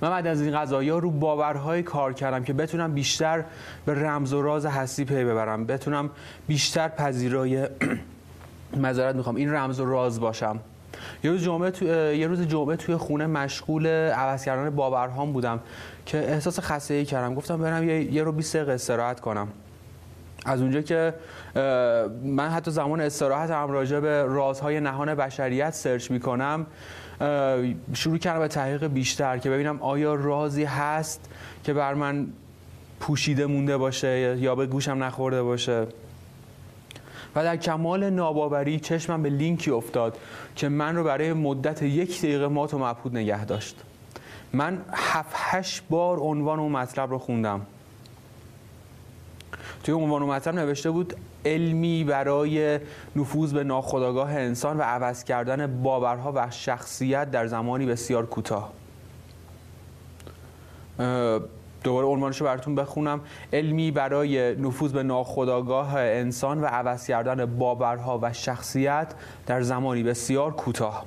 من 0.00 0.10
بعد 0.10 0.26
از 0.26 0.40
این 0.40 0.58
قضایی 0.58 0.90
رو 0.90 1.10
باورهای 1.10 1.82
کار 1.82 2.12
کردم 2.12 2.44
که 2.44 2.52
بتونم 2.52 2.94
بیشتر 2.94 3.44
به 3.86 3.94
رمز 3.94 4.32
و 4.32 4.42
راز 4.42 4.66
هستی 4.66 5.04
پی 5.04 5.24
ببرم. 5.24 5.66
بتونم 5.66 6.10
بیشتر 6.48 6.88
پذیرای 6.88 7.68
مذارت 8.76 9.14
می‌خوام 9.16 9.36
این 9.36 9.52
رمز 9.52 9.80
و 9.80 9.84
راز 9.84 10.20
باشم. 10.20 10.60
یه 11.24 11.30
روز 11.30 11.42
جمعه 11.42 11.70
تو... 11.70 11.84
یه 12.14 12.26
روز 12.26 12.40
جمعه 12.42 12.76
توی 12.76 12.96
خونه 12.96 13.26
مشغول 13.26 13.86
عوض 13.86 14.44
کردن 14.44 14.70
باورهام 14.70 15.32
بودم 15.32 15.60
که 16.06 16.18
احساس 16.18 16.60
خستگی 16.60 17.04
کردم. 17.04 17.34
گفتم 17.34 17.58
برم 17.58 17.88
یه, 17.88 18.12
یه 18.12 18.22
رو 18.22 18.32
20 18.32 18.56
دقیقه 18.56 18.72
استراحت 18.72 19.20
کنم. 19.20 19.48
از 20.44 20.60
اونجا 20.60 20.82
که 20.82 21.14
من 22.24 22.48
حتی 22.48 22.70
زمان 22.70 23.00
استراحت 23.00 23.50
هم 23.50 23.70
راجع 23.70 24.00
به 24.00 24.22
رازهای 24.22 24.80
نهان 24.80 25.14
بشریت 25.14 25.74
سرچ 25.74 26.10
می‌کنم 26.10 26.66
شروع 27.94 28.18
کردم 28.18 28.38
به 28.38 28.48
تحقیق 28.48 28.86
بیشتر 28.86 29.38
که 29.38 29.50
ببینم 29.50 29.82
آیا 29.82 30.14
رازی 30.14 30.64
هست 30.64 31.30
که 31.64 31.72
بر 31.72 31.94
من 31.94 32.26
پوشیده 33.00 33.46
مونده 33.46 33.76
باشه 33.76 34.38
یا 34.38 34.54
به 34.54 34.66
گوشم 34.66 35.04
نخورده 35.04 35.42
باشه. 35.42 35.86
و 37.36 37.44
در 37.44 37.56
کمال 37.56 38.10
ناباوری 38.10 38.80
چشمم 38.80 39.22
به 39.22 39.30
لینکی 39.30 39.70
افتاد 39.70 40.18
که 40.56 40.68
من 40.68 40.96
رو 40.96 41.04
برای 41.04 41.32
مدت 41.32 41.82
یک 41.82 42.18
دقیقه 42.18 42.48
مات 42.48 42.74
و 42.74 42.78
مبهوت 42.78 43.12
نگه 43.12 43.44
داشت. 43.44 43.76
من 44.52 44.82
هفت 44.92 45.32
هشت 45.34 45.82
بار 45.90 46.18
عنوان 46.18 46.58
اون 46.58 46.72
مطلب 46.72 47.10
رو 47.10 47.18
خوندم. 47.18 47.66
توی 49.84 49.94
عنوان 49.94 50.22
مطلب 50.22 50.54
نوشته 50.54 50.90
بود 50.90 51.14
علمی 51.44 52.04
برای 52.04 52.80
نفوذ 53.16 53.52
به 53.52 53.64
ناخودآگاه 53.64 54.30
انسان 54.34 54.78
و 54.78 54.82
عوض 54.82 55.24
کردن 55.24 55.82
باورها 55.82 56.32
و 56.36 56.50
شخصیت 56.50 57.30
در 57.30 57.46
زمانی 57.46 57.86
بسیار 57.86 58.26
کوتاه. 58.26 58.72
دوباره 61.84 62.06
عنوانش 62.06 62.40
رو 62.40 62.46
براتون 62.46 62.74
بخونم. 62.74 63.20
علمی 63.52 63.90
برای 63.90 64.56
نفوذ 64.56 64.92
به 64.92 65.02
ناخودآگاه 65.02 65.94
انسان 65.96 66.60
و 66.60 66.64
عوض 66.64 67.06
کردن 67.06 67.46
باورها 67.46 68.18
و 68.22 68.32
شخصیت 68.32 69.14
در 69.46 69.62
زمانی 69.62 70.02
بسیار 70.02 70.52
کوتاه. 70.52 71.04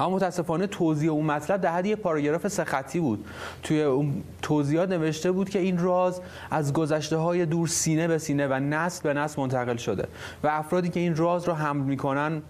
اما 0.00 0.16
متاسفانه 0.16 0.66
توضیح 0.66 1.10
اون 1.10 1.26
مطلب 1.26 1.60
در 1.60 1.72
حد 1.72 1.86
یه 1.86 1.96
پاراگراف 1.96 2.48
سه 2.48 2.64
خطی 2.64 3.00
بود. 3.00 3.24
توی 3.62 3.82
اون 3.82 4.22
توضیحات 4.42 4.88
نوشته 4.88 5.32
بود 5.32 5.48
که 5.48 5.58
این 5.58 5.78
راز 5.78 6.20
از 6.50 6.72
گذشته 6.72 7.16
های 7.16 7.46
دور 7.46 7.68
سینه 7.68 8.08
به 8.08 8.18
سینه 8.18 8.46
و 8.46 8.52
نسل 8.52 9.02
به 9.02 9.14
نسل 9.14 9.42
منتقل 9.42 9.76
شده 9.76 10.08
و 10.42 10.48
افرادی 10.48 10.88
که 10.88 11.00
این 11.00 11.16
راز 11.16 11.48
رو 11.48 11.54
حمل 11.54 11.82
می‌کنن 11.82 12.42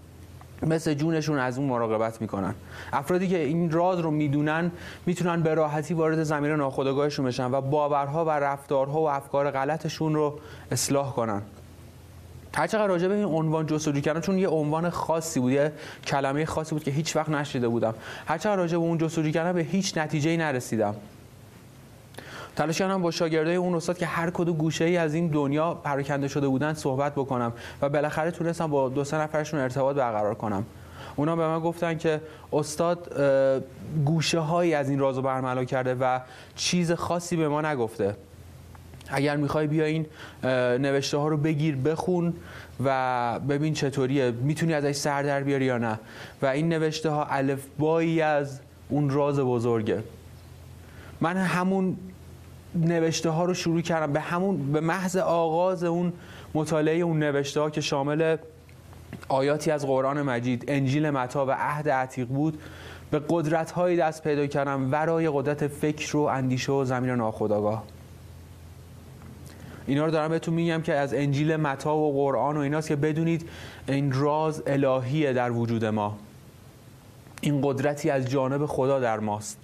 مثل 0.62 0.94
جونشون 0.94 1.38
از 1.38 1.58
اون 1.58 1.68
مراقبت 1.68 2.20
می‌کنن. 2.20 2.54
افرادی 2.92 3.28
که 3.28 3.38
این 3.38 3.70
راز 3.70 3.98
رو 3.98 4.10
می‌دونن 4.10 4.70
می‌تونن 5.06 5.42
به 5.42 5.54
راحتی 5.54 5.94
وارد 5.94 6.22
زمین 6.22 6.50
ناخودآگاهشون 6.50 7.24
بشن 7.24 7.50
و 7.50 7.60
باورها 7.60 8.24
و 8.24 8.30
رفتارها 8.30 9.00
و 9.00 9.08
افکار 9.08 9.50
غلطشون 9.50 10.14
رو 10.14 10.38
اصلاح 10.70 11.12
کنن. 11.12 11.42
هر 12.54 12.66
چقدر 12.66 12.86
راجع 12.86 13.08
به 13.08 13.14
این 13.14 13.24
عنوان 13.24 13.66
جستجو 13.66 14.00
کردم 14.00 14.20
چون 14.20 14.38
یه 14.38 14.48
عنوان 14.48 14.90
خاصی 14.90 15.40
بود 15.40 15.52
یه 15.52 15.72
کلمه 16.06 16.44
خاصی 16.46 16.74
بود 16.74 16.84
که 16.84 16.90
هیچ 16.90 17.16
وقت 17.16 17.28
نشیده 17.28 17.68
بودم. 17.68 17.94
هر 18.26 18.38
چقدر 18.38 18.56
راجع 18.56 18.78
به 18.78 18.84
اون 18.84 18.98
جستجو 18.98 19.30
کردم 19.30 19.52
به 19.52 19.62
هیچ 19.62 19.98
نتیجه 19.98 20.36
نرسیدم. 20.36 20.94
تلاش 22.56 22.78
کردم 22.78 23.02
با 23.02 23.10
شاگردای 23.10 23.56
اون 23.56 23.74
استاد 23.74 23.98
که 23.98 24.06
هر 24.06 24.30
کدوم 24.30 24.56
گوشه 24.56 24.84
ای 24.84 24.96
از 24.96 25.14
این 25.14 25.28
دنیا 25.28 25.74
پراکنده 25.74 26.28
شده 26.28 26.48
بودن 26.48 26.74
صحبت 26.74 27.12
بکنم 27.12 27.52
و 27.82 27.88
بالاخره 27.88 28.30
تونستم 28.30 28.66
با 28.66 28.88
دو 28.88 29.04
سه 29.04 29.16
نفرشون 29.16 29.60
ارتباط 29.60 29.96
برقرار 29.96 30.34
کنم. 30.34 30.64
اونا 31.16 31.36
به 31.36 31.46
من 31.46 31.60
گفتن 31.60 31.98
که 31.98 32.20
استاد 32.52 33.20
گوشه 34.04 34.38
هایی 34.38 34.74
از 34.74 34.90
این 34.90 34.98
رازو 34.98 35.22
برملا 35.22 35.64
کرده 35.64 35.94
و 35.94 36.20
چیز 36.56 36.92
خاصی 36.92 37.36
به 37.36 37.48
ما 37.48 37.60
نگفته. 37.60 38.16
اگر 39.10 39.36
می‌خوای 39.36 39.66
بیا 39.66 39.84
این 39.84 40.06
نوشته 40.82 41.16
ها 41.16 41.28
رو 41.28 41.36
بگیر 41.36 41.76
بخون 41.76 42.34
و 42.84 43.40
ببین 43.48 43.74
چطوریه. 43.74 44.30
می‌تونی 44.30 44.74
ازش 44.74 44.92
سر 44.92 45.22
در 45.22 45.42
بیاری 45.42 45.64
یا 45.64 45.78
نه. 45.78 45.98
و 46.42 46.46
این 46.46 46.68
نوشته 46.68 47.10
ها 47.10 47.24
الفبایی 47.24 48.20
از 48.20 48.60
اون 48.88 49.10
راز 49.10 49.38
بزرگه. 49.38 50.02
من 51.20 51.36
همون 51.36 51.96
نوشته 52.74 53.30
ها 53.30 53.44
رو 53.44 53.54
شروع 53.54 53.80
کردم. 53.80 54.12
به 54.12 54.20
همون 54.20 54.72
به 54.72 54.80
محض 54.80 55.16
آغاز 55.16 55.84
اون 55.84 56.12
مطالعه 56.54 56.98
اون 56.98 57.18
نوشته 57.18 57.60
ها 57.60 57.70
که 57.70 57.80
شامل 57.80 58.36
آیاتی 59.28 59.70
از 59.70 59.86
قرآن 59.86 60.22
مجید 60.22 60.64
انجیل 60.68 61.10
متا 61.10 61.46
و 61.46 61.50
عهد 61.50 61.88
عتیق 61.88 62.28
بود 62.28 62.58
به 63.10 63.20
قدرت 63.28 63.70
هایی 63.70 63.96
دست 63.96 64.22
پیدا 64.24 64.46
کردم 64.46 64.92
ورای 64.92 65.30
قدرت 65.32 65.66
فکر 65.66 66.16
و 66.16 66.20
اندیشه 66.20 66.72
و 66.72 66.84
زمین 66.84 67.10
ناخودآگاه. 67.10 67.84
اینا 69.90 70.04
رو 70.04 70.10
دارم 70.10 70.28
بهتون 70.28 70.54
میگم 70.54 70.82
که 70.82 70.94
از 70.94 71.14
انجیل 71.14 71.56
متا 71.56 71.96
و 71.96 72.12
قرآن 72.12 72.56
و 72.56 72.60
ایناست 72.60 72.88
که 72.88 72.96
بدونید 72.96 73.48
این 73.88 74.12
راز 74.12 74.62
الهیه 74.66 75.32
در 75.32 75.50
وجود 75.50 75.84
ما. 75.84 76.18
این 77.40 77.60
قدرتی 77.62 78.10
از 78.10 78.30
جانب 78.30 78.66
خدا 78.66 79.00
در 79.00 79.20
ماست 79.20 79.58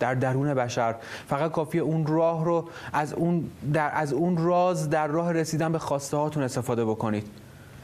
در 0.00 0.14
درون 0.14 0.54
بشر. 0.54 0.94
فقط 1.28 1.52
کافیه 1.52 1.80
اون 1.80 2.06
راه 2.06 2.44
رو 2.44 2.68
از 2.92 3.12
اون, 3.12 3.50
در 3.72 3.90
از 3.94 4.12
اون 4.12 4.36
راز 4.36 4.90
در 4.90 5.06
راه 5.06 5.32
رسیدن 5.32 5.72
به 5.72 5.78
خواسته 5.78 6.16
هاتون 6.16 6.42
استفاده 6.42 6.84
بکنید. 6.84 7.26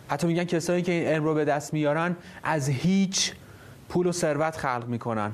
حتی 0.09 0.27
میگن 0.27 0.45
کسایی 0.45 0.83
که 0.83 0.93
این 0.93 1.07
علم 1.07 1.25
رو 1.25 1.35
به 1.35 1.45
دست 1.45 1.73
میارن 1.73 2.17
از 2.45 2.69
هیچ 2.69 3.33
پول 3.89 4.07
و 4.07 4.13
ثروت 4.13 4.57
خلق 4.57 4.85
می‌کنن. 4.89 5.33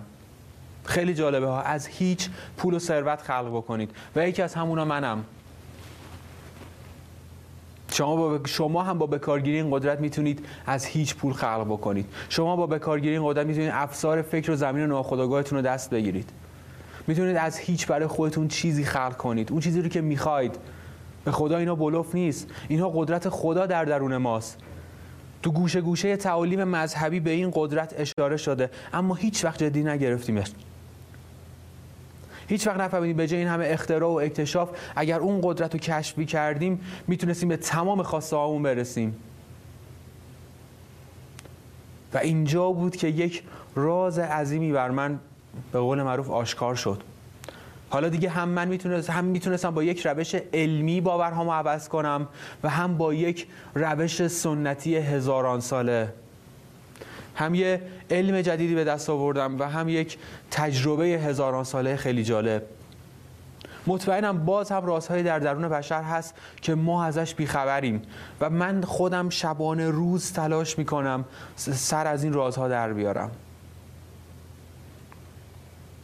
خیلی 0.85 1.15
جالبه 1.15 1.47
ها 1.47 1.63
از 1.63 1.87
هیچ 1.87 2.31
پول 2.57 2.75
و 2.75 2.79
ثروت 2.79 3.23
خلق 3.23 3.49
بکنید. 3.49 3.91
و 4.17 4.29
یکی 4.29 4.43
از 4.43 4.55
همونا 4.55 4.85
منم. 4.85 5.25
شما 8.03 8.17
با 8.17 8.41
شما 8.47 8.83
هم 8.83 8.99
با 8.99 9.07
بکارگیری 9.07 9.57
این 9.57 9.71
قدرت 9.71 10.01
می‌تونید 10.01 10.47
از 10.67 10.85
هیچ 10.85 11.17
پول 11.17 11.33
خلق 11.33 11.65
بکنید. 11.65 12.07
شما 12.29 12.57
با 12.57 12.67
بکارگیری 12.67 13.17
این 13.17 13.29
قدرت 13.29 13.47
می‌تونید 13.47 13.71
افسار 13.75 14.23
فکر 14.23 14.51
و 14.51 14.57
زمین 14.57 14.87
ناخودآگاهتون 14.87 15.59
رو 15.59 15.65
دست 15.65 15.91
بگیرید. 15.91 16.31
می‌تونید 17.07 17.37
از 17.37 17.59
هیچ 17.59 17.87
برای 17.87 18.07
خودتون 18.07 18.49
چیزی 18.49 18.85
خلق 18.85 19.17
کنید. 19.17 19.53
اون 19.53 19.61
چیزی 19.61 19.83
رو 19.83 19.89
که 19.89 20.01
می‌خواید. 20.01 20.59
به 21.25 21.33
خدا 21.33 21.57
اینا 21.57 21.75
بلوف 21.75 22.15
نیست. 22.15 22.47
اینها 22.69 22.91
قدرت 22.95 23.29
خدا 23.29 23.67
در 23.67 23.85
درون 23.85 24.17
ماست. 24.17 24.59
تو 25.43 25.53
گوشه 25.53 25.81
گوشه 25.81 26.17
تعالیم 26.17 26.65
مذهبی 26.65 27.21
به 27.21 27.31
این 27.31 27.51
قدرت 27.55 27.95
اشاره 27.99 28.37
شده. 28.37 28.71
اما 28.93 29.15
هیچ 29.15 29.45
وقت 29.45 29.63
جدی 29.63 29.85
نگرفتیمش. 29.85 30.53
هیچ 32.53 32.67
وقت 32.67 32.81
نفهمیدیم 32.81 33.17
به 33.17 33.27
جای 33.27 33.39
این 33.39 33.49
همه 33.49 33.67
اختراع 33.69 34.11
و 34.11 34.15
اکتشاف 34.15 34.71
اگر 34.97 35.19
اون 35.19 35.41
قدرت 35.43 35.75
رو 35.75 35.81
کشف 35.81 36.21
کردیم 36.21 36.81
می‌تونستیم 37.07 37.49
به 37.49 37.57
تمام 37.57 38.03
خواسته 38.03 38.37
هامون 38.37 38.63
برسیم. 38.63 39.17
و 42.15 42.19
اینجا 42.19 42.71
بود 42.71 42.97
که 42.97 43.09
یک 43.09 43.43
راز 43.75 44.19
عظیمی 44.19 44.73
بر 44.73 44.91
من 44.91 45.19
به 45.73 45.79
قول 45.79 46.03
معروف 46.03 46.31
آشکار 46.31 46.75
شد. 46.75 47.03
حالا 47.91 48.09
دیگه 48.09 48.29
هم 48.29 48.49
من 48.49 48.69
می‌تونستم 48.69 49.13
هم 49.13 49.25
می‌تونستم 49.25 49.71
با 49.71 49.83
یک 49.83 50.07
روش 50.07 50.35
علمی 50.35 51.01
باورهامو 51.01 51.53
عوض 51.53 51.89
کنم 51.89 52.29
و 52.63 52.69
هم 52.69 52.97
با 52.97 53.15
یک 53.15 53.47
روش 53.75 54.27
سنتی 54.27 54.97
هزاران 54.97 55.61
ساله 55.61 56.13
هم 57.35 57.55
یه 57.55 57.83
علم 58.11 58.41
جدیدی 58.41 58.75
به 58.75 58.85
دست 58.85 59.11
آوردم 59.11 59.59
و 59.59 59.65
هم 59.65 59.89
یک 59.89 60.19
تجربه 60.51 61.05
هزاران 61.05 61.65
ساله 61.65 61.97
خیلی 61.97 62.25
جالب. 62.25 62.63
مطمئنم 63.87 64.45
باز 64.45 64.73
هم 64.73 64.87
رازهایی 64.87 65.23
در 65.23 65.39
درون 65.39 65.69
بشر 65.69 66.03
هست 66.03 66.35
که 66.63 66.75
ما 66.75 67.05
ازش 67.05 67.35
بیخبریم 67.35 68.03
و 68.41 68.51
من 68.51 68.83
خودم 68.83 69.29
شبانه 69.29 69.91
روز 69.91 70.33
تلاش 70.33 70.79
می‌کنم 70.79 71.25
سر 71.57 72.07
از 72.07 72.25
این 72.25 72.33
رازها 72.33 72.69
در 72.69 72.93
بیارم. 72.93 73.31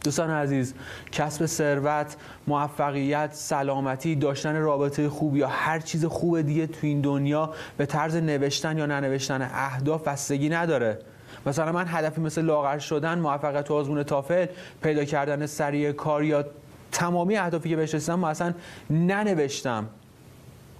دوستان 0.03 0.29
عزیز 0.29 0.73
کسب 1.11 1.45
ثروت 1.45 2.15
موفقیت 2.47 3.29
سلامتی 3.33 4.15
داشتن 4.15 4.55
رابطه 4.55 5.09
خوب 5.09 5.37
یا 5.37 5.47
هر 5.47 5.79
چیز 5.79 6.05
خوب 6.05 6.41
دیگه 6.41 6.67
تو 6.67 6.87
این 6.87 7.01
دنیا 7.01 7.53
به 7.77 7.85
طرز 7.85 8.15
نوشتن 8.15 8.77
یا 8.77 8.85
ننوشتن 8.85 9.41
اهداف 9.53 10.07
بستگی 10.07 10.49
نداره. 10.49 10.99
مثلا 11.45 11.71
من 11.71 11.85
هدفی 11.87 12.21
مثل 12.21 12.41
لاغر 12.41 12.79
شدن 12.79 13.19
موفقیت 13.19 13.63
تو 13.63 13.73
آزمون 13.73 14.03
تافل 14.03 14.45
پیدا 14.81 15.03
کردن 15.03 15.45
سریع 15.45 15.91
کار 15.91 16.23
یا 16.23 16.45
تمامی 16.91 17.37
اهدافی 17.37 17.69
که 17.69 17.75
بهش 17.75 17.95
رسیدم 17.95 18.23
اصلا 18.23 18.53
ننوشتم. 18.89 19.85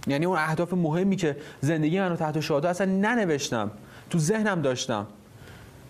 یعنی 0.08 0.26
اون 0.26 0.38
اهداف 0.38 0.74
مهمی 0.74 1.16
که 1.16 1.38
زندگی 1.62 2.00
منو 2.00 2.16
تحت 2.16 2.40
شهاده 2.40 2.70
اصلا 2.70 2.88
ننوشتم. 2.88 3.72
تو 4.10 4.20
ذهنم 4.20 4.62
داشتم. 4.62 5.08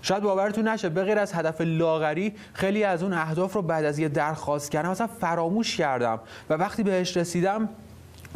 شاید 0.02 0.24
باورتون 0.24 0.68
نشه 0.68 0.90
به 0.90 1.04
غیر 1.04 1.20
از 1.20 1.34
هدف 1.34 1.62
لاغری 1.62 2.36
خیلی 2.54 2.84
از 2.84 3.04
اون 3.04 3.14
اهداف 3.14 3.54
رو 3.54 3.62
بعد 3.62 3.86
از 3.86 4.00
یه 4.00 4.10
درخواست 4.10 4.72
کردم 4.72 4.90
مثلا 4.90 5.08
فراموش 5.08 5.78
کردم. 5.78 6.20
و 6.50 6.54
وقتی 6.54 6.84
بهش 6.84 7.18
رسیدم 7.18 7.70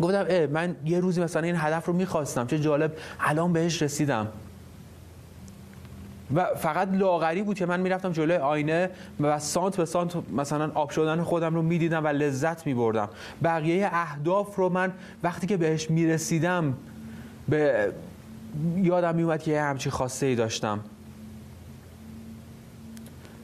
گفتم 0.01 0.25
اه 0.29 0.45
من 0.45 0.75
یه 0.85 0.99
روزی 0.99 1.23
مثلا 1.23 1.41
این 1.41 1.55
هدف 1.57 1.85
رو 1.85 1.93
می‌خواستم 1.93 2.47
چه 2.47 2.59
جالب 2.59 2.91
الان 3.19 3.53
بهش 3.53 3.81
رسیدم. 3.81 4.27
و 6.35 6.45
فقط 6.45 6.89
لاغری 6.91 7.41
بود 7.43 7.57
که 7.57 7.65
من 7.65 7.79
می‌رفتم 7.79 8.11
جلوی 8.11 8.37
آینه 8.37 8.89
و 9.19 9.39
سانت 9.39 9.77
به 9.77 9.85
سانت 9.85 10.13
مثلا 10.31 10.71
آب 10.73 10.89
شدن 10.89 11.23
خودم 11.23 11.55
رو 11.55 11.61
می‌دیدم 11.61 12.03
و 12.03 12.07
لذت 12.07 12.65
میبردم. 12.65 13.09
بقیه 13.43 13.89
اهداف 13.91 14.55
رو 14.55 14.69
من 14.69 14.93
وقتی 15.23 15.47
که 15.47 15.57
بهش 15.57 15.89
می‌رسیدم 15.89 16.73
به 17.49 17.91
یادم 18.75 19.15
میومد 19.15 19.43
که 19.43 19.51
یه 19.51 19.61
همچی 19.61 19.89
خواسته 19.89 20.25
ای 20.25 20.35
داشتم. 20.35 20.79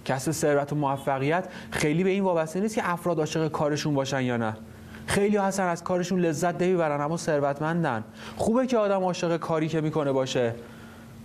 کسب 0.05 0.31
ثروت 0.31 0.73
و 0.73 0.75
موفقیت 0.75 1.47
خیلی 1.71 2.03
به 2.03 2.09
این 2.09 2.23
وابسته 2.23 2.59
نیست 2.59 2.75
که 2.75 2.89
افراد 2.89 3.19
عاشق 3.19 3.47
کارشون 3.47 3.93
باشن 3.93 4.21
یا 4.21 4.37
نه. 4.37 4.57
خیلی 5.05 5.37
هستن 5.37 5.63
از 5.63 5.83
کارشون 5.83 6.19
لذت 6.19 6.61
نمی‌برن 6.61 7.01
اما 7.01 7.17
ثروتمندن. 7.17 8.03
خوبه 8.37 8.67
که 8.67 8.77
آدم 8.77 9.03
عاشق 9.03 9.37
کاری 9.37 9.67
که 9.67 9.81
می‌کنه 9.81 10.11
باشه. 10.11 10.55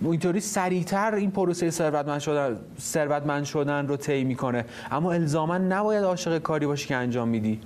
اینطوری 0.02 0.40
سریعتر 0.40 1.14
این 1.14 1.30
پروسه 1.30 1.70
ثروتمند 1.70 2.20
شدن 2.20 2.56
ثروتمند 2.80 3.44
شدن 3.44 3.88
رو 3.88 3.96
طی 3.96 4.24
می‌کنه. 4.24 4.64
اما 4.90 5.12
الزاما 5.12 5.58
نباید 5.58 6.04
عاشق 6.04 6.38
کاری 6.38 6.66
باشی 6.66 6.88
که 6.88 6.96
انجام 6.96 7.28
میدی. 7.28 7.60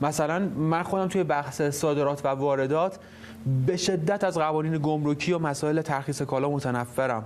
مثلا 0.00 0.38
من 0.38 0.82
خودم 0.82 1.08
توی 1.08 1.22
بحث 1.22 1.62
صادرات 1.62 2.24
و 2.24 2.28
واردات 2.28 2.98
به 3.66 3.76
شدت 3.76 4.24
از 4.24 4.38
قوانین 4.38 4.78
گمرکی 4.78 5.32
و 5.32 5.38
مسائل 5.38 5.82
ترخیص 5.82 6.22
کالا 6.22 6.50
متنفرم. 6.50 7.24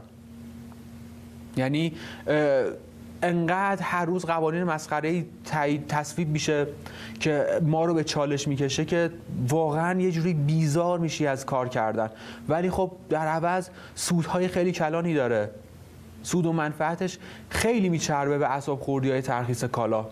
یعنی 1.56 1.92
انقدر 3.22 3.82
هر 3.82 4.04
روز 4.04 4.24
قوانین 4.24 4.64
مسخره 4.64 5.24
تصویب 5.88 6.28
میشه 6.28 6.66
که 7.20 7.46
ما 7.62 7.84
رو 7.84 7.94
به 7.94 8.04
چالش 8.04 8.48
می‌کشه 8.48 8.84
که 8.84 9.10
واقعا 9.48 10.00
یه 10.00 10.10
جوری 10.10 10.34
بیزار 10.34 10.98
میشی 10.98 11.26
از 11.26 11.46
کار 11.46 11.68
کردن. 11.68 12.10
ولی 12.48 12.70
خب 12.70 12.92
در 13.08 13.26
عوض 13.26 13.68
سودهای 13.94 14.48
خیلی 14.48 14.72
کلانی 14.72 15.14
داره. 15.14 15.50
سود 16.22 16.46
و 16.46 16.52
منفعتش 16.52 17.18
خیلی 17.50 17.88
میچربه 17.88 18.38
به 18.38 18.52
اصاب 18.52 18.80
خوردی 18.80 19.10
های 19.10 19.22
ترخیص 19.22 19.64
کالا. 19.64 20.06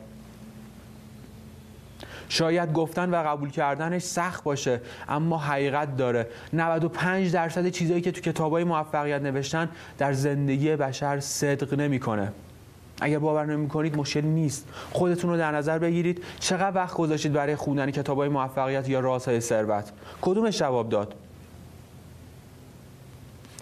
شاید 2.28 2.72
گفتن 2.72 3.10
و 3.10 3.16
قبول 3.16 3.50
کردنش 3.50 4.02
سخت 4.02 4.44
باشه 4.44 4.80
اما 5.08 5.38
حقیقت 5.38 5.96
داره. 5.96 6.26
95 6.52 7.32
درصد 7.32 7.68
چیزایی 7.68 8.00
که 8.00 8.12
تو 8.12 8.20
کتابای 8.20 8.64
موفقیت 8.64 9.22
نوشتن 9.22 9.68
در 9.98 10.12
زندگی 10.12 10.76
بشر 10.76 11.20
صدق 11.20 11.74
نمی‌کنه. 11.74 12.32
اگر 13.00 13.18
باور 13.18 13.46
نمی 13.46 13.68
کنید 13.68 13.96
مشکلی 13.96 14.28
نیست. 14.28 14.68
خودتون 14.92 15.30
رو 15.30 15.36
در 15.36 15.52
نظر 15.52 15.78
بگیرید. 15.78 16.24
چقدر 16.40 16.76
وقت 16.76 16.96
گذاشتید 16.96 17.32
برای 17.32 17.56
خوندن 17.56 17.92
های 18.06 18.28
موفقیت 18.28 18.88
یا 18.88 19.00
رازهای 19.00 19.40
ثروت؟ 19.40 19.92
کدومش 20.22 20.58
جواب 20.58 20.88
داد؟ 20.88 21.14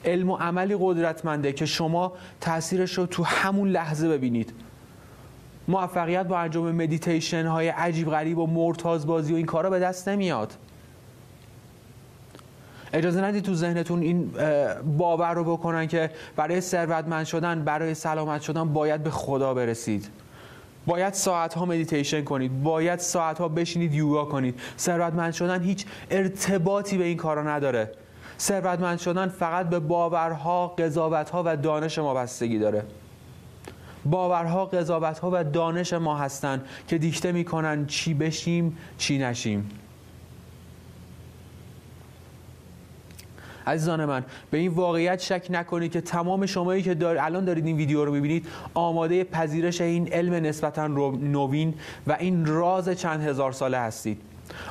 علم 0.04 0.30
و 0.30 0.36
عملی 0.36 0.76
قدرتمنده 0.80 1.52
که 1.52 1.66
شما 1.66 2.12
تاثیرش 2.40 2.98
رو 2.98 3.06
تو 3.06 3.24
همون 3.24 3.68
لحظه 3.68 4.08
ببینید. 4.08 4.52
موفقیت 5.68 6.26
با 6.26 6.38
انجام 6.38 6.72
مدیتیشن 6.72 7.46
های 7.46 7.68
عجیب 7.68 8.10
غریب 8.10 8.38
و 8.38 8.46
مرتاز 8.46 9.06
بازی 9.06 9.32
و 9.32 9.36
این 9.36 9.46
کارا 9.46 9.70
به 9.70 9.78
دست 9.78 10.08
نمیاد. 10.08 10.54
اجازه 12.92 13.20
ندید 13.20 13.44
تو 13.44 13.54
ذهنتون 13.54 14.02
این 14.02 14.30
باور 14.96 15.34
رو 15.34 15.44
بکنن 15.44 15.86
که 15.86 16.10
برای 16.36 16.60
ثروتمند 16.60 17.26
شدن 17.26 17.64
برای 17.64 17.94
سلامت 17.94 18.40
شدن 18.42 18.72
باید 18.72 19.02
به 19.02 19.10
خدا 19.10 19.54
برسید. 19.54 20.08
باید 20.86 21.14
ساعت 21.14 21.54
ها 21.54 21.64
مدیتیشن 21.64 22.24
کنید. 22.24 22.62
باید 22.62 22.98
ساعت 22.98 23.38
ها 23.38 23.48
بشینید 23.48 23.94
یوگا 23.94 24.24
کنید. 24.24 24.60
ثروتمند 24.78 25.32
شدن 25.32 25.62
هیچ 25.62 25.86
ارتباطی 26.10 26.98
به 26.98 27.04
این 27.04 27.16
کارا 27.16 27.42
نداره. 27.42 27.92
ثروتمند 28.38 28.98
شدن 28.98 29.28
فقط 29.28 29.68
به 29.68 29.78
باورها 29.78 30.68
قضاوتها 30.68 31.42
و 31.46 31.56
دانش 31.56 31.98
ما 31.98 32.14
بستگی 32.14 32.58
داره. 32.58 32.82
باورها 34.04 34.66
قضاوتها 34.66 35.30
و 35.32 35.44
دانش 35.44 35.92
ما 35.92 36.16
هستند 36.16 36.64
که 36.88 36.98
دیکته 36.98 37.32
می‌کنن 37.32 37.86
چی 37.86 38.14
بشیم 38.14 38.78
چی 38.98 39.18
نشیم. 39.18 39.70
عزیزان 43.66 44.04
من 44.04 44.24
به 44.50 44.58
این 44.58 44.70
واقعیت 44.70 45.20
شک 45.20 45.46
نکنید 45.50 45.92
که 45.92 46.00
تمام 46.00 46.46
شمایی 46.46 46.82
که 46.82 46.94
دار 46.94 47.18
الان 47.18 47.44
دارید 47.44 47.66
این 47.66 47.76
ویدیو 47.76 48.04
رو 48.04 48.12
می‌بینید 48.12 48.46
آماده 48.74 49.24
پذیرش 49.24 49.80
این 49.80 50.12
علم 50.12 50.34
نسبتا 50.34 50.86
نوین 50.86 51.74
و 52.06 52.16
این 52.20 52.46
راز 52.46 52.88
چند 52.88 53.22
هزار 53.22 53.52
ساله 53.52 53.78
هستید. 53.78 54.20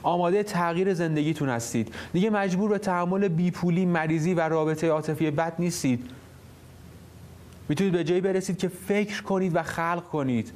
آماده 0.04 0.44
تغییر 0.44 0.94
زندگیتون 0.94 1.50
هستید. 1.50 1.94
دیگه 2.14 2.30
مجبور 2.30 2.70
به 2.70 2.78
تحمل 2.78 3.28
بیپولی 3.28 3.86
مریضی 3.86 4.34
و 4.34 4.50
رابطه 4.50 4.90
عاطفی 4.90 5.32
بد 5.32 5.54
نیستید. 5.60 6.10
می‌تونید 7.70 7.94
به 7.94 8.04
جایی 8.04 8.22
برسید 8.22 8.58
که 8.58 8.68
فکر 8.68 9.24
کنید 9.24 9.56
و 9.56 9.64
خلق 9.64 10.04
کنید. 10.12 10.52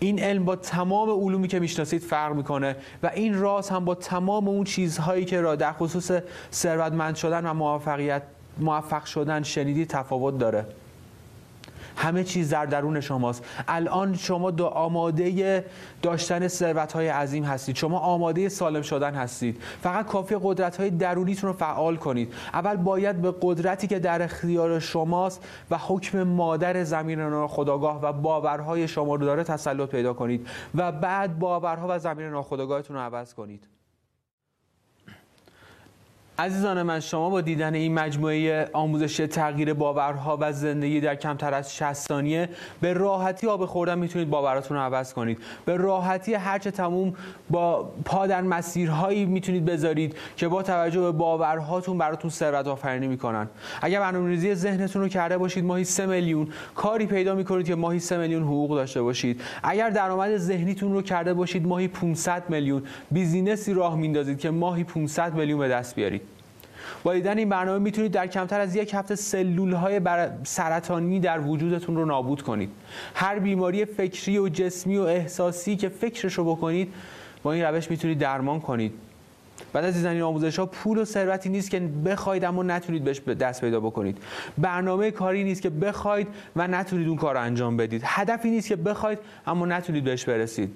این 0.00 0.18
علم 0.18 0.44
با 0.44 0.56
تمام 0.56 1.10
علومی 1.10 1.48
که 1.48 1.60
می‌شناسید 1.60 2.02
فرق 2.02 2.34
می‌کنه 2.34 2.76
و 3.02 3.10
این 3.14 3.40
راز 3.40 3.68
هم 3.68 3.84
با 3.84 3.94
تمام 3.94 4.48
اون 4.48 4.64
چیزهایی 4.64 5.24
که 5.24 5.40
را 5.40 5.56
در 5.56 5.72
خصوص 5.72 6.10
ثروتمند 6.52 7.14
شدن 7.14 7.46
و 7.46 7.54
موفقیت 7.54 8.22
موفق 8.58 9.04
شدن 9.04 9.42
شنیدید 9.42 9.88
تفاوت 9.88 10.38
داره. 10.38 10.66
همه 11.98 12.24
چیز 12.24 12.50
در 12.50 12.66
درون 12.66 13.00
شماست. 13.00 13.44
الان 13.68 14.14
شما 14.14 14.50
دو 14.50 14.66
آماده 14.66 15.64
داشتن 16.02 16.48
ثروت 16.48 16.92
های 16.92 17.08
عظیم 17.08 17.44
هستید. 17.44 17.76
شما 17.76 17.98
آماده 17.98 18.48
سالم 18.48 18.82
شدن 18.82 19.14
هستید. 19.14 19.62
فقط 19.82 20.06
کافی 20.06 20.36
قدرت 20.42 20.76
های 20.76 20.90
درونیتون 20.90 21.50
رو 21.50 21.56
فعال 21.56 21.96
کنید. 21.96 22.34
اول 22.54 22.76
باید 22.76 23.22
به 23.22 23.34
قدرتی 23.42 23.86
که 23.86 23.98
در 23.98 24.22
اختیار 24.22 24.80
شماست 24.80 25.44
و 25.70 25.78
حکم 25.78 26.22
مادر 26.22 26.84
زمین 26.84 27.46
خداگاه 27.46 28.02
و 28.02 28.12
باورهای 28.12 28.88
شما 28.88 29.14
رو 29.14 29.26
داره 29.26 29.44
تسلط 29.44 29.88
پیدا 29.88 30.12
کنید 30.12 30.46
و 30.74 30.92
بعد 30.92 31.38
باورها 31.38 31.86
و 31.90 31.98
زمین 31.98 32.26
ناخداگاهتون 32.26 32.96
رو 32.96 33.02
عوض 33.02 33.34
کنید. 33.34 33.77
عزیزان 36.40 36.82
من 36.82 37.00
شما 37.00 37.30
با 37.30 37.40
دیدن 37.40 37.74
این 37.74 37.94
مجموعه 37.94 38.68
آموزش 38.72 39.16
تغییر 39.16 39.74
باورها 39.74 40.38
و 40.40 40.52
زندگی 40.52 41.00
در 41.00 41.14
کمتر 41.14 41.54
از 41.54 41.74
60 41.74 41.92
ثانیه 41.92 42.48
به 42.80 42.92
راحتی 42.92 43.46
آب 43.46 43.64
خوردن 43.64 43.98
می‌تونید 43.98 44.30
باوراتون 44.30 44.76
رو 44.76 44.82
عوض 44.82 45.12
کنید. 45.12 45.38
به 45.64 45.76
راحتی 45.76 46.34
هرچه 46.34 46.70
تموم 46.70 47.14
با 47.50 47.92
پا 48.04 48.26
در 48.26 48.42
مسیرهایی 48.42 49.24
می‌تونید 49.24 49.64
بذارید 49.64 50.16
که 50.36 50.48
با 50.48 50.62
توجه 50.62 51.00
به 51.00 51.12
باورهاتون 51.12 51.98
براتون 51.98 52.30
ثروت 52.30 52.66
آفرینی 52.66 53.06
می‌کنن. 53.06 53.48
اگر 53.82 54.00
برنامه‌ریزی 54.00 54.54
ذهنتون 54.54 55.02
رو 55.02 55.08
کرده 55.08 55.38
باشید 55.38 55.64
ماهی 55.64 55.84
3 55.84 56.06
میلیون 56.06 56.48
کاری 56.74 57.06
پیدا 57.06 57.34
می‌کنید 57.34 57.66
که 57.66 57.74
ماهی 57.74 57.98
3 57.98 58.18
میلیون 58.18 58.42
حقوق 58.42 58.70
داشته 58.70 59.02
باشید. 59.02 59.40
اگر 59.62 59.90
درآمد 59.90 60.36
ذهنیتون 60.36 60.92
رو 60.92 61.02
کرده 61.02 61.34
باشید 61.34 61.66
ماهی 61.66 61.88
500 61.88 62.50
میلیون 62.50 62.82
بیزینسی 63.10 63.74
راه 63.74 63.96
میندازید 63.96 64.38
که 64.38 64.50
ماهی 64.50 64.84
500 64.84 65.34
میلیون 65.34 65.58
به 65.58 65.68
دست 65.68 65.94
بیارید. 65.94 66.22
با 67.02 67.14
دیدن 67.14 67.38
این 67.38 67.48
برنامه 67.48 67.78
می‌تونید 67.78 68.12
در 68.12 68.26
کمتر 68.26 68.60
از 68.60 68.76
یک 68.76 68.94
هفته 68.94 69.14
سلول 69.14 69.72
های 69.72 70.00
سرطانی 70.44 71.20
در 71.20 71.40
وجودتون 71.40 71.96
رو 71.96 72.04
نابود 72.04 72.42
کنید. 72.42 72.70
هر 73.14 73.38
بیماری 73.38 73.84
فکری 73.84 74.38
و 74.38 74.48
جسمی 74.48 74.96
و 74.96 75.02
احساسی 75.02 75.76
که 75.76 75.88
فکرش 75.88 76.34
رو 76.34 76.44
بکنید 76.44 76.94
با 77.42 77.52
این 77.52 77.64
روش 77.64 77.90
می‌تونید 77.90 78.18
درمان 78.18 78.60
کنید. 78.60 78.92
بعد 79.72 79.84
از 79.84 80.04
این 80.04 80.22
آموزش 80.22 80.58
ها 80.58 80.66
پول 80.66 80.98
و 80.98 81.04
ثروتی 81.04 81.48
نیست 81.48 81.70
که 81.70 81.80
بخواید 81.80 82.44
اما 82.44 82.62
نتونید 82.62 83.04
بهش 83.04 83.20
دست 83.20 83.60
پیدا 83.60 83.80
بکنید. 83.80 84.18
برنامه 84.58 85.10
کاری 85.10 85.44
نیست 85.44 85.62
که 85.62 85.70
بخواید 85.70 86.28
و 86.56 86.68
نتونید 86.68 87.08
اون 87.08 87.16
کار 87.16 87.34
رو 87.34 87.40
انجام 87.40 87.76
بدید. 87.76 88.02
هدفی 88.04 88.50
نیست 88.50 88.68
که 88.68 88.76
بخواید 88.76 89.18
اما 89.46 89.66
نتونید 89.66 90.04
بهش 90.04 90.24
برسید. 90.24 90.74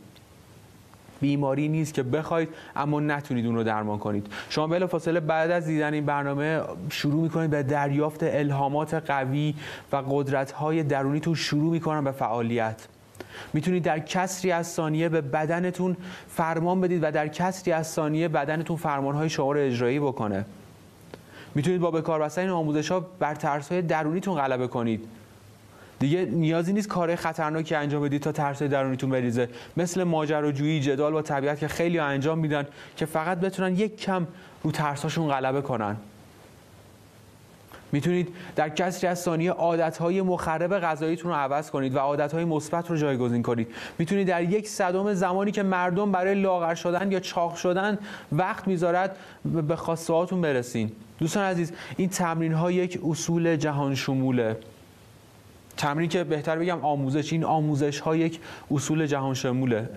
بیماری 1.22 1.68
نیست 1.68 1.94
که 1.94 2.02
بخواید 2.02 2.48
اما 2.76 3.00
نتونید 3.00 3.46
اون 3.46 3.54
رو 3.54 3.64
درمان 3.64 3.98
کنید. 3.98 4.26
شما 4.48 4.66
بلا 4.66 4.86
فاصله 4.86 5.20
بعد 5.20 5.50
از 5.50 5.66
دیدن 5.66 5.94
این 5.94 6.06
برنامه 6.06 6.60
شروع 6.90 7.22
می‌کنید 7.22 7.50
به 7.50 7.62
دریافت 7.62 8.22
الهامات 8.22 8.94
قوی 8.94 9.54
و 9.92 10.02
قدرت 10.08 10.52
های 10.52 10.82
درونیتون 10.82 11.34
شروع 11.34 11.72
می‌کنن 11.72 12.04
به 12.04 12.12
فعالیت. 12.12 12.88
می‌تونید 13.52 13.82
در 13.82 13.98
کسری 13.98 14.52
از 14.52 14.66
ثانیه 14.66 15.08
به 15.08 15.20
بدنتون 15.20 15.96
فرمان 16.28 16.80
بدید 16.80 17.02
و 17.02 17.10
در 17.10 17.28
کسری 17.28 17.72
از 17.72 17.86
ثانیه 17.86 18.28
بدنتون 18.28 18.76
فرمانهای 18.76 19.28
شما 19.30 19.52
رو 19.52 19.60
اجرایی 19.60 20.00
بکنه. 20.00 20.44
می‌تونید 21.54 21.80
با 21.80 21.90
به 21.90 22.02
کار 22.02 22.20
بستن 22.20 22.42
این 22.42 22.50
آموزش 22.50 22.90
ها 22.90 23.00
بر 23.18 23.34
ترس 23.34 23.72
های 23.72 23.82
درونیتون 23.82 24.34
غلبه 24.34 24.68
کنید. 24.68 25.04
دیگه 26.02 26.24
نیازی 26.24 26.72
نیست 26.72 26.88
کار 26.88 27.16
خطرناکی 27.16 27.74
انجام 27.74 28.02
بدید 28.02 28.22
تا 28.22 28.32
ترس 28.32 28.62
درونیتون 28.62 29.10
بریزه. 29.10 29.48
مثل 29.76 30.04
ماجراجویی 30.04 30.80
جدال 30.80 31.12
با 31.12 31.22
طبیعت 31.22 31.58
که 31.58 31.68
خیلی 31.68 31.98
انجام 31.98 32.38
میدن 32.38 32.66
که 32.96 33.06
فقط 33.06 33.40
بتونن 33.40 33.76
یک 33.76 33.96
کم 33.96 34.26
رو 34.62 34.70
ترساشون 34.70 35.28
غلبه 35.28 35.60
کنن. 35.60 35.96
می‌تونید 37.92 38.28
در 38.56 38.68
کسری 38.68 39.08
از 39.08 39.20
ثانیه 39.20 39.50
عادتهای 39.50 40.22
مخرب 40.22 40.78
غذاییتون 40.78 41.30
رو 41.30 41.36
عوض 41.36 41.70
کنید 41.70 41.94
و 41.94 41.98
عادتهای 41.98 42.44
مثبت 42.44 42.90
رو 42.90 42.96
جایگزین 42.96 43.42
کنید. 43.42 43.68
می‌تونید 43.98 44.28
در 44.28 44.42
یک 44.42 44.68
صدم 44.68 45.14
زمانی 45.14 45.50
که 45.50 45.62
مردم 45.62 46.12
برای 46.12 46.34
لاغر 46.34 46.74
شدن 46.74 47.12
یا 47.12 47.20
چاق 47.20 47.54
شدن 47.54 47.98
وقت 48.32 48.68
می‌ذارد 48.68 49.16
به 49.44 49.76
خواسته 49.76 50.36
برسین. 50.42 50.92
دوستان 51.18 51.44
عزیز 51.44 51.72
این 51.96 52.08
تمرین 52.08 52.52
ها 52.52 52.70
یک 52.70 53.00
اصول 53.04 53.56
جهان 53.56 53.94
شموله. 53.94 54.56
تمرین 55.76 56.08
که 56.08 56.24
بهتر 56.24 56.58
بگم 56.58 56.80
آموزش 56.80 57.32
این 57.32 57.44
آموزش 57.44 58.00
ها 58.00 58.16
یک 58.16 58.40
اصول 58.70 59.06
جهان 59.06 59.34
شموله 59.34 59.88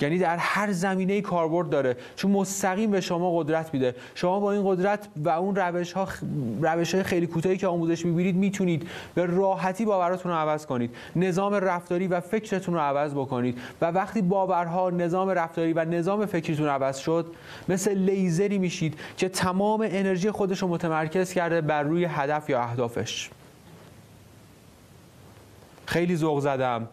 یعنی 0.00 0.18
در 0.18 0.36
هر 0.36 0.72
زمینه 0.72 1.20
کاربرد 1.20 1.70
داره. 1.70 1.96
چون 2.16 2.30
مستقیم 2.30 2.90
به 2.90 3.00
شما 3.00 3.38
قدرت 3.38 3.74
میده. 3.74 3.94
شما 4.14 4.40
با 4.40 4.52
این 4.52 4.62
قدرت 4.64 5.08
و 5.16 5.28
اون 5.28 5.56
روش 5.56 5.92
ها 5.92 6.08
روش 6.62 6.94
های 6.94 7.02
خیلی 7.02 7.26
کوتاهی 7.26 7.56
که 7.56 7.66
آموزش 7.66 8.06
می‌بینید 8.06 8.36
می‌تونید 8.36 8.88
به 9.14 9.26
راحتی 9.26 9.84
باوراتون 9.84 10.32
رو 10.32 10.38
عوض 10.38 10.66
کنید. 10.66 10.90
نظام 11.16 11.54
رفتاری 11.54 12.06
و 12.06 12.20
فکرتون 12.20 12.74
رو 12.74 12.80
عوض 12.80 13.14
بکنید. 13.14 13.58
و 13.80 13.86
وقتی 13.86 14.22
باورها 14.22 14.90
نظام 14.90 15.28
رفتاری 15.28 15.72
و 15.72 15.84
نظام 15.84 16.26
فکریتون 16.26 16.68
عوض 16.68 16.96
شد 16.96 17.26
مثل 17.68 17.94
لیزری 17.94 18.58
میشید 18.58 18.94
که 19.16 19.28
تمام 19.28 19.80
انرژی 19.80 20.30
خودش 20.30 20.62
رو 20.62 20.68
متمرکز 20.68 21.32
کرده 21.32 21.60
بر 21.60 21.82
روی 21.82 22.04
هدف 22.04 22.50
یا 22.50 22.62
اهدافش. 22.62 23.30
خیلی 25.86 26.16
ذوق 26.16 26.40
زدم. 26.40 26.88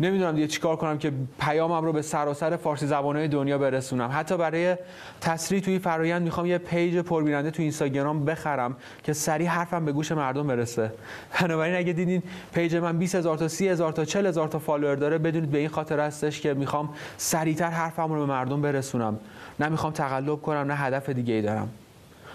نمی‌دونم 0.00 0.34
دیگه 0.34 0.46
چیکار 0.46 0.76
کنم 0.76 0.98
که 0.98 1.12
پیامم 1.40 1.84
رو 1.84 1.92
به 1.92 2.02
سراسر 2.02 2.56
فارسی 2.56 2.86
زبانهای 2.86 3.28
دنیا 3.28 3.58
برسونم. 3.58 4.10
حتی 4.12 4.36
برای 4.36 4.76
تسریع 5.20 5.60
توی 5.60 5.78
فرایند 5.78 6.22
می‌خوام 6.22 6.46
یه 6.46 6.58
page 6.58 6.98
پربیننده 6.98 7.50
تو 7.50 7.62
اینستاگرام 7.62 8.24
بخرم 8.24 8.76
که 9.02 9.12
سریع 9.12 9.48
حرفم 9.48 9.84
به 9.84 9.92
گوش 9.92 10.12
مردم 10.12 10.46
برسه. 10.46 10.92
بنابراین 11.40 11.76
اگه 11.76 11.92
دیدین 11.92 12.22
page 12.54 12.76
من 12.76 12.98
20 12.98 13.14
هزار 13.14 13.38
تا 13.38 13.48
30 13.48 13.68
هزار 13.68 13.92
تا 13.92 14.04
40 14.04 14.26
هزار 14.26 14.48
تا 14.48 14.58
follower 14.58 14.94
داره 14.94 15.18
بدونید 15.18 15.50
به 15.50 15.58
این 15.58 15.68
خاطر 15.68 16.00
هستش 16.00 16.40
که 16.40 16.54
می‌خوام 16.54 16.88
سریعتر 17.16 17.70
حرفم 17.70 18.12
رو 18.12 18.20
به 18.20 18.26
مردم 18.26 18.62
برسونم. 18.62 19.18
نه 19.60 19.68
می‌خوام 19.68 19.92
تقلب 19.92 20.42
کنم 20.42 20.58
نه 20.58 20.74
هدف 20.74 21.08
دیگه 21.08 21.34
ای 21.34 21.42
دارم. 21.42 21.68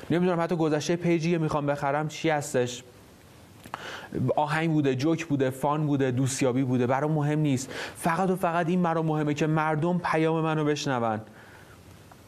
نمی‌دونم 0.10 0.42
حتی 0.42 0.56
گذشته 0.56 0.96
پیجی 0.96 1.38
می‌خوام 1.38 1.66
بخرم 1.66 2.08
چی 2.08 2.30
هستش. 2.30 2.84
آهنگ 4.36 4.72
بوده 4.72 4.96
جوک 4.96 5.26
بوده 5.26 5.50
فان 5.50 5.88
بوده 5.88 6.12
دوستیابی 6.12 6.64
بوده. 6.64 6.88
برام 6.88 7.12
مهم 7.12 7.40
نیست. 7.40 7.72
فقط 7.96 8.30
و 8.30 8.36
فقط 8.36 8.70
این 8.70 8.80
مرا 8.80 9.02
مهمه 9.02 9.34
که 9.34 9.48
مردم 9.48 10.02
پیام 10.04 10.44
منو 10.44 10.66
بشنون. 10.66 11.22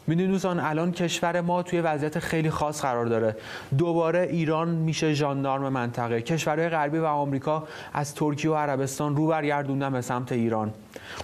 می‌دونید 0.09 0.31
دوستان 0.31 0.59
الان 0.59 0.91
کشور 0.91 1.41
ما 1.41 1.63
توی 1.63 1.81
وضعیت 1.81 2.19
خیلی 2.19 2.49
خاص 2.49 2.81
قرار 2.81 3.05
داره. 3.05 3.35
دوباره 3.77 4.19
ایران 4.31 4.69
میشه 4.69 5.13
ژاندارم 5.13 5.69
منطقه. 5.69 6.21
کشورهای 6.21 6.69
غربی 6.69 6.97
و 6.97 7.05
آمریکا 7.05 7.63
از 7.93 8.15
ترکیه 8.15 8.51
و 8.51 8.55
عربستان 8.55 9.15
رو 9.15 9.27
برگردوندن 9.27 9.93
به 9.93 10.01
سمت 10.01 10.31
ایران. 10.31 10.73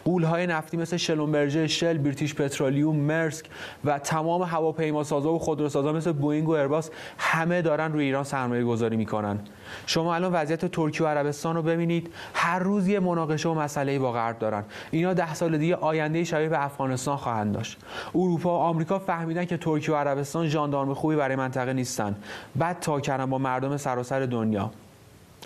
قولهای 0.03 0.47
نفتی 0.47 0.77
مثل 0.77 0.97
شلونبرژه 0.97 1.67
شل 1.67 1.97
بریتیش 1.97 2.35
پترولیوم 2.35 2.95
مرسک 2.95 3.45
و 3.85 3.99
تمام 3.99 4.41
هواپیماسازا 4.41 5.33
و 5.33 5.39
خودروسازا 5.39 5.93
مثل 5.93 6.11
بوینگ 6.11 6.49
و 6.49 6.51
ارباس 6.51 6.89
همه 7.17 7.61
دارن 7.61 7.93
روی 7.93 8.03
ایران 8.03 8.23
سرمایه 8.23 8.63
گذاری 8.63 8.97
می‌کنن. 8.97 9.39
شما 9.85 10.15
الان 10.15 10.33
وضعیت 10.33 10.65
ترکیه 10.65 11.07
و 11.07 11.09
عربستان 11.09 11.55
رو 11.55 11.61
ببینید 11.61 12.13
هر 12.33 12.59
روز 12.59 12.87
یه 12.87 12.99
مناقشه 12.99 13.49
و 13.49 13.53
مسئله 13.53 13.99
با 13.99 14.11
غرب 14.11 14.39
دارن. 14.39 14.63
اینا 14.91 15.13
ده 15.13 15.33
سال 15.33 15.57
دیگه 15.57 15.75
آینده 15.75 16.23
شبیه 16.23 16.49
به 16.49 16.65
افغانستان 16.65 17.17
خواهند 17.17 17.53
داشت. 17.53 17.77
اروپا 18.15 18.69
آمریکا 18.75 18.99
فهمیدن 18.99 19.45
که 19.45 19.57
ترکیه 19.57 19.95
و 19.95 19.97
عربستان 19.97 20.47
ژاندارم 20.47 20.93
خوبی 20.93 21.15
برای 21.15 21.35
منطقه 21.35 21.73
نیستن. 21.73 22.15
بعد 22.55 22.79
تا 22.79 22.99
کردن 22.99 23.25
با 23.25 23.37
مردم 23.37 23.77
سراسر 23.77 24.19
دنیا. 24.25 24.71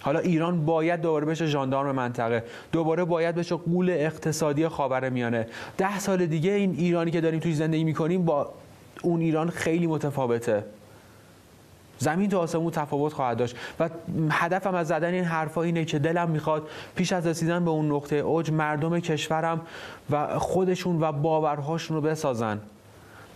حالا 0.01 0.19
ایران 0.19 0.65
باید 0.65 1.01
دوباره 1.01 1.25
بشه 1.25 1.45
ژاندارم 1.45 1.95
منطقه. 1.95 2.43
دوباره 2.71 3.03
باید 3.03 3.35
بشه 3.35 3.55
قول 3.55 3.89
اقتصادی 3.89 4.67
خاور 4.67 5.09
میانه. 5.09 5.47
ده 5.77 5.99
سال 5.99 6.25
دیگه 6.25 6.51
این 6.51 6.75
ایرانی 6.77 7.11
که 7.11 7.21
داریم 7.21 7.39
توی 7.39 7.53
زندگی 7.53 7.83
می‌کنیم 7.83 8.25
با 8.25 8.49
اون 9.03 9.21
ایران 9.21 9.49
خیلی 9.49 9.87
متفاوته. 9.87 10.63
زمین 11.97 12.29
تا 12.29 12.39
آسمون 12.39 12.71
تفاوت 12.71 13.13
خواهد 13.13 13.37
داشت. 13.37 13.55
و 13.79 13.89
هدفم 14.31 14.75
از 14.75 14.87
زدن 14.87 15.13
این 15.13 15.23
حرفا 15.23 15.61
اینه 15.61 15.85
که 15.85 15.99
دلم 15.99 16.29
می‌خواد 16.29 16.67
پیش 16.95 17.13
از 17.13 17.27
رسیدن 17.27 17.65
به 17.65 17.71
اون 17.71 17.91
نقطه 17.91 18.15
اوج 18.15 18.51
مردم 18.51 18.99
کشورم 18.99 19.61
و 20.09 20.39
خودشون 20.39 21.01
و 21.01 21.11
باورهاشون 21.11 21.97
رو 21.97 22.01
بسازن. 22.01 22.59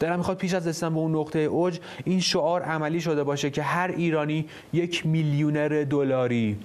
دلم 0.03 0.17
می‌خواد 0.17 0.37
پیش 0.37 0.53
از 0.53 0.67
رسیدن 0.67 0.93
به 0.93 0.99
اون 0.99 1.15
نقطه 1.15 1.39
اوج 1.39 1.79
این 2.03 2.19
شعار 2.19 2.61
عملی 2.61 3.01
شده 3.01 3.23
باشه 3.23 3.49
که 3.49 3.61
هر 3.61 3.93
ایرانی 3.97 4.45
یک 4.73 5.05
میلیونر 5.05 5.83
دلاری. 5.89 6.57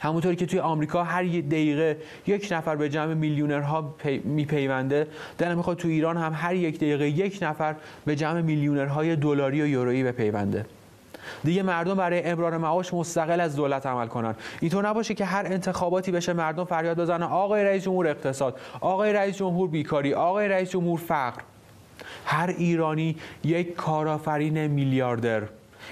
همونطوری 0.00 0.36
که 0.36 0.46
توی 0.46 0.60
آمریکا 0.60 1.04
هر 1.04 1.24
یه 1.24 1.42
دقیقه 1.42 1.96
یک 2.26 2.48
نفر 2.50 2.76
به 2.76 2.88
جمع 2.88 3.14
میلیونرها 3.14 3.94
میپیونده. 4.24 5.06
دلم 5.38 5.56
می‌خواد 5.56 5.76
تو 5.76 5.88
ایران 5.88 6.16
هم 6.16 6.32
هر 6.34 6.54
یک 6.54 6.76
دقیقه 6.76 7.08
یک 7.08 7.38
نفر 7.42 7.74
به 8.04 8.16
جمع 8.16 8.40
میلیونرهای 8.40 9.16
دلاری 9.16 9.62
و 9.62 9.66
یورویی 9.66 10.04
بپیونده. 10.04 10.66
دیگه 11.44 11.62
مردم 11.62 11.94
برای 11.94 12.22
امرار 12.22 12.56
معاش 12.56 12.94
مستقل 12.94 13.40
از 13.40 13.56
دولت 13.56 13.86
عمل 13.86 14.06
کنن. 14.06 14.34
اینطور 14.60 14.88
نباشه 14.88 15.14
که 15.14 15.24
هر 15.24 15.46
انتخاباتی 15.46 16.12
بشه 16.12 16.32
مردم 16.32 16.64
فریاد 16.64 17.00
بزنن. 17.00 17.22
آقای 17.22 17.64
رئیس 17.64 17.84
جمهور 17.84 18.08
اقتصاد 18.08 18.60
آقای 18.80 19.12
رئیس 19.12 19.36
جمهور 19.36 19.68
بیکاری 19.68 20.14
آقای 20.14 20.48
رئیس 20.48 20.70
جمهور 20.70 20.98
فقر. 20.98 21.42
هر 22.24 22.54
ایرانی 22.58 23.16
یک 23.44 23.74
کارآفرین 23.74 24.66
میلیاردر. 24.66 25.42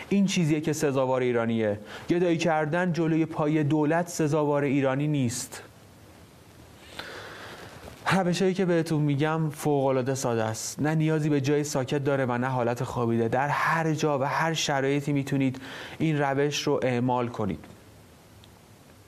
این 0.08 0.26
چیزیه 0.26 0.60
که 0.60 0.72
سزاوار 0.72 1.20
ایرانیه. 1.20 1.80
گدایی 2.08 2.38
کردن 2.38 2.92
جلوی 2.92 3.26
پای 3.26 3.64
دولت 3.64 4.08
سزاوار 4.08 4.62
ایرانی 4.62 5.08
نیست. 5.08 5.62
روشهایی 8.12 8.54
که 8.54 8.64
بهتون 8.64 9.02
میگم 9.02 9.50
فوق 9.50 10.14
ساده 10.14 10.44
است. 10.44 10.82
نه 10.82 10.94
نیازی 10.94 11.28
به 11.28 11.40
جای 11.40 11.64
ساکت 11.64 12.04
داره 12.04 12.26
و 12.26 12.38
نه 12.38 12.46
حالت 12.46 12.84
خوابیده. 12.84 13.28
در 13.28 13.48
هر 13.48 13.94
جا 13.94 14.18
و 14.18 14.22
هر 14.22 14.54
شرایطی 14.54 15.12
می‌تونید 15.12 15.60
این 15.98 16.18
روش 16.18 16.62
رو 16.62 16.80
اعمال 16.82 17.28
کنید. 17.28 17.64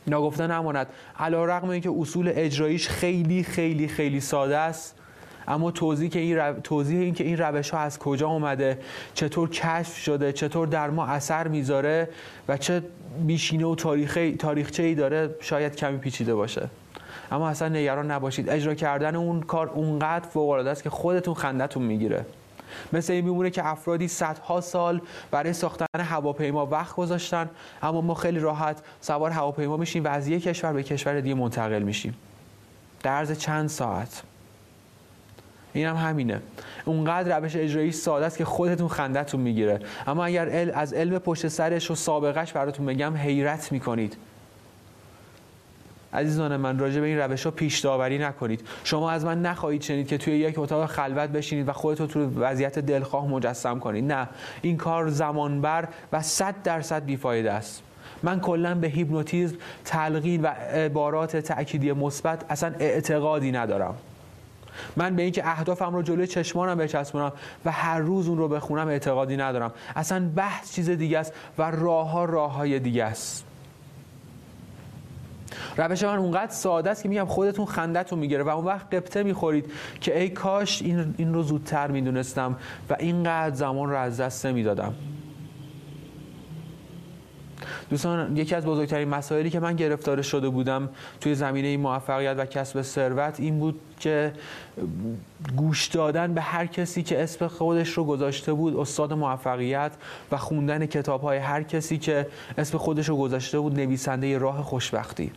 ناگفته 0.06 0.46
نماند 0.46 0.86
علا 1.18 1.44
رقم 1.44 1.68
اینکه 1.68 1.90
اصول 1.98 2.32
اجراییش 2.34 2.88
خیلی 2.88 3.42
خیلی 3.42 3.88
خیلی 3.88 4.20
ساده 4.20 4.56
است 4.56 4.94
اما 5.48 5.70
توضیح 5.70 6.10
که 6.10 6.18
این 6.18 6.36
رو... 6.36 6.60
توضیح 6.60 7.00
این 7.00 7.14
که 7.14 7.24
این 7.24 7.36
روش 7.36 7.70
ها 7.70 7.78
از 7.78 7.98
کجا 7.98 8.28
اومده 8.28 8.78
چطور 9.14 9.48
کشف 9.50 9.96
شده 9.96 10.32
چطور 10.32 10.66
در 10.66 10.90
ما 10.90 11.06
اثر 11.06 11.48
می‌ذاره 11.48 12.08
و 12.48 12.56
چه 12.56 12.82
بیشینه 13.26 13.66
و 13.66 13.74
تاریخی 13.74 14.36
تاریخچه 14.36 14.82
ای 14.82 14.94
داره 14.94 15.34
شاید 15.40 15.76
کمی 15.76 15.98
پیچیده 15.98 16.34
باشه. 16.34 16.68
اما 17.32 17.48
اصلا 17.48 17.68
نگران 17.68 18.10
نباشید. 18.10 18.48
اجرا 18.48 18.74
کردن 18.74 19.16
اون 19.16 19.40
کار 19.40 19.68
اونقدر 19.68 20.28
فوق 20.28 20.50
العاده 20.50 20.70
است 20.70 20.82
که 20.82 20.90
خودتون 20.90 21.34
خندتون 21.34 21.82
می‌گیره. 21.82 22.26
مثل 22.92 23.12
این 23.12 23.24
میمونه 23.24 23.50
که 23.50 23.66
افرادی 23.66 24.08
صدها 24.08 24.60
سال 24.60 25.00
برای 25.30 25.52
ساختن 25.52 25.86
هواپیما 25.98 26.66
وقت 26.66 26.96
گذاشتن 26.96 27.50
اما 27.82 28.00
ما 28.00 28.14
خیلی 28.14 28.38
راحت 28.38 28.82
سوار 29.00 29.30
هواپیما 29.30 29.76
میشیم 29.76 30.04
و 30.04 30.08
از 30.08 30.28
یک 30.28 30.42
کشور 30.42 30.72
به 30.72 30.82
کشور 30.82 31.20
دیگه 31.20 31.34
منتقل 31.34 31.82
میشیم. 31.82 32.14
در 33.02 33.10
عرض 33.10 33.38
چند 33.38 33.68
ساعت؟ 33.68 34.22
این 35.72 35.86
هم 35.86 35.96
همینه. 35.96 36.40
اونقدر 36.84 37.38
روش 37.38 37.56
اجرایی 37.56 37.92
ساده 37.92 38.26
است 38.26 38.38
که 38.38 38.44
خودتون 38.44 38.88
خندتون 38.88 39.40
می‌گیره. 39.40 39.80
اما 40.06 40.24
اگر 40.24 40.70
از 40.74 40.92
علم 40.92 41.18
پشت 41.18 41.48
سرش 41.48 41.90
و 41.90 41.94
سابقش 41.94 42.52
براتون 42.52 42.86
بگم 42.86 43.16
حیرت 43.16 43.72
می‌کنید. 43.72 44.16
عزیزان 46.14 46.56
من 46.56 46.78
راجع 46.78 47.00
به 47.00 47.06
این 47.06 47.18
روش 47.18 47.44
ها 47.44 47.50
پیش 47.50 47.78
داوری 47.78 48.18
نکنید. 48.18 48.60
شما 48.84 49.10
از 49.10 49.24
من 49.24 49.42
نخواهید 49.42 49.82
شنید 49.82 50.06
که 50.06 50.18
توی 50.18 50.38
یک 50.38 50.58
اتاق 50.58 50.86
خلوت 50.86 51.30
بشینید 51.30 51.68
و 51.68 51.72
خودتون 51.72 52.06
تو 52.06 52.40
وضعیت 52.40 52.78
دلخواه 52.78 53.28
مجسم 53.28 53.78
کنید. 53.78 54.12
نه. 54.12 54.28
این 54.62 54.76
کار 54.76 55.08
زمانبر 55.08 55.88
و 56.12 56.22
صد 56.22 56.54
درصد 56.64 57.04
بیفایده 57.04 57.52
است. 57.52 57.82
من 58.22 58.40
کلا 58.40 58.74
به 58.74 58.86
هیپنوتیزم 58.86 59.56
تلقین 59.84 60.42
و 60.42 60.46
عبارات 60.46 61.36
تأکیدی 61.36 61.92
مثبت 61.92 62.44
اصلا 62.48 62.74
اعتقادی 62.78 63.52
ندارم. 63.52 63.94
من 64.96 65.16
به 65.16 65.22
اینکه 65.22 65.48
اهدافم 65.48 65.94
رو 65.94 66.02
جلوی 66.02 66.26
چشمانم 66.26 66.78
بچسبونم 66.78 67.32
و 67.64 67.70
هر 67.70 67.98
روز 67.98 68.28
اون 68.28 68.38
رو 68.38 68.48
بخونم 68.48 68.88
اعتقادی 68.88 69.36
ندارم. 69.36 69.72
اصلا 69.96 70.28
بحث 70.36 70.74
چیز 70.74 70.90
دیگه 70.90 71.18
است 71.18 71.32
و 71.58 71.70
راه 71.70 72.10
ها 72.10 72.24
راه 72.24 72.54
های 72.54 72.78
دیگه 72.78 73.04
است. 73.04 73.44
روش 75.76 76.02
من 76.02 76.16
اونقدر 76.16 76.52
ساده 76.52 76.90
است 76.90 77.02
که 77.02 77.08
میگم 77.08 77.24
خودتون 77.24 77.66
خندتون 77.66 78.18
می‌گیره 78.18 78.42
و 78.42 78.48
اون 78.48 78.64
وقت 78.64 78.94
قبطه 78.94 79.22
می‌خورید 79.22 79.72
که 80.00 80.20
ای 80.20 80.28
کاش 80.28 80.82
این, 80.82 81.14
این 81.18 81.34
رو 81.34 81.42
زودتر 81.42 81.90
می‌دونستم 81.90 82.56
و 82.90 82.96
اینقدر 82.98 83.54
زمان 83.54 83.90
رو 83.90 83.96
از 83.96 84.20
دست 84.20 84.46
نمی‌دادم. 84.46 84.94
دوستان 87.90 88.36
یکی 88.36 88.54
از 88.54 88.64
بزرگترین 88.64 89.08
مسائلی 89.08 89.50
که 89.50 89.60
من 89.60 89.76
گرفتار 89.76 90.22
شده 90.22 90.48
بودم 90.48 90.88
توی 91.20 91.34
زمینه 91.34 91.76
موفقیت 91.76 92.34
و 92.38 92.46
کسب 92.46 92.82
ثروت 92.82 93.40
این 93.40 93.58
بود 93.58 93.80
که 94.00 94.32
گوش 95.56 95.86
دادن 95.86 96.34
به 96.34 96.40
هر 96.40 96.66
کسی 96.66 97.02
که 97.02 97.22
اسم 97.22 97.46
خودش 97.46 97.88
رو 97.88 98.04
گذاشته 98.04 98.52
بود 98.52 98.76
استاد 98.76 99.12
موفقیت 99.12 99.92
و 100.32 100.36
خوندن 100.36 100.86
کتاب 100.86 101.22
های 101.22 101.38
هر 101.38 101.62
کسی 101.62 101.98
که 101.98 102.26
اسم 102.58 102.78
خودش 102.78 103.08
رو 103.08 103.16
گذاشته 103.16 103.58
بود 103.58 103.80
نویسنده 103.80 104.38
راه 104.38 104.62
خوشبختی. 104.62 105.32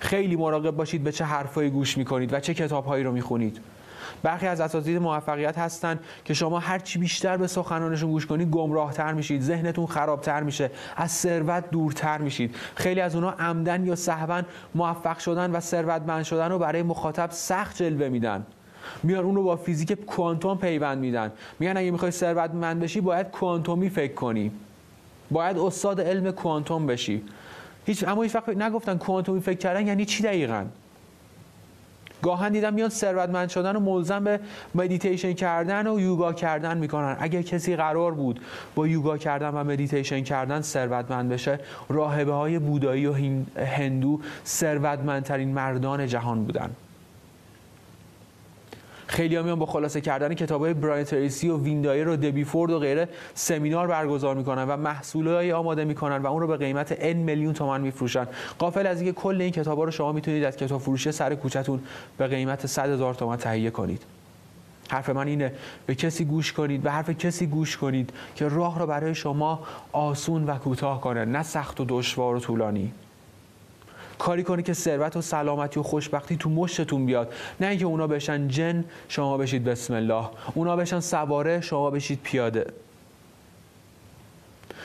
خیلی 0.00 0.36
مراقب 0.36 0.70
باشید 0.70 1.04
به 1.04 1.12
چه 1.12 1.24
حرفایی 1.24 1.70
گوش 1.70 1.98
می‌کنید 1.98 2.32
و 2.32 2.40
چه 2.40 2.54
کتابهایی 2.54 3.04
رو 3.04 3.12
می‌خونید. 3.12 3.60
برخی 4.22 4.46
از 4.46 4.60
اساتید 4.60 4.98
موفقیت 4.98 5.58
هستن 5.58 5.98
که 6.24 6.34
شما 6.34 6.58
هر 6.58 6.78
چی 6.78 6.98
بیشتر 6.98 7.36
به 7.36 7.46
سخنانشون 7.46 8.10
گوش 8.10 8.26
کنید 8.26 8.50
گمراهتر 8.50 9.12
میشید 9.12 9.42
ذهنتون 9.42 9.86
خرابتر 9.86 10.42
میشه 10.42 10.70
از 10.96 11.10
ثروت 11.10 11.70
دورتر 11.70 12.18
میشید. 12.18 12.54
خیلی 12.74 13.00
از 13.00 13.14
اونها 13.14 13.30
عمداً 13.30 13.86
یا 13.86 13.94
سهوا 13.94 14.42
موفق 14.74 15.18
شدن 15.18 15.50
و 15.50 15.60
ثروتمند 15.60 16.24
شدن 16.24 16.50
رو 16.50 16.58
برای 16.58 16.82
مخاطب 16.82 17.30
سخت 17.30 17.76
جلوه 17.76 18.08
میدن. 18.08 18.46
میان 19.02 19.24
اون 19.24 19.34
رو 19.36 19.42
با 19.42 19.56
فیزیک 19.56 19.92
کوانتوم 19.92 20.58
پیوند 20.58 20.98
میدن. 20.98 21.32
میگن 21.58 21.76
اگه 21.76 21.90
می‌خوای 21.90 22.10
ثروتمند 22.10 22.80
بشی 22.80 23.00
باید 23.00 23.30
کوانتومی 23.30 23.90
فکر 23.90 24.14
کنی. 24.14 24.50
باید 25.30 25.58
استاد 25.58 26.00
علم 26.00 26.30
کوانتوم 26.30 26.86
بشی. 26.86 27.22
هیچ 27.86 28.08
اما 28.08 28.22
هیچ 28.22 28.34
وقت 28.34 28.48
نگفتن 28.48 28.98
کوانتومی 28.98 29.40
فکر 29.40 29.58
کردن 29.58 29.86
یعنی 29.86 30.04
چی 30.04 30.22
دقیقاً؟ 30.22 30.64
گاهاً 32.22 32.52
دیدم 32.52 32.74
میان 32.74 32.88
ثروتمند 32.88 33.48
شدن 33.48 33.76
و 33.76 33.80
ملزم 33.80 34.24
به 34.24 34.40
مدیتیشن 34.74 35.32
کردن 35.32 35.86
و 35.86 36.00
یوگا 36.00 36.32
کردن 36.32 36.78
می‌کنن. 36.78 37.16
اگر 37.20 37.42
کسی 37.42 37.76
قرار 37.76 38.12
بود 38.14 38.40
با 38.74 38.86
یوگا 38.86 39.18
کردن 39.18 39.48
و 39.48 39.64
مدیتیشن 39.64 40.22
کردن 40.22 40.60
ثروتمند 40.60 41.28
بشه 41.28 41.60
راهبه 41.88 42.32
های 42.32 42.58
بودایی 42.58 43.06
و 43.06 43.14
هندو 43.56 44.20
ثروتمندترین 44.46 45.54
مردان 45.54 46.06
جهان 46.06 46.44
بودن. 46.44 46.70
خیلی 49.12 49.42
میان 49.42 49.58
با 49.58 49.66
خلاصه 49.66 50.00
کردن 50.00 50.34
کتاب 50.34 50.60
های 50.60 50.74
برایان 50.74 51.04
تریسی 51.04 51.48
و 51.48 51.58
وین 51.58 51.83
دایر 51.83 52.08
و 52.08 52.16
دبی 52.16 52.44
فورد 52.44 52.70
و 52.70 52.78
غیره 52.78 53.08
سمینار 53.34 53.86
برگزار 53.86 54.34
می‌کنن 54.34 54.64
و 54.64 54.76
محصولای 54.76 55.52
آماده 55.52 55.84
می‌کنن 55.84 56.16
و 56.16 56.26
اون 56.26 56.40
رو 56.40 56.46
به 56.46 56.56
قیمت 56.56 57.12
N 57.12 57.16
میلیون 57.16 57.52
تومان 57.52 57.80
میفروشن. 57.80 58.26
غافل 58.58 58.86
از 58.86 59.00
اینکه 59.00 59.20
کل 59.20 59.40
این 59.40 59.50
کتابا 59.50 59.84
رو 59.84 59.90
شما 59.90 60.12
می‌تونید 60.12 60.44
از 60.44 60.56
کتاب 60.56 60.80
فروشی 60.80 61.12
سر 61.12 61.34
کوچتون 61.34 61.80
به 62.18 62.26
قیمت 62.26 62.66
100 62.66 62.90
هزار 62.90 63.14
تومان 63.14 63.36
تهیه 63.36 63.70
کنید. 63.70 64.02
حرف 64.90 65.10
من 65.10 65.26
اینه 65.26 65.52
به 65.86 65.94
کسی 65.94 66.24
گوش 66.24 66.52
کنید 66.52 66.82
به 66.82 66.90
حرف 66.90 67.10
کسی 67.10 67.46
گوش 67.46 67.76
کنید 67.76 68.12
که 68.34 68.48
راه 68.48 68.78
رو 68.78 68.86
برای 68.86 69.14
شما 69.14 69.60
آسون 69.92 70.44
و 70.44 70.58
کوتاه 70.58 71.00
کنه 71.00 71.24
نه 71.24 71.42
سخت 71.42 71.80
و 71.80 71.84
دشوار 71.88 72.34
و 72.34 72.40
طولانی. 72.40 72.92
کاری 74.22 74.42
کنی 74.42 74.62
که 74.62 74.72
ثروت 74.72 75.16
و 75.16 75.20
سلامتی 75.22 75.80
و 75.80 75.82
خوشبختی 75.82 76.36
تو 76.36 76.50
مشتتون 76.50 77.06
بیاد. 77.06 77.32
نه 77.60 77.66
اینکه 77.66 77.84
اونا 77.84 78.06
بشن 78.06 78.48
جن 78.48 78.84
شما 79.08 79.36
بشید 79.36 79.64
بسم 79.64 79.94
الله. 79.94 80.24
اونا 80.54 80.76
بشن 80.76 81.00
سواره 81.00 81.60
شما 81.60 81.90
بشید 81.90 82.20
پیاده. 82.22 82.66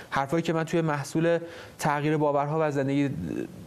حرفایی 0.10 0.44
که 0.44 0.54
من 0.54 0.64
توی 0.64 0.82
محصول 0.82 1.40
تغییر 1.80 2.18
باورها 2.18 2.58
و 2.62 2.72
زندگی 2.72 3.10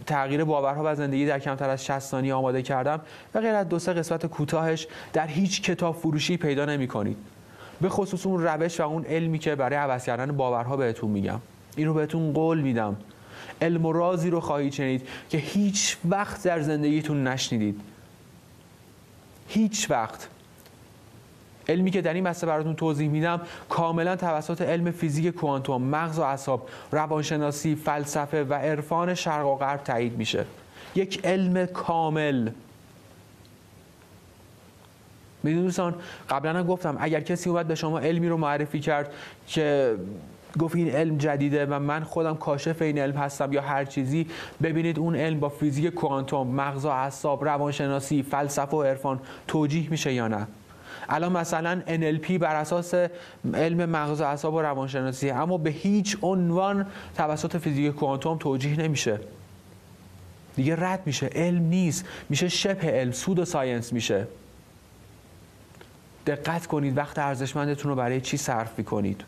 تغییر 0.07 0.45
باورها 0.45 0.83
و 0.87 0.95
زندگی 0.95 1.27
در 1.27 1.39
کمتر 1.39 1.71
از 1.71 1.85
60 1.85 1.99
ثانیه 1.99 2.35
آماده 2.35 2.62
کردم 2.62 3.01
و 3.35 3.41
غیر 3.41 3.55
از 3.55 3.68
دو 3.68 3.79
سه 3.79 3.93
قسمت 3.93 4.27
کوتاهش 4.27 4.87
در 5.12 5.27
هیچ 5.27 5.62
کتاب 5.62 5.97
فروشی 5.97 6.37
پیدا 6.37 6.64
نمی 6.64 6.89
کنید 6.89 7.16
به 7.81 7.89
خصوص 7.89 8.27
اون 8.27 8.43
روش 8.43 8.81
و 8.81 8.83
اون 8.83 9.05
علمی 9.05 9.39
که 9.39 9.55
برای 9.55 9.77
عوض 9.77 10.05
کردن 10.05 10.37
باورها 10.37 10.77
بهتون 10.77 11.11
میگم. 11.11 11.41
این 11.77 11.87
رو 11.87 11.95
بهتون 11.95 12.33
قول 12.33 12.61
میدم. 12.61 12.97
علم 13.62 13.86
و 13.86 13.92
رازی 13.92 14.30
رو 14.30 14.40
خواهید 14.40 14.72
شنید 14.72 15.08
که 15.30 15.38
هیچ 15.38 15.96
وقت 16.08 16.44
در 16.44 16.61
زندگیتون 16.61 17.26
نشنیدید. 17.26 17.80
هیچ 19.48 19.90
وقت. 19.90 20.28
علمی 21.68 21.90
که 21.90 22.00
در 22.00 22.14
این 22.14 22.24
بحث 22.24 22.44
براتون 22.44 22.74
توضیح 22.74 23.08
میدم 23.08 23.40
کاملا 23.68 24.16
توسط 24.16 24.62
علم 24.62 24.90
فیزیک 24.90 25.34
کوانتوم 25.34 25.82
مغز 25.82 26.18
و 26.18 26.22
اعصاب 26.22 26.68
روانشناسی 26.92 27.74
فلسفه 27.74 28.44
و 28.44 28.54
عرفان 28.54 29.14
شرق 29.14 29.46
و 29.46 29.56
غرب 29.56 29.84
تایید 29.84 30.18
میشه. 30.18 30.44
یک 30.94 31.26
علم 31.26 31.66
کامل. 31.66 32.50
می‌دونید 35.42 35.64
دوستان 35.64 35.94
قبلا 36.30 36.64
گفتم 36.64 36.96
اگر 37.00 37.20
کسی 37.20 37.50
اومد 37.50 37.68
به 37.68 37.74
شما 37.74 38.00
علمی 38.00 38.28
رو 38.28 38.36
معرفی 38.36 38.80
کرد 38.80 39.12
که 39.46 39.96
گفت 40.59 40.76
این 40.76 40.90
علم 40.90 41.18
جدیده 41.18 41.66
و 41.66 41.78
من 41.78 42.05
خودم 42.05 42.36
کاشف 42.36 42.82
این 42.82 42.98
علم 42.98 43.16
هستم 43.16 43.53
یا 43.53 43.62
هر 43.62 43.84
چیزی 43.84 44.26
ببینید 44.62 44.98
اون 44.98 45.16
علم 45.16 45.40
با 45.40 45.48
فیزیک 45.48 45.94
کوانتوم 45.94 46.46
مغز 46.46 46.84
و 46.84 46.88
اعصاب 46.88 47.44
روانشناسی 47.44 48.22
فلسفه 48.22 48.76
و 48.76 48.82
عرفان 48.82 49.20
توجیه 49.48 49.90
میشه 49.90 50.12
یا 50.12 50.28
نه؟ 50.28 50.46
الان 51.09 51.32
مثلا 51.32 51.82
NLP 51.86 52.32
بر 52.32 52.57
اساس 52.57 52.94
علم 53.55 53.90
مغز 53.90 54.20
و 54.20 54.24
اعصاب 54.24 54.55
و 54.55 54.61
روانشناسی 54.61 55.30
اما 55.30 55.59
به 55.59 55.70
هیچ 55.70 56.16
عنوان 56.22 56.86
توسط 57.16 57.57
فیزیک 57.57 57.94
کوانتوم 57.94 58.38
توجیه 58.38 58.80
نمیشه. 58.80 59.20
دیگه 60.57 60.76
رد 60.78 61.03
میشه. 61.07 61.26
علم 61.26 61.62
نیست. 61.62 62.05
میشه 62.28 62.48
شبه 62.48 62.90
علم. 62.90 63.12
سود 63.12 63.44
ساینس 63.44 63.92
میشه. 63.92 64.26
دقت 66.26 66.66
کنید. 66.66 66.96
وقت 66.96 67.18
ارزشمندتون 67.18 67.90
رو 67.90 67.96
برای 67.96 68.20
چی 68.20 68.36
صرف 68.36 68.78
می‌کنید؟ 68.78 69.24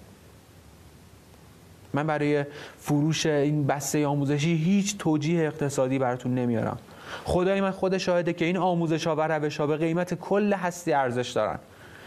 من 1.95 2.07
برای 2.07 2.45
فروش 2.79 3.27
این 3.27 3.67
بسته 3.67 4.07
آموزشی 4.07 4.57
هیچ 4.57 4.99
توجیه 4.99 5.47
اقتصادی 5.47 5.99
براتون 5.99 6.35
نمیارم. 6.35 6.79
خدای 7.25 7.61
من 7.61 7.71
خود 7.71 7.99
شاهده 7.99 8.33
که 8.33 8.45
این 8.45 8.57
آموزش 8.57 9.07
ها 9.07 9.17
و 9.17 9.21
روش 9.21 9.57
ها 9.57 9.67
به 9.67 9.77
قیمت 9.77 10.15
کل 10.15 10.53
هستی 10.53 10.93
ارزش 10.93 11.31
دارن. 11.31 11.59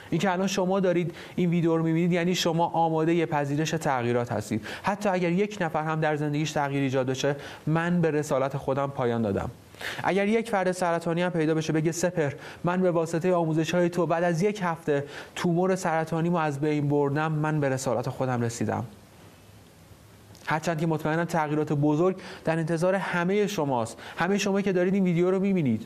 این 0.09 0.21
که 0.21 0.31
الان 0.31 0.47
شما 0.47 0.79
دارید 0.79 1.15
این 1.35 1.49
ویدیو 1.49 1.77
رو 1.77 1.83
می‌بینید 1.83 2.11
یعنی 2.11 2.35
شما 2.35 2.65
آماده 2.65 3.13
یه 3.13 3.25
پذیرش 3.25 3.69
تغییرات 3.71 4.31
هستید. 4.31 4.65
حتی 4.83 5.09
اگر 5.09 5.31
یک 5.31 5.57
نفر 5.61 5.83
هم 5.83 5.99
در 5.99 6.15
زندگیش 6.15 6.51
تغییر 6.51 6.83
ایجاد 6.83 7.07
بشه 7.07 7.35
من 7.67 8.01
به 8.01 8.11
رسالت 8.11 8.57
خودم 8.57 8.87
پایان 8.87 9.21
دادم. 9.21 9.49
اگر 10.03 10.27
یک 10.27 10.49
فرد 10.49 10.71
سرطانی 10.71 11.21
هم 11.21 11.29
پیدا 11.29 11.53
بشه 11.53 11.73
بگه 11.73 11.91
سپر 11.91 12.31
من 12.63 12.81
به 12.81 12.91
واسطه 12.91 13.33
آموزش 13.33 13.75
های 13.75 13.89
تو 13.89 14.05
بعد 14.05 14.23
از 14.23 14.41
یک 14.41 14.59
هفته 14.63 15.03
تومور 15.35 15.75
سرطانی 15.75 16.29
مو 16.29 16.37
از 16.37 16.59
بین 16.59 16.89
بردم 16.89 17.31
من 17.31 17.59
به 17.59 17.69
رسالت 17.69 18.09
خودم 18.09 18.41
رسیدم. 18.41 18.83
هرچند 20.47 20.79
که 20.79 20.87
مطمئنم 20.87 21.25
تغییرات 21.25 21.73
بزرگ 21.73 22.17
در 22.45 22.57
انتظار 22.59 22.95
همه 22.95 23.47
شماست. 23.47 23.97
همه 24.17 24.37
شما 24.37 24.61
که 24.61 24.73
دارید 24.73 24.93
این 24.93 25.03
ویدیو 25.03 25.31
رو 25.31 25.39
می‌بینید. 25.39 25.85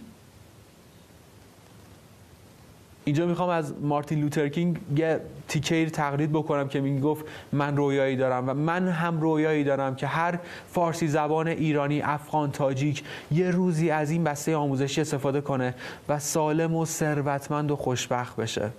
اینجا 3.05 3.25
می‌خوام 3.25 3.49
از 3.49 3.73
مارتین 3.81 4.21
لوترکینگ 4.21 4.79
یه 4.95 5.21
تیکه 5.47 5.89
تقلید 5.89 6.31
بکنم 6.31 6.67
که 6.67 6.81
می‌گفت 6.81 7.25
من 7.51 7.77
رویایی 7.77 8.15
دارم 8.15 8.49
و 8.49 8.53
من 8.53 8.87
هم 8.87 9.21
رویایی 9.21 9.63
دارم 9.63 9.95
که 9.95 10.07
هر 10.07 10.39
فارسی 10.67 11.07
زبان 11.07 11.47
ایرانی 11.47 12.01
افغان 12.01 12.51
تاجیک 12.51 13.03
یه 13.31 13.51
روزی 13.51 13.89
از 13.89 14.11
این 14.11 14.23
بسته 14.23 14.55
آموزشی 14.55 15.01
استفاده 15.01 15.41
کنه 15.41 15.75
و 16.09 16.19
سالم 16.19 16.75
و 16.75 16.85
ثروتمند 16.85 17.71
و 17.71 17.75
خوشبخت 17.75 18.35
بشه. 18.35 18.71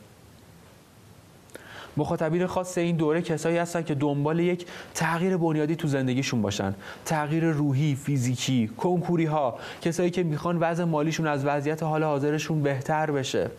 مخاطبین 1.97 2.47
خاص 2.47 2.78
این 2.78 2.97
دوره 2.97 3.22
کسایی 3.22 3.57
هستن 3.57 3.82
که 3.82 3.95
دنبال 3.95 4.41
یک 4.41 4.66
تغییر 4.95 5.36
بنیادی 5.36 5.76
تو 5.76 5.88
زندگیشون 5.88 6.43
باشن. 6.43 6.74
تغییر 7.05 7.45
روحی 7.45 7.95
فیزیکی 7.95 8.70
کنکوری 8.76 9.24
ها 9.24 9.59
کسایی 9.82 10.11
که 10.11 10.22
می‌خوان 10.22 10.59
وضع 10.59 10.84
مالیشون 10.84 11.26
از 11.26 11.45
وضعیت 11.45 11.82
حال 11.82 12.03
حاضرشون 12.03 12.62
بهتر 12.62 13.11
بشه. 13.11 13.51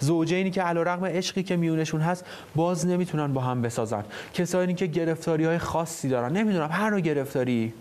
زوجینی 0.00 0.50
که 0.50 0.62
علیرغم 0.62 1.04
عشقی 1.04 1.42
که 1.42 1.56
میونشون 1.56 2.00
هست 2.00 2.24
باز 2.54 2.86
نمی‌تونن 2.86 3.32
با 3.32 3.40
هم 3.40 3.62
بسازن. 3.62 4.04
کسایی 4.34 4.74
که 4.74 4.86
گرفتاری 4.86 5.44
های 5.44 5.58
خاصی 5.58 6.08
دارن. 6.08 6.32
نمی‌دونم 6.32 6.68
هر 6.72 6.90
نوع 6.90 7.00
گرفتاری. 7.00 7.72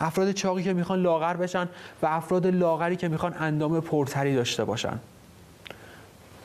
افراد 0.00 0.32
چاقی 0.32 0.62
که 0.62 0.72
می‌خوان 0.72 1.02
لاغر 1.02 1.36
بشن 1.36 1.68
و 2.02 2.06
افراد 2.06 2.46
لاغری 2.46 2.96
که 2.96 3.08
می‌خوان 3.08 3.34
اندام 3.38 3.80
پرتری 3.80 4.34
داشته 4.34 4.64
باشن. 4.64 4.98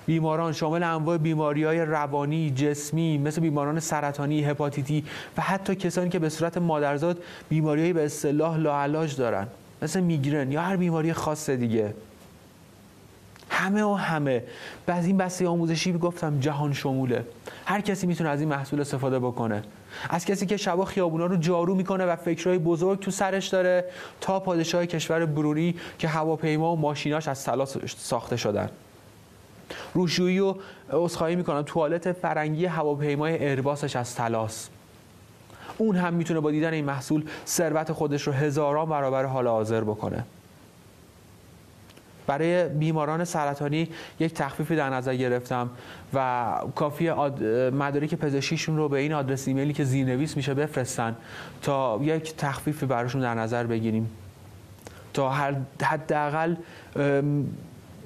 بیماران 0.10 0.54
شامل 0.54 0.84
انواع 0.84 1.18
بیماری 1.18 1.64
های 1.64 1.86
روانی 1.86 2.52
جسمی 2.52 3.18
مثل 3.18 3.42
بیماران 3.42 3.80
سرطانی 3.80 4.44
هپاتیتی 4.44 5.06
و 5.38 5.42
حتی 5.42 5.76
کسانی 5.76 6.10
که 6.10 6.20
به 6.20 6.30
صورت 6.30 6.58
مادرزاد 6.58 7.18
بیماری 7.50 7.94
به 7.94 8.06
اصطلاح 8.06 8.58
لاعلاج 8.58 9.16
دارن 9.16 9.48
مثل 9.82 10.00
میگرن 10.00 10.52
یا 10.52 10.62
هر 10.62 10.76
بیماری 10.76 11.14
خاص 11.14 11.50
دیگه. 11.50 11.94
همه 13.50 13.84
و 13.84 13.94
همه. 13.94 14.44
بعد 14.86 15.06
این 15.06 15.18
بسته 15.18 15.48
آموزشی 15.48 15.94
گفتم 15.94 16.40
جهان 16.40 16.74
شموله. 16.74 17.26
هر 17.66 17.82
کسی 17.82 18.08
می‌تونه 18.08 18.30
از 18.30 18.40
این 18.40 18.50
محصول 18.50 18.82
استفاده 18.82 19.20
بکنه. 19.20 19.64
از 20.10 20.26
کسی 20.26 20.46
که 20.46 20.58
شبا 20.58 20.86
خیابونا 20.86 21.26
رو 21.26 21.36
جارو 21.36 21.76
می‌کنه 21.76 22.06
و 22.06 22.16
فکرهای 22.16 22.58
بزرگ 22.58 23.00
تو 23.00 23.12
سرش 23.12 23.48
داره 23.48 23.86
تا 24.22 24.40
پادشاه 24.40 24.86
کشور 24.86 25.26
برونی 25.26 25.76
که 26.00 26.08
هواپیما 26.08 26.74
و 26.74 26.80
ماشیناش 26.80 27.28
از 27.28 27.44
طلا 27.44 27.66
ساخته 27.98 28.38
شدن. 28.38 28.70
روشویی 29.94 30.40
و 30.40 30.56
عذرخواهی 30.92 31.36
می‌کنم. 31.36 31.62
توالت 31.62 32.12
فرنگی 32.12 32.66
هواپیمای 32.66 33.50
ارباسش 33.50 33.96
از 33.96 34.16
تلاس. 34.16 34.70
اون 35.78 35.96
هم 35.96 36.14
می‌تونه 36.14 36.40
با 36.40 36.52
دیدن 36.52 36.74
این 36.74 36.86
محصول 36.86 37.24
ثروت 37.48 37.92
خودش 37.92 38.28
رو 38.28 38.34
هزاران 38.34 38.90
برابر 38.90 39.26
حال 39.26 39.48
حاضر 39.48 39.82
بکنه. 39.82 40.24
برای 42.28 42.70
بیماران 42.70 43.26
سرطانی 43.26 43.90
یک 44.20 44.34
تخفیفی 44.34 44.76
در 44.76 44.90
نظر 44.90 45.16
گرفتم 45.16 45.70
و 46.14 46.46
کافی 46.76 47.10
مدارک 47.70 48.16
پزشکیشون 48.16 48.78
رو 48.78 48.90
به 48.90 49.00
این 49.00 49.14
آدرس 49.14 49.48
ایمیلی 49.48 49.74
که 49.74 49.84
زیرنویس 49.84 50.38
میشه 50.38 50.54
بفرستن 50.54 51.16
تا 51.62 52.00
یک 52.04 52.36
تخفیفی 52.36 52.86
براشون 52.86 53.22
در 53.22 53.34
نظر 53.34 53.64
بگیریم. 53.64 54.10
تا 55.14 55.32
حداقل 55.82 56.56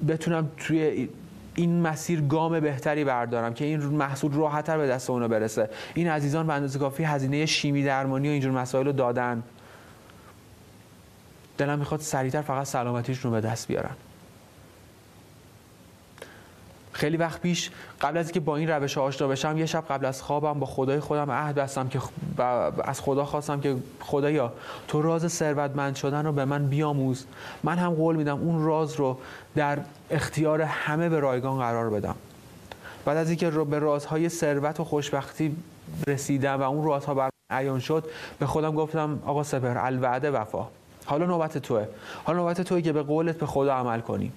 بتونم 0.08 0.50
توی 0.56 1.08
این 1.54 1.82
مسیر 1.82 2.20
گام 2.20 2.60
بهتری 2.60 3.04
بردارم 3.04 3.54
که 3.54 3.64
این 3.64 3.80
محصول 3.80 4.32
راحتتر 4.32 4.78
به 4.78 4.86
دست 4.86 5.10
اونو 5.10 5.28
برسه. 5.28 5.70
این 5.94 6.08
عزیزان 6.08 6.46
به 6.46 6.52
اندازه 6.52 6.78
کافی 6.78 7.02
هزینه 7.02 7.46
شیمی 7.46 7.84
درمانی 7.84 8.28
و 8.28 8.30
اینجور 8.30 8.52
مسائل 8.52 8.86
رو 8.86 8.92
دادن. 8.92 9.42
دلم 11.58 11.78
می‌خواد 11.78 12.00
سریعتر 12.00 12.42
فقط 12.42 12.66
سلامتیشون 12.66 13.32
رو 13.32 13.40
به 13.40 13.48
دست 13.48 13.68
بیارن. 13.68 13.94
خیلی 16.94 17.16
وقت 17.16 17.40
پیش 17.40 17.70
قبل 18.00 18.16
از 18.16 18.26
اینکه 18.26 18.40
با 18.40 18.56
این 18.56 18.70
روش 18.70 18.98
آشنا 18.98 19.28
بشم 19.28 19.58
یه 19.58 19.66
شب 19.66 19.84
قبل 19.88 20.06
از 20.06 20.22
خوابم 20.22 20.60
با 20.60 20.66
خدای 20.66 21.00
خودم 21.00 21.30
عهد 21.30 21.54
بستم 21.54 21.88
که 21.88 22.00
از 22.84 23.00
خدا 23.00 23.24
خواستم 23.24 23.60
که 23.60 23.76
خدایا 24.00 24.52
تو 24.88 25.02
راز 25.02 25.32
ثروتمند 25.32 25.96
شدن 25.96 26.26
رو 26.26 26.32
به 26.32 26.44
من 26.44 26.66
بیاموز. 26.66 27.24
من 27.62 27.78
هم 27.78 27.94
قول 27.94 28.16
میدم 28.16 28.40
اون 28.40 28.64
راز 28.64 28.94
رو 28.94 29.18
در 29.56 29.78
اختیار 30.10 30.62
همه 30.62 31.08
به 31.08 31.20
رایگان 31.20 31.58
قرار 31.58 31.90
بدم. 31.90 32.14
بعد 33.04 33.16
از 33.16 33.28
اینکه 33.28 33.50
به 33.50 33.78
رازهای 33.78 34.28
ثروت 34.28 34.80
و 34.80 34.84
خوشبختی 34.84 35.56
رسیدم 36.06 36.60
و 36.60 36.62
اون 36.62 36.84
رازها 36.84 37.14
بر 37.14 37.30
عیان 37.50 37.80
شد 37.80 38.04
به 38.38 38.46
خودم 38.46 38.74
گفتم 38.74 39.22
آقا 39.26 39.42
سپر 39.42 39.78
الوعده 39.78 40.30
وفا. 40.30 40.66
حالا 41.04 41.26
نوبت 41.26 41.58
توه. 41.58 41.86
حالا 42.24 42.38
نوبت 42.38 42.60
توه 42.60 42.80
که 42.80 42.92
به 42.92 43.02
قولت 43.02 43.38
به 43.38 43.46
خدا 43.46 43.74
عمل 43.74 44.00
کنی. 44.00 44.32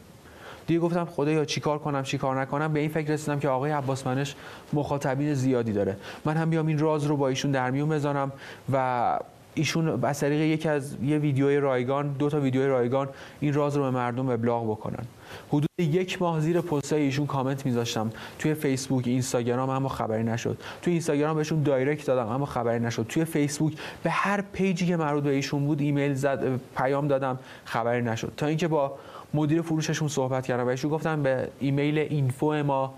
دیگه 0.67 0.79
گفتم 0.79 1.05
خدایا 1.05 1.45
چیکار 1.45 1.79
کنم 1.79 2.03
چیکار 2.03 2.41
نکنم؟ 2.41 2.73
به 2.73 2.79
این 2.79 2.89
فکر 2.89 3.13
رسیدم 3.13 3.39
که 3.39 3.49
آقای 3.49 3.71
عباس 3.71 4.07
منش 4.07 4.35
مخاطبین 4.73 5.33
زیادی 5.33 5.73
داره. 5.73 5.97
من 6.25 6.37
هم 6.37 6.49
بیام 6.49 6.67
این 6.67 6.79
راز 6.79 7.03
رو 7.03 7.17
با 7.17 7.27
ایشون 7.27 7.51
در 7.51 7.71
میون 7.71 7.89
بذارم 7.89 8.31
و 8.73 9.19
ایشون 9.53 10.03
از 10.03 10.19
طریق 10.19 10.41
یکی 10.41 10.69
از 10.69 10.95
یه 11.03 11.17
ویدیوی 11.17 11.57
رایگان 11.57 12.07
دو 12.07 12.29
تا 12.29 12.39
ویدیوی 12.39 12.67
رایگان 12.67 13.09
این 13.39 13.53
راز 13.53 13.75
رو 13.75 13.83
به 13.83 13.89
مردم 13.89 14.29
ابلاغ 14.29 14.71
بکنن. 14.71 15.03
حدود 15.49 15.67
یک 15.77 16.21
ماه 16.21 16.39
زیر 16.39 16.61
پست 16.61 16.93
ایشون 16.93 17.25
کامنت 17.25 17.65
میذاشتم. 17.65 18.11
توی 18.39 18.53
فیسبوک 18.53 19.07
اینستاگرام 19.07 19.69
اما 19.69 19.89
خبری 19.89 20.23
نشد. 20.23 20.57
توی 20.81 20.93
اینستاگرام 20.93 21.35
بهشون 21.35 21.63
دایرکت 21.63 22.05
دادم 22.05 22.27
اما 22.27 22.45
خبری 22.45 22.79
نشد. 22.79 23.05
توی 23.09 23.25
فیسبوک 23.25 23.73
به 24.03 24.09
هر 24.09 24.43
page 24.53 24.79
ی 24.79 24.85
که 24.85 24.97
مربوط 24.97 25.23
به 25.23 25.29
ایشون 25.29 25.65
بود 25.65 25.81
ایمیل 25.81 26.13
زد 26.13 26.59
پیام 26.77 27.07
دادم 27.07 27.39
خبری 27.65 28.01
نشد. 28.01 28.33
تا 28.37 28.45
اینکه 28.45 28.67
با 28.67 28.97
مدیر 29.37 29.61
فروششون 29.61 30.07
صحبت 30.07 30.45
کردم 30.45 30.67
و 30.67 30.75
گفتن 30.75 31.23
به 31.23 31.49
ایمیل 31.59 31.97
info 31.97 32.63
ما 32.63 32.93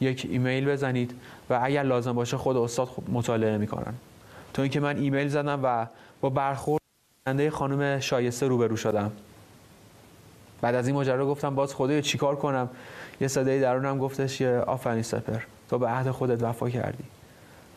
یک 0.00 0.26
ایمیل 0.30 0.70
بزنید 0.70 1.14
و 1.50 1.60
اگر 1.62 1.82
لازم 1.82 2.12
باشه 2.12 2.36
خود 2.36 2.56
استاد 2.56 2.88
مطالعه 3.12 3.58
می‌کنن. 3.58 3.94
تا 4.52 4.62
اینکه 4.62 4.80
من 4.80 4.96
ایمیل 4.96 5.28
زدم 5.28 5.60
و 5.62 5.86
با 6.20 6.30
برخورد 6.30 6.80
خانم 7.50 8.00
شایسته 8.00 8.48
روبرو 8.48 8.76
شدم. 8.76 9.12
بعد 10.60 10.74
از 10.74 10.86
این 10.86 10.96
ماجرا 10.96 11.26
گفتم 11.26 11.54
باز 11.54 11.74
خدای 11.74 12.02
چیکار 12.02 12.36
کنم؟ 12.36 12.68
یه 13.20 13.28
صدای 13.28 13.60
درونم 13.60 13.98
گفتش 13.98 14.40
یه 14.40 14.50
آفرین 14.50 15.02
سپر 15.02 15.40
تو 15.70 15.78
به 15.78 15.88
عهد 15.88 16.10
خودت 16.10 16.42
وفا 16.42 16.70
کردی. 16.70 17.04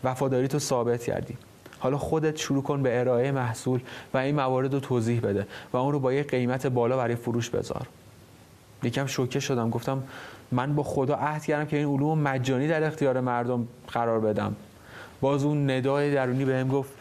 وفاداری 0.04 0.48
تو 0.48 0.60
ثابت 0.60 1.04
کردی. 1.04 1.38
حالا 1.84 1.98
خودت 1.98 2.38
شروع 2.38 2.64
کن 2.64 2.84
به 2.84 3.00
ارائه 3.00 3.32
محصول 3.32 3.80
و 4.14 4.18
این 4.18 4.36
موارد 4.36 4.74
رو 4.74 4.80
توضیح 4.80 5.22
بده 5.22 5.48
و 5.74 5.78
اون 5.78 5.92
رو 5.92 6.00
با 6.00 6.14
یه 6.14 6.24
قیمت 6.24 6.68
بالا 6.68 6.98
برای 6.98 7.16
فروش 7.16 7.50
بذار. 7.50 7.88
یکم 8.84 9.06
شوکه 9.06 9.40
شدم 9.40 9.70
گفتم 9.70 10.04
من 10.52 10.76
با 10.76 10.84
خدا 10.84 11.16
عهد 11.16 11.46
کردم 11.46 11.66
که 11.66 11.78
این 11.78 11.88
علوم 11.88 12.20
مجانی 12.20 12.68
در 12.68 12.84
اختیار 12.84 13.20
مردم 13.20 13.68
قرار 13.88 14.20
بدم. 14.20 14.56
باز 15.22 15.44
اون 15.44 15.70
ندای 15.70 16.14
درونی 16.14 16.46
بهم 16.46 16.68
گفت 16.68 16.92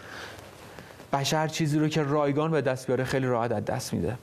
بشر 1.13 1.49
چیزی 1.49 1.79
رو 1.79 1.89
که 1.89 2.03
رایگان 2.03 2.51
به 2.51 2.61
دست 2.61 2.87
بیاره 2.87 3.05
خیلی 3.05 3.27
راحت 3.27 3.53
از 3.53 3.65
دست 3.65 3.95
میده. 3.95 4.17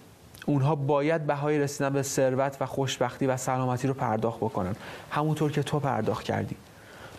اونها 0.46 0.76
باید 0.76 1.28
بهای 1.28 1.60
رسیدن 1.60 1.90
به 1.90 2.04
ثروت 2.04 2.58
و 2.60 2.66
خوشبختی 2.66 3.26
و 3.26 3.38
سلامتی 3.38 3.88
رو 3.88 3.94
پرداخت 3.94 4.38
بکنن. 4.38 4.76
همونطور 5.12 5.52
که 5.52 5.64
تو 5.64 5.80
پرداخت 5.80 6.24
کردی. 6.24 6.56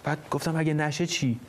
بعد 0.05 0.19
گفتم 0.31 0.57
اگه 0.57 0.75
نشه 0.75 1.07
چی؟ 1.07 1.41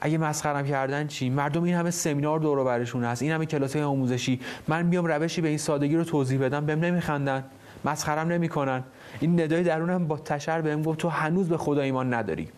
اگه 0.00 0.18
مسخرم 0.18 0.66
کردن 0.66 1.06
چی؟ 1.06 1.30
مردم 1.30 1.62
این 1.62 1.74
همه 1.74 1.90
سمینار 1.90 2.40
دور 2.40 2.64
برشون 2.64 3.04
هست. 3.04 3.22
این 3.22 3.32
همه 3.32 3.46
کلاس 3.46 3.76
آموزشی. 3.76 4.40
من 4.68 4.90
بیام 4.90 5.06
روشی 5.06 5.40
به 5.40 5.48
این 5.48 5.58
سادگی 5.58 5.96
رو 5.96 6.04
توضیح 6.04 6.40
بدم 6.40 6.66
بهم 6.66 6.80
نمیخندن. 6.80 7.44
مسخرم 7.84 8.28
نمی‌کنن. 8.28 8.82
این 9.20 9.40
ندای 9.40 9.62
درونم 9.62 10.06
با 10.06 10.18
تشر 10.18 10.60
بهم 10.60 10.82
گفت 10.82 10.98
تو 10.98 11.08
هنوز 11.08 11.48
به 11.48 11.56
خدا 11.56 11.82
ایمان 11.82 12.14
نداری. 12.14 12.48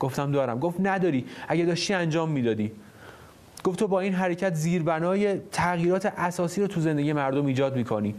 گفتم 0.00 0.32
دارم. 0.32 0.58
گفت 0.58 0.76
نداری. 0.80 1.24
اگه 1.48 1.64
داشتی 1.64 1.94
انجام 1.94 2.30
می‌دادی. 2.30 2.72
گفت 3.64 3.78
تو 3.78 3.88
با 3.88 4.00
این 4.00 4.14
حرکت 4.14 4.54
زیربنای 4.54 5.38
تغییرات 5.52 6.12
اساسی 6.16 6.60
رو 6.60 6.66
تو 6.66 6.80
زندگی 6.80 7.12
مردم 7.12 7.46
ایجاد 7.46 7.76
می‌کنی. 7.76 8.14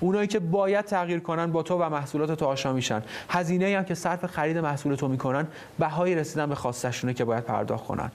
اونایی 0.00 0.26
که 0.26 0.38
باید 0.38 0.84
تغییر 0.84 1.20
کنن 1.20 1.52
با 1.52 1.62
تو 1.62 1.78
و 1.78 1.88
محصولات 1.88 2.32
تو 2.32 2.46
آشنا 2.46 2.72
میشن. 2.72 3.02
هزینه 3.28 3.76
هم 3.78 3.84
که 3.84 3.94
صرف 3.94 4.26
خرید 4.26 4.58
محصول 4.58 4.94
تو 4.94 5.08
می‌کنن 5.08 5.46
بهای 5.78 6.14
رسیدن 6.14 6.48
به 6.48 6.54
خواستشونه 6.54 7.14
که 7.14 7.24
باید 7.24 7.44
پرداخت 7.44 7.84
کنن. 7.84 8.10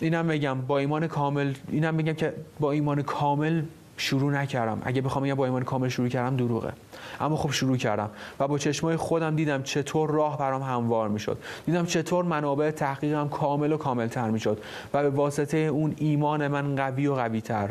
اینم 0.00 0.24
میگم 0.24 0.60
با 0.60 0.78
ایمان 0.78 1.06
کامل 1.06 1.54
اینم 1.68 1.94
میگم 1.94 2.12
که 2.12 2.34
با 2.60 2.72
ایمان 2.72 3.02
کامل 3.02 3.62
شروع 3.96 4.32
نکردم. 4.32 4.82
اگه 4.84 5.00
بخوام 5.00 5.24
یا 5.24 5.34
با 5.34 5.44
ایمان 5.44 5.64
کامل 5.64 5.88
شروع 5.88 6.08
کردم 6.08 6.36
دروغه. 6.36 6.72
اما 7.20 7.36
خب 7.36 7.50
شروع 7.50 7.76
کردم 7.76 8.10
و 8.40 8.48
با 8.48 8.58
چشمای 8.58 8.96
خودم 8.96 9.36
دیدم 9.36 9.62
چطور 9.62 10.10
راه 10.10 10.38
برام 10.38 10.62
هموار 10.62 11.08
می‌شد. 11.08 11.38
دیدم 11.66 11.86
چطور 11.86 12.24
منابع 12.24 12.70
تحقیقم 12.70 13.28
کامل 13.28 13.72
و 13.72 13.76
کامل 13.76 14.06
تر 14.06 14.30
می‌شد 14.30 14.62
و 14.94 15.02
به 15.02 15.10
واسطه 15.10 15.58
اون 15.58 15.94
ایمان 15.98 16.48
من 16.48 16.76
قوی 16.76 17.06
و 17.06 17.14
قوی 17.14 17.40
تر 17.40 17.68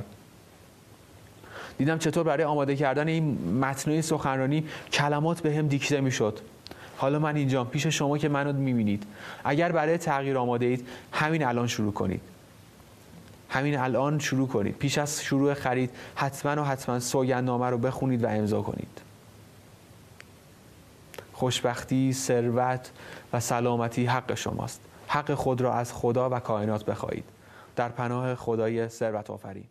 دیدم 1.77 1.97
چطور 1.97 2.23
برای 2.23 2.43
آماده 2.43 2.75
کردن 2.75 3.07
این 3.07 3.57
متنای 3.59 4.01
سخنرانی 4.01 4.65
کلمات 4.91 5.41
به 5.41 5.55
هم 5.55 5.67
دیکته 5.67 6.01
می‌شد. 6.01 6.39
حالا 6.97 7.19
من 7.19 7.35
اینجام 7.35 7.67
پیش 7.67 7.87
شما 7.87 8.17
که 8.17 8.29
منو 8.29 8.53
می‌بینید. 8.53 9.03
اگر 9.43 9.71
برای 9.71 9.97
تغییر 9.97 10.37
آماده 10.37 10.65
اید 10.65 10.87
همین 11.11 11.45
الان 11.45 11.67
شروع 11.67 11.93
کنید. 11.93 12.21
همین 13.49 13.77
الان 13.77 14.19
شروع 14.19 14.47
کنید. 14.47 14.75
پیش 14.75 14.97
از 14.97 15.23
شروع 15.23 15.53
خرید 15.53 15.89
حتما 16.15 16.61
و 16.61 16.65
حتما 16.65 16.99
سوگندنامه 16.99 17.69
رو 17.69 17.77
بخونید 17.77 18.23
و 18.23 18.27
امضا 18.27 18.61
کنید. 18.61 19.01
خوشبختی، 21.33 22.13
ثروت 22.13 22.91
و 23.33 23.39
سلامتی 23.39 24.05
حق 24.05 24.35
شماست. 24.35 24.81
حق 25.07 25.33
خود 25.33 25.61
را 25.61 25.73
از 25.73 25.93
خدا 25.93 26.29
و 26.29 26.39
کائنات 26.39 26.85
بخواهید. 26.85 27.25
در 27.75 27.89
پناه 27.89 28.35
خدای 28.35 28.89
ثروت 28.89 29.29
آفرین 29.29 29.63